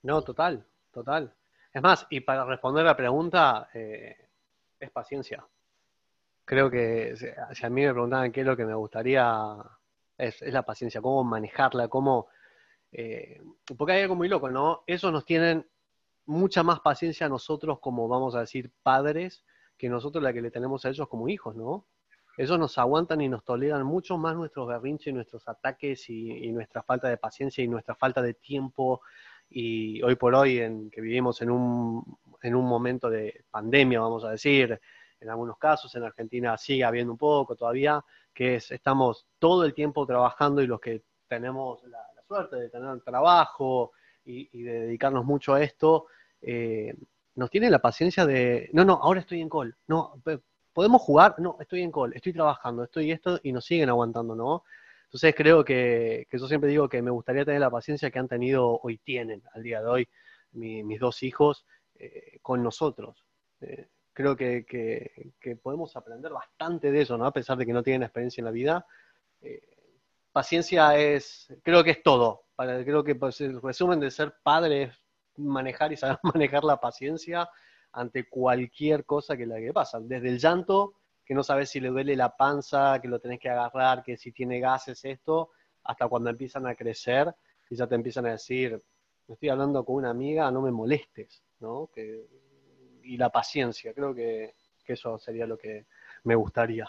no, 0.03 0.21
total, 0.21 0.65
total. 0.91 1.33
Es 1.73 1.81
más, 1.81 2.07
y 2.09 2.21
para 2.21 2.45
responder 2.45 2.85
la 2.85 2.95
pregunta, 2.95 3.69
eh, 3.73 4.24
es 4.85 4.91
paciencia. 4.91 5.45
Creo 6.45 6.69
que 6.69 7.15
si 7.15 7.65
a 7.65 7.69
mí 7.69 7.81
me 7.81 7.91
preguntaban 7.91 8.31
qué 8.31 8.41
es 8.41 8.45
lo 8.45 8.55
que 8.55 8.65
me 8.65 8.75
gustaría 8.75 9.57
es, 10.17 10.41
la 10.41 10.63
paciencia, 10.63 11.01
cómo 11.01 11.23
manejarla, 11.23 11.87
cómo... 11.87 12.27
Eh, 12.91 13.41
porque 13.77 13.93
hay 13.93 14.03
algo 14.03 14.15
muy 14.15 14.29
loco, 14.29 14.49
¿no? 14.49 14.83
Eso 14.87 15.11
nos 15.11 15.25
tienen 15.25 15.67
mucha 16.25 16.63
más 16.63 16.79
paciencia 16.79 17.25
a 17.25 17.29
nosotros 17.29 17.79
como, 17.79 18.07
vamos 18.07 18.35
a 18.35 18.41
decir, 18.41 18.71
padres, 18.83 19.43
que 19.77 19.89
nosotros 19.89 20.23
la 20.23 20.33
que 20.33 20.41
le 20.41 20.51
tenemos 20.51 20.85
a 20.85 20.89
ellos 20.89 21.07
como 21.07 21.27
hijos, 21.27 21.55
¿no? 21.55 21.85
Ellos 22.37 22.59
nos 22.59 22.77
aguantan 22.77 23.21
y 23.21 23.29
nos 23.29 23.43
toleran 23.43 23.85
mucho 23.85 24.17
más 24.17 24.35
nuestros 24.35 24.67
berrinches 24.67 25.07
y 25.07 25.13
nuestros 25.13 25.47
ataques 25.47 26.09
y, 26.09 26.51
nuestra 26.51 26.83
falta 26.83 27.07
de 27.07 27.17
paciencia 27.17 27.63
y 27.63 27.67
nuestra 27.67 27.95
falta 27.95 28.21
de 28.21 28.33
tiempo. 28.33 29.01
Y 29.49 30.01
hoy 30.01 30.15
por 30.15 30.35
hoy, 30.35 30.59
en, 30.59 30.89
que 30.89 30.99
vivimos 30.99 31.41
en 31.41 31.51
un, 31.51 32.17
en 32.45 32.53
un 32.53 32.65
momento 32.65 33.09
de 33.09 33.43
pandemia, 33.49 33.99
vamos 33.99 34.23
a 34.23 34.29
decir, 34.29 34.79
en 35.19 35.29
algunos 35.29 35.57
casos, 35.57 35.93
en 35.95 36.03
Argentina 36.03 36.55
sigue 36.57 36.83
habiendo 36.83 37.11
un 37.11 37.17
poco 37.17 37.55
todavía, 37.55 38.03
que 38.33 38.55
es, 38.55 38.69
estamos 38.71 39.25
todo 39.39 39.65
el 39.65 39.73
tiempo 39.73 40.05
trabajando 40.05 40.61
y 40.61 40.67
los 40.67 40.79
que 40.79 41.01
tenemos 41.27 41.83
la, 41.85 41.99
suerte 42.27 42.55
de 42.55 42.69
tener 42.69 43.01
trabajo 43.01 43.91
y, 44.23 44.63
de 44.63 44.79
dedicarnos 44.81 45.25
mucho 45.25 45.53
a 45.53 45.61
esto, 45.61 46.07
eh, 46.41 46.95
nos 47.35 47.49
tienen 47.49 47.71
la 47.71 47.79
paciencia 47.79 48.25
de, 48.25 48.69
no, 48.73 48.83
no, 48.83 48.93
ahora 48.93 49.19
estoy 49.19 49.41
en 49.41 49.49
call, 49.49 49.75
no, 49.87 50.21
¿podemos 50.73 51.01
jugar? 51.01 51.35
No, 51.39 51.57
estoy 51.59 51.81
en 51.81 51.91
call, 51.91 52.13
estoy 52.13 52.33
trabajando, 52.33 52.83
estoy 52.83 53.11
esto 53.11 53.39
y 53.43 53.51
nos 53.51 53.65
siguen 53.65 53.89
aguantando, 53.89 54.35
¿no? 54.35 54.63
Entonces 55.05 55.33
creo 55.35 55.63
que, 55.63 56.27
que 56.29 56.37
yo 56.37 56.47
siempre 56.47 56.69
digo 56.69 56.89
que 56.89 57.01
me 57.01 57.11
gustaría 57.11 57.45
tener 57.45 57.61
la 57.61 57.69
paciencia 57.69 58.09
que 58.09 58.19
han 58.19 58.27
tenido 58.27 58.79
hoy 58.81 58.97
tienen 58.97 59.43
al 59.53 59.63
día 59.63 59.81
de 59.81 59.87
hoy 59.87 60.09
mis 60.55 60.99
dos 60.99 61.21
hijos 61.23 61.65
eh, 61.99 62.39
con 62.41 62.61
nosotros. 62.63 63.25
Eh, 63.61 63.87
creo 64.13 64.35
que, 64.35 64.65
que, 64.65 65.55
podemos 65.57 65.95
aprender 65.95 66.31
bastante 66.31 66.91
de 66.91 67.01
eso, 67.01 67.17
¿no? 67.17 67.25
A 67.25 67.33
pesar 67.33 67.57
de 67.57 67.65
que 67.65 67.73
no 67.73 67.83
tienen 67.83 68.03
experiencia 68.03 68.41
en 68.41 68.45
la 68.45 68.51
vida. 68.51 68.85
Eh, 69.41 69.61
paciencia 70.31 70.97
es, 70.97 71.53
creo 71.63 71.83
que 71.83 71.91
es 71.91 72.03
todo. 72.03 72.45
Creo 72.57 73.03
que 73.03 73.15
pues, 73.15 73.41
el 73.41 73.61
resumen 73.61 73.99
de 73.99 74.11
ser 74.11 74.35
padre 74.41 74.83
es 74.83 75.03
manejar 75.37 75.91
y 75.91 75.97
saber 75.97 76.19
manejar 76.23 76.63
la 76.63 76.79
paciencia 76.79 77.49
ante 77.91 78.27
cualquier 78.29 79.05
cosa 79.05 79.37
que 79.37 79.45
le 79.45 79.73
pasa. 79.73 79.99
Desde 80.01 80.29
el 80.29 80.39
llanto, 80.39 80.95
que 81.25 81.33
no 81.33 81.43
sabes 81.43 81.69
si 81.69 81.79
le 81.79 81.89
duele 81.89 82.15
la 82.15 82.35
panza, 82.35 82.99
que 83.01 83.07
lo 83.07 83.19
tenés 83.19 83.39
que 83.39 83.49
agarrar, 83.49 84.03
que 84.03 84.17
si 84.17 84.31
tiene 84.31 84.59
gases 84.59 85.03
esto, 85.05 85.51
hasta 85.83 86.07
cuando 86.07 86.29
empiezan 86.29 86.67
a 86.67 86.75
crecer 86.75 87.33
y 87.69 87.75
ya 87.75 87.87
te 87.87 87.95
empiezan 87.95 88.25
a 88.27 88.31
decir, 88.31 88.81
estoy 89.27 89.49
hablando 89.49 89.83
con 89.83 89.95
una 89.95 90.09
amiga, 90.09 90.51
no 90.51 90.61
me 90.61 90.71
molestes, 90.71 91.43
¿no? 91.59 91.89
Que 91.93 92.25
y 93.05 93.17
la 93.17 93.29
paciencia. 93.29 93.93
Creo 93.93 94.13
que, 94.13 94.55
eso 94.87 95.17
sería 95.17 95.47
lo 95.47 95.57
que 95.57 95.85
me 96.23 96.35
gustaría. 96.35 96.87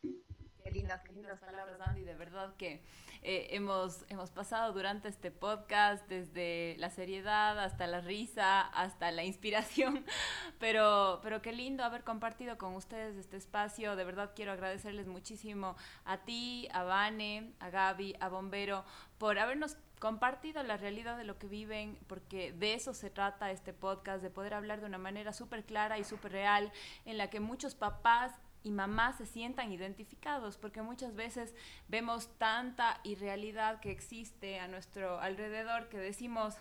Qué 0.00 0.70
lindas, 0.70 1.02
qué 1.02 1.12
lindas 1.12 1.38
palabras, 1.40 1.80
Andy. 1.80 2.04
De 2.04 2.14
verdad 2.14 2.54
que 2.56 2.80
eh, 3.24 3.48
hemos, 3.50 4.04
hemos 4.08 4.30
pasado 4.30 4.72
durante 4.72 5.08
este 5.08 5.30
podcast 5.30 6.08
desde 6.08 6.74
la 6.78 6.90
seriedad 6.90 7.56
hasta 7.60 7.86
la 7.86 8.00
risa, 8.00 8.62
hasta 8.62 9.12
la 9.12 9.22
inspiración, 9.22 10.04
pero, 10.58 11.20
pero 11.22 11.40
qué 11.40 11.52
lindo 11.52 11.84
haber 11.84 12.02
compartido 12.02 12.58
con 12.58 12.74
ustedes 12.74 13.16
este 13.16 13.36
espacio. 13.36 13.94
De 13.94 14.04
verdad 14.04 14.32
quiero 14.34 14.50
agradecerles 14.50 15.06
muchísimo 15.06 15.76
a 16.04 16.18
ti, 16.18 16.68
a 16.72 16.82
Vane, 16.82 17.52
a 17.60 17.70
Gaby, 17.70 18.16
a 18.18 18.28
Bombero, 18.28 18.84
por 19.18 19.38
habernos 19.38 19.76
compartido 20.00 20.64
la 20.64 20.76
realidad 20.76 21.16
de 21.16 21.22
lo 21.22 21.38
que 21.38 21.46
viven, 21.46 21.96
porque 22.08 22.52
de 22.52 22.74
eso 22.74 22.92
se 22.92 23.08
trata 23.08 23.52
este 23.52 23.72
podcast, 23.72 24.20
de 24.20 24.30
poder 24.30 24.52
hablar 24.52 24.80
de 24.80 24.86
una 24.86 24.98
manera 24.98 25.32
súper 25.32 25.64
clara 25.64 25.96
y 25.96 26.02
súper 26.02 26.32
real, 26.32 26.72
en 27.04 27.18
la 27.18 27.30
que 27.30 27.38
muchos 27.38 27.76
papás 27.76 28.32
y 28.64 28.70
mamás 28.70 29.18
se 29.18 29.26
sientan 29.26 29.72
identificados, 29.72 30.56
porque 30.56 30.82
muchas 30.82 31.14
veces 31.14 31.54
vemos 31.88 32.28
tanta 32.38 33.00
irrealidad 33.04 33.80
que 33.80 33.90
existe 33.90 34.58
a 34.58 34.68
nuestro 34.68 35.20
alrededor 35.20 35.88
que 35.88 35.98
decimos, 35.98 36.54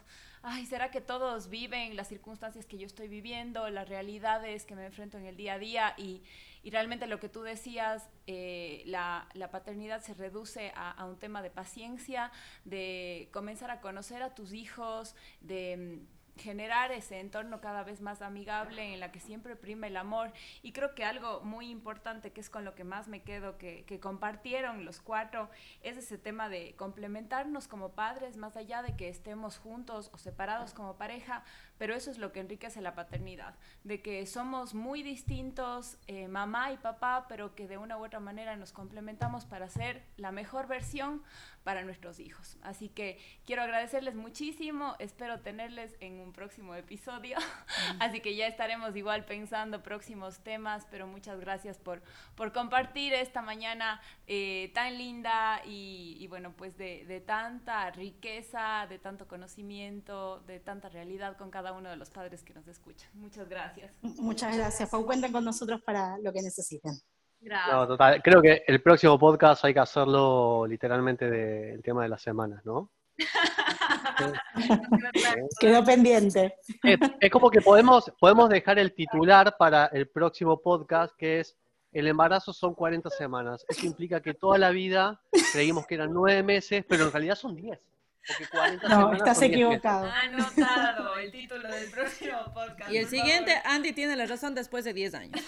ay, 0.43 0.65
¿será 0.65 0.91
que 0.91 1.01
todos 1.01 1.49
viven 1.49 1.95
las 1.95 2.07
circunstancias 2.07 2.65
que 2.65 2.77
yo 2.77 2.85
estoy 2.85 3.07
viviendo, 3.07 3.69
las 3.69 3.87
realidades 3.87 4.65
que 4.65 4.75
me 4.75 4.85
enfrento 4.85 5.17
en 5.17 5.25
el 5.25 5.37
día 5.37 5.53
a 5.53 5.59
día? 5.59 5.93
Y, 5.97 6.23
y 6.63 6.71
realmente 6.71 7.07
lo 7.07 7.19
que 7.19 7.29
tú 7.29 7.41
decías, 7.41 8.09
eh, 8.27 8.83
la, 8.85 9.27
la, 9.33 9.51
paternidad 9.51 10.01
se 10.01 10.13
reduce 10.13 10.71
a, 10.75 10.91
a, 10.91 11.05
un 11.05 11.17
tema 11.17 11.41
de 11.41 11.51
paciencia, 11.51 12.31
de 12.65 13.29
comenzar 13.31 13.71
a 13.71 13.81
conocer 13.81 14.23
a 14.23 14.33
tus 14.33 14.53
hijos, 14.53 15.15
de 15.41 15.99
generar 16.37 16.91
ese 16.91 17.19
entorno 17.19 17.61
cada 17.61 17.83
vez 17.83 18.01
más 18.01 18.21
amigable 18.21 18.93
en 18.93 18.99
la 18.99 19.11
que 19.11 19.19
siempre 19.19 19.55
prime 19.55 19.87
el 19.87 19.97
amor. 19.97 20.31
Y 20.61 20.71
creo 20.71 20.95
que 20.95 21.03
algo 21.03 21.41
muy 21.41 21.69
importante, 21.69 22.31
que 22.31 22.41
es 22.41 22.49
con 22.49 22.65
lo 22.65 22.75
que 22.75 22.83
más 22.83 23.07
me 23.07 23.21
quedo, 23.21 23.57
que, 23.57 23.83
que, 23.85 23.99
compartieron 23.99 24.85
los 24.85 25.01
cuatro, 25.01 25.49
es 25.81 25.97
ese 25.97 26.17
tema 26.17 26.49
de 26.49 26.75
complementarnos 26.75 27.67
como 27.67 27.93
padres, 27.93 28.37
más 28.37 28.57
allá 28.57 28.81
de 28.81 28.95
que 28.95 29.09
estemos 29.09 29.57
juntos 29.57 30.09
o 30.13 30.17
separados 30.17 30.73
como 30.73 30.97
pareja, 30.97 31.43
pero 31.81 31.95
eso 31.95 32.11
es 32.11 32.19
lo 32.19 32.31
que 32.31 32.41
enriquece 32.41 32.79
la 32.79 32.93
paternidad, 32.93 33.55
de 33.83 34.03
que 34.03 34.27
somos 34.27 34.75
muy 34.75 35.01
distintos, 35.01 35.97
eh, 36.05 36.27
mamá 36.27 36.71
y 36.71 36.77
papá, 36.77 37.25
pero 37.27 37.55
que 37.55 37.67
de 37.67 37.79
una 37.79 37.97
u 37.97 38.05
otra 38.05 38.19
manera 38.19 38.55
nos 38.55 38.71
complementamos 38.71 39.45
para 39.45 39.67
ser 39.67 40.03
la 40.15 40.31
mejor 40.31 40.67
versión 40.67 41.23
para 41.63 41.83
nuestros 41.83 42.19
hijos. 42.19 42.57
Así 42.61 42.89
que 42.89 43.19
quiero 43.45 43.63
agradecerles 43.63 44.13
muchísimo, 44.13 44.95
espero 44.99 45.39
tenerles 45.39 45.95
en 45.99 46.19
un 46.19 46.33
próximo 46.33 46.75
episodio, 46.75 47.37
así 47.99 48.19
que 48.19 48.35
ya 48.35 48.45
estaremos 48.45 48.95
igual 48.95 49.25
pensando 49.25 49.81
próximos 49.81 50.39
temas, 50.39 50.87
pero 50.91 51.07
muchas 51.07 51.39
gracias 51.39 51.79
por, 51.79 52.03
por 52.35 52.51
compartir 52.51 53.13
esta 53.13 53.41
mañana 53.41 54.01
eh, 54.27 54.71
tan 54.75 54.99
linda 54.99 55.61
y, 55.65 56.27
bueno, 56.27 56.53
pues 56.55 56.77
de, 56.77 57.05
de, 57.05 57.21
tanta 57.21 57.89
riqueza, 57.89 58.85
de 58.87 58.99
tanto 58.99 59.27
conocimiento, 59.27 60.41
de 60.41 60.59
tanta 60.59 60.89
realidad 60.89 61.37
con 61.37 61.49
cada 61.49 61.70
uno 61.73 61.89
de 61.89 61.97
los 61.97 62.09
padres 62.09 62.43
que 62.43 62.53
nos 62.53 62.67
escuchan. 62.67 63.09
Muchas 63.13 63.47
gracias. 63.47 63.91
Muchas 64.01 64.55
gracias, 64.55 64.89
Pau. 64.89 65.05
Cuenten 65.05 65.31
con 65.31 65.43
nosotros 65.43 65.81
para 65.81 66.17
lo 66.19 66.31
que 66.31 66.41
necesiten. 66.41 66.93
No, 67.41 67.87
total. 67.87 68.21
Creo 68.21 68.41
que 68.41 68.63
el 68.67 68.81
próximo 68.81 69.17
podcast 69.17 69.65
hay 69.65 69.73
que 69.73 69.79
hacerlo 69.79 70.65
literalmente 70.67 71.29
del 71.29 71.81
tema 71.81 72.03
de 72.03 72.09
las 72.09 72.21
semanas, 72.21 72.63
¿no? 72.65 72.91
Quedó 75.59 75.83
pendiente. 75.83 76.55
Es, 76.83 77.31
como 77.31 77.49
que 77.49 77.61
podemos, 77.61 78.11
podemos 78.19 78.49
dejar 78.49 78.77
el 78.77 78.93
titular 78.93 79.55
para 79.57 79.87
el 79.87 80.07
próximo 80.07 80.61
podcast, 80.61 81.15
que 81.15 81.39
es 81.39 81.57
el 81.91 82.07
embarazo 82.07 82.53
son 82.53 82.73
40 82.73 83.09
semanas. 83.09 83.65
Eso 83.67 83.85
implica 83.85 84.21
que 84.21 84.33
toda 84.33 84.57
la 84.57 84.69
vida 84.69 85.19
creímos 85.51 85.85
que 85.87 85.95
eran 85.95 86.13
nueve 86.13 86.43
meses, 86.43 86.85
pero 86.87 87.05
en 87.05 87.11
realidad 87.11 87.35
son 87.35 87.55
10. 87.55 87.79
Porque 88.27 88.47
40 88.49 88.87
No, 88.87 89.13
estás 89.13 89.37
son 89.37 89.47
10 89.47 89.51
meses. 89.51 89.77
equivocado. 89.77 90.11
Anotado 90.11 91.17
el 91.17 91.31
título 91.31 91.67
del 91.69 91.89
próximo 91.91 92.37
podcast. 92.53 92.91
Y 92.91 92.97
el 92.97 93.07
siguiente, 93.07 93.53
favor. 93.55 93.71
Andy 93.75 93.93
tiene 93.93 94.15
la 94.15 94.25
razón 94.25 94.53
después 94.55 94.85
de 94.85 94.93
10 94.93 95.13
años. 95.15 95.41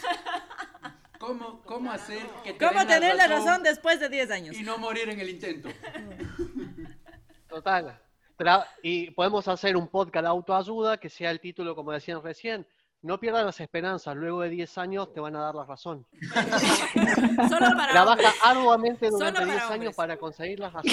¿Cómo, 1.20 1.62
cómo 1.62 1.92
hacer 1.92 2.20
que 2.44 2.54
te 2.54 2.66
¿Cómo 2.66 2.86
tener 2.86 3.16
la 3.16 3.28
razón 3.28 3.64
después 3.64 4.00
de 4.00 4.10
10 4.10 4.32
años? 4.32 4.56
y 4.58 4.64
no 4.64 4.78
morir 4.78 5.08
en 5.10 5.20
el 5.20 5.30
intento? 5.30 5.70
Total. 7.48 8.00
Tra- 8.38 8.66
y 8.82 9.12
podemos 9.12 9.48
hacer 9.48 9.78
un 9.78 9.88
podcast 9.88 10.24
de 10.24 10.30
autoayuda 10.30 10.98
que 10.98 11.10
sea 11.10 11.32
el 11.32 11.40
título, 11.40 11.76
como 11.76 11.92
decían 11.92 12.22
recién. 12.24 12.68
No 13.04 13.20
pierdas 13.20 13.45
las 13.45 13.60
esperanzas, 13.60 14.16
luego 14.16 14.41
de 14.41 14.49
10 14.49 14.78
años 14.78 15.14
te 15.14 15.20
van 15.20 15.36
a 15.36 15.41
dar 15.41 15.56
la 15.56 15.66
razón. 15.66 16.06
Solo 16.22 17.68
para 17.76 17.91
Trabaja 17.91 18.12
hombres. 18.14 18.34
arduamente 18.41 19.10
durante 19.10 19.39
para 19.41 19.45
10 19.51 19.64
hombres. 19.64 19.82
años 19.82 19.95
para 19.95 20.18
conseguir 20.18 20.60
la 20.60 20.70
razón. 20.70 20.91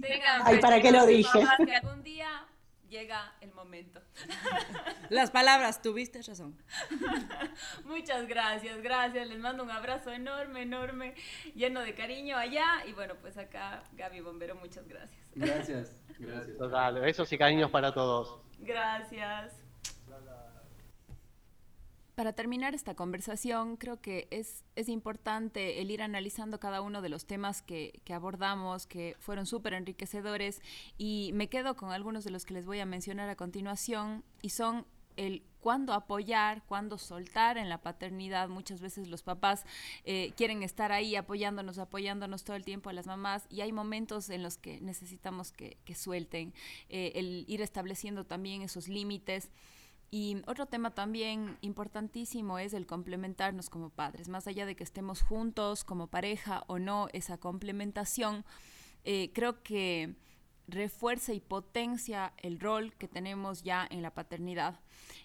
Tengan 0.00 0.42
Ay, 0.46 0.58
¿para 0.58 0.80
qué 0.80 0.90
lo 0.90 1.04
dije? 1.04 1.38
que 1.66 1.76
algún 1.76 2.02
día 2.02 2.46
llega 2.88 3.34
el 3.42 3.52
momento. 3.52 4.00
Las 5.10 5.30
palabras, 5.30 5.82
tuviste 5.82 6.22
razón. 6.22 6.56
Muchas 7.84 8.26
gracias, 8.26 8.80
gracias. 8.80 9.28
Les 9.28 9.38
mando 9.38 9.62
un 9.62 9.70
abrazo 9.70 10.10
enorme, 10.12 10.62
enorme, 10.62 11.14
lleno 11.54 11.80
de 11.82 11.94
cariño 11.94 12.38
allá. 12.38 12.86
Y 12.88 12.94
bueno, 12.94 13.16
pues 13.20 13.36
acá, 13.36 13.84
Gaby 13.92 14.20
Bombero, 14.22 14.54
muchas 14.56 14.88
gracias. 14.88 15.20
Gracias, 15.34 15.96
gracias. 16.18 16.56
Total, 16.56 16.94
besos 17.00 17.30
y 17.30 17.36
cariños 17.36 17.70
para 17.70 17.92
todos. 17.92 18.40
Gracias. 18.60 19.59
Para 22.20 22.34
terminar 22.34 22.74
esta 22.74 22.94
conversación, 22.94 23.78
creo 23.78 24.02
que 24.02 24.28
es, 24.30 24.62
es 24.76 24.90
importante 24.90 25.80
el 25.80 25.90
ir 25.90 26.02
analizando 26.02 26.60
cada 26.60 26.82
uno 26.82 27.00
de 27.00 27.08
los 27.08 27.24
temas 27.24 27.62
que, 27.62 28.02
que 28.04 28.12
abordamos, 28.12 28.86
que 28.86 29.16
fueron 29.20 29.46
súper 29.46 29.72
enriquecedores, 29.72 30.60
y 30.98 31.30
me 31.32 31.48
quedo 31.48 31.76
con 31.76 31.92
algunos 31.92 32.22
de 32.24 32.30
los 32.30 32.44
que 32.44 32.52
les 32.52 32.66
voy 32.66 32.78
a 32.78 32.84
mencionar 32.84 33.30
a 33.30 33.36
continuación, 33.36 34.22
y 34.42 34.50
son 34.50 34.84
el 35.16 35.42
cuándo 35.60 35.94
apoyar, 35.94 36.62
cuándo 36.66 36.98
soltar 36.98 37.56
en 37.56 37.70
la 37.70 37.80
paternidad. 37.80 38.50
Muchas 38.50 38.82
veces 38.82 39.08
los 39.08 39.22
papás 39.22 39.64
eh, 40.04 40.34
quieren 40.36 40.62
estar 40.62 40.92
ahí 40.92 41.16
apoyándonos, 41.16 41.78
apoyándonos 41.78 42.44
todo 42.44 42.54
el 42.54 42.66
tiempo 42.66 42.90
a 42.90 42.92
las 42.92 43.06
mamás 43.06 43.46
y 43.48 43.62
hay 43.62 43.72
momentos 43.72 44.28
en 44.28 44.42
los 44.42 44.58
que 44.58 44.78
necesitamos 44.82 45.52
que, 45.52 45.78
que 45.86 45.94
suelten, 45.94 46.52
eh, 46.90 47.12
el 47.14 47.46
ir 47.48 47.62
estableciendo 47.62 48.24
también 48.24 48.60
esos 48.60 48.88
límites. 48.88 49.48
Y 50.10 50.42
otro 50.46 50.66
tema 50.66 50.90
también 50.90 51.56
importantísimo 51.60 52.58
es 52.58 52.74
el 52.74 52.86
complementarnos 52.86 53.70
como 53.70 53.90
padres, 53.90 54.28
más 54.28 54.46
allá 54.48 54.66
de 54.66 54.74
que 54.74 54.82
estemos 54.82 55.22
juntos 55.22 55.84
como 55.84 56.08
pareja 56.08 56.64
o 56.66 56.80
no, 56.80 57.08
esa 57.12 57.38
complementación, 57.38 58.44
eh, 59.04 59.30
creo 59.32 59.62
que 59.62 60.16
refuerza 60.66 61.32
y 61.32 61.40
potencia 61.40 62.32
el 62.38 62.58
rol 62.58 62.94
que 62.94 63.08
tenemos 63.08 63.62
ya 63.62 63.86
en 63.90 64.02
la 64.02 64.12
paternidad. 64.12 64.80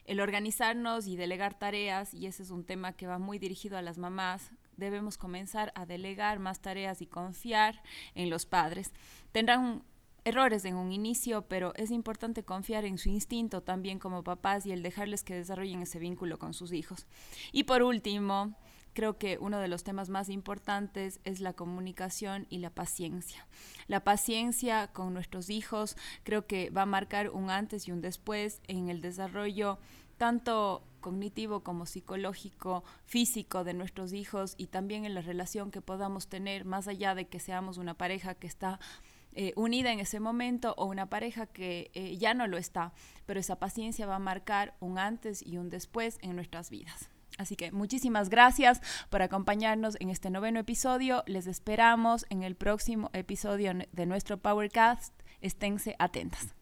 El 0.06 0.20
organizarnos 0.20 1.08
y 1.08 1.16
delegar 1.16 1.58
tareas, 1.58 2.14
y 2.14 2.28
ese 2.28 2.44
es 2.44 2.52
un 2.52 2.64
tema 2.64 2.94
que 2.94 3.08
va 3.08 3.18
muy 3.18 3.40
dirigido 3.40 3.78
a 3.78 3.82
las 3.82 3.98
mamás, 3.98 4.52
debemos 4.78 5.18
comenzar 5.18 5.72
a 5.76 5.86
delegar 5.86 6.40
más 6.40 6.60
tareas 6.60 7.02
y 7.02 7.08
confiar 7.08 7.82
en 8.14 8.30
los 8.30 8.46
padres. 8.46 8.92
Tendrán 9.32 9.84
errores 10.26 10.66
en 10.66 10.76
un 10.76 10.92
inicio, 10.92 11.44
pero 11.44 11.74
es 11.76 11.92
importante 11.92 12.44
confiar 12.44 12.84
en 12.84 12.98
su 12.98 13.10
instinto 13.10 13.62
también 13.62 14.00
como 14.00 14.24
papás 14.24 14.66
y 14.66 14.72
el 14.72 14.84
dejarles 14.84 15.24
que 15.24 15.36
desarrollen 15.36 15.84
ese 15.84 16.00
vínculo 16.00 16.40
con 16.40 16.54
sus 16.54 16.74
hijos. 16.74 17.06
Y 17.52 17.64
por 17.64 17.84
último, 17.84 18.56
creo 18.94 19.18
que 19.20 19.38
uno 19.40 19.60
de 19.60 19.68
los 19.68 19.84
temas 19.84 20.10
más 20.10 20.30
importantes 20.30 21.20
es 21.26 21.42
la 21.42 21.54
comunicación 21.54 22.48
y 22.50 22.58
la 22.58 22.72
paciencia. 22.72 23.48
La 23.88 24.04
paciencia 24.04 24.88
con 24.88 25.14
nuestros 25.14 25.50
hijos 25.52 25.96
creo 26.24 26.48
que 26.48 26.72
va 26.72 26.82
a 26.82 26.88
marcar 26.88 27.30
un 27.30 27.52
antes 27.52 27.88
y 27.88 27.92
un 27.92 28.02
después 28.02 28.62
en 28.68 28.90
el 28.90 29.02
desarrollo 29.02 29.78
tanto 30.18 30.82
cognitivo 31.02 31.60
como 31.60 31.86
psicológico, 31.86 32.84
físico 33.06 33.64
de 33.64 33.74
nuestros 33.76 34.14
hijos 34.14 34.56
y 34.58 34.68
también 34.68 35.06
en 35.06 35.14
la 35.14 35.22
relación 35.22 35.70
que 35.70 35.82
podamos 35.82 36.30
tener 36.30 36.66
más 36.66 36.88
allá 36.88 37.14
de 37.14 37.28
que 37.28 37.40
seamos 37.40 37.78
una 37.78 37.94
pareja 37.94 38.34
que 38.34 38.48
está 38.48 38.80
eh, 39.36 39.54
unida 39.56 39.92
en 39.92 40.00
ese 40.00 40.20
momento 40.20 40.74
o 40.78 40.86
una 40.86 41.10
pareja 41.10 41.46
que 41.46 41.92
eh, 41.94 42.18
ya 42.18 42.34
no 42.34 42.48
lo 42.48 42.58
está, 42.58 42.94
pero 43.26 43.40
esa 43.40 43.60
paciencia 43.60 44.06
va 44.06 44.16
a 44.16 44.20
marcar 44.20 44.76
un 44.80 44.98
antes 44.98 45.46
y 45.46 45.58
un 45.58 45.70
después 45.70 46.18
en 46.22 46.36
nuestras 46.36 46.70
vidas. 46.70 47.10
Así 47.38 47.56
que 47.56 47.72
muchísimas 47.72 48.30
gracias 48.30 48.82
por 49.10 49.22
acompañarnos 49.22 49.98
en 50.00 50.10
este 50.10 50.30
noveno 50.30 50.60
episodio. 50.60 51.24
Les 51.28 51.48
esperamos 51.48 52.26
en 52.30 52.44
el 52.44 52.56
próximo 52.56 53.10
episodio 53.14 53.74
de 53.92 54.06
nuestro 54.06 54.38
Powercast. 54.38 55.14
Esténse 55.42 55.96
atentas. 56.00 56.56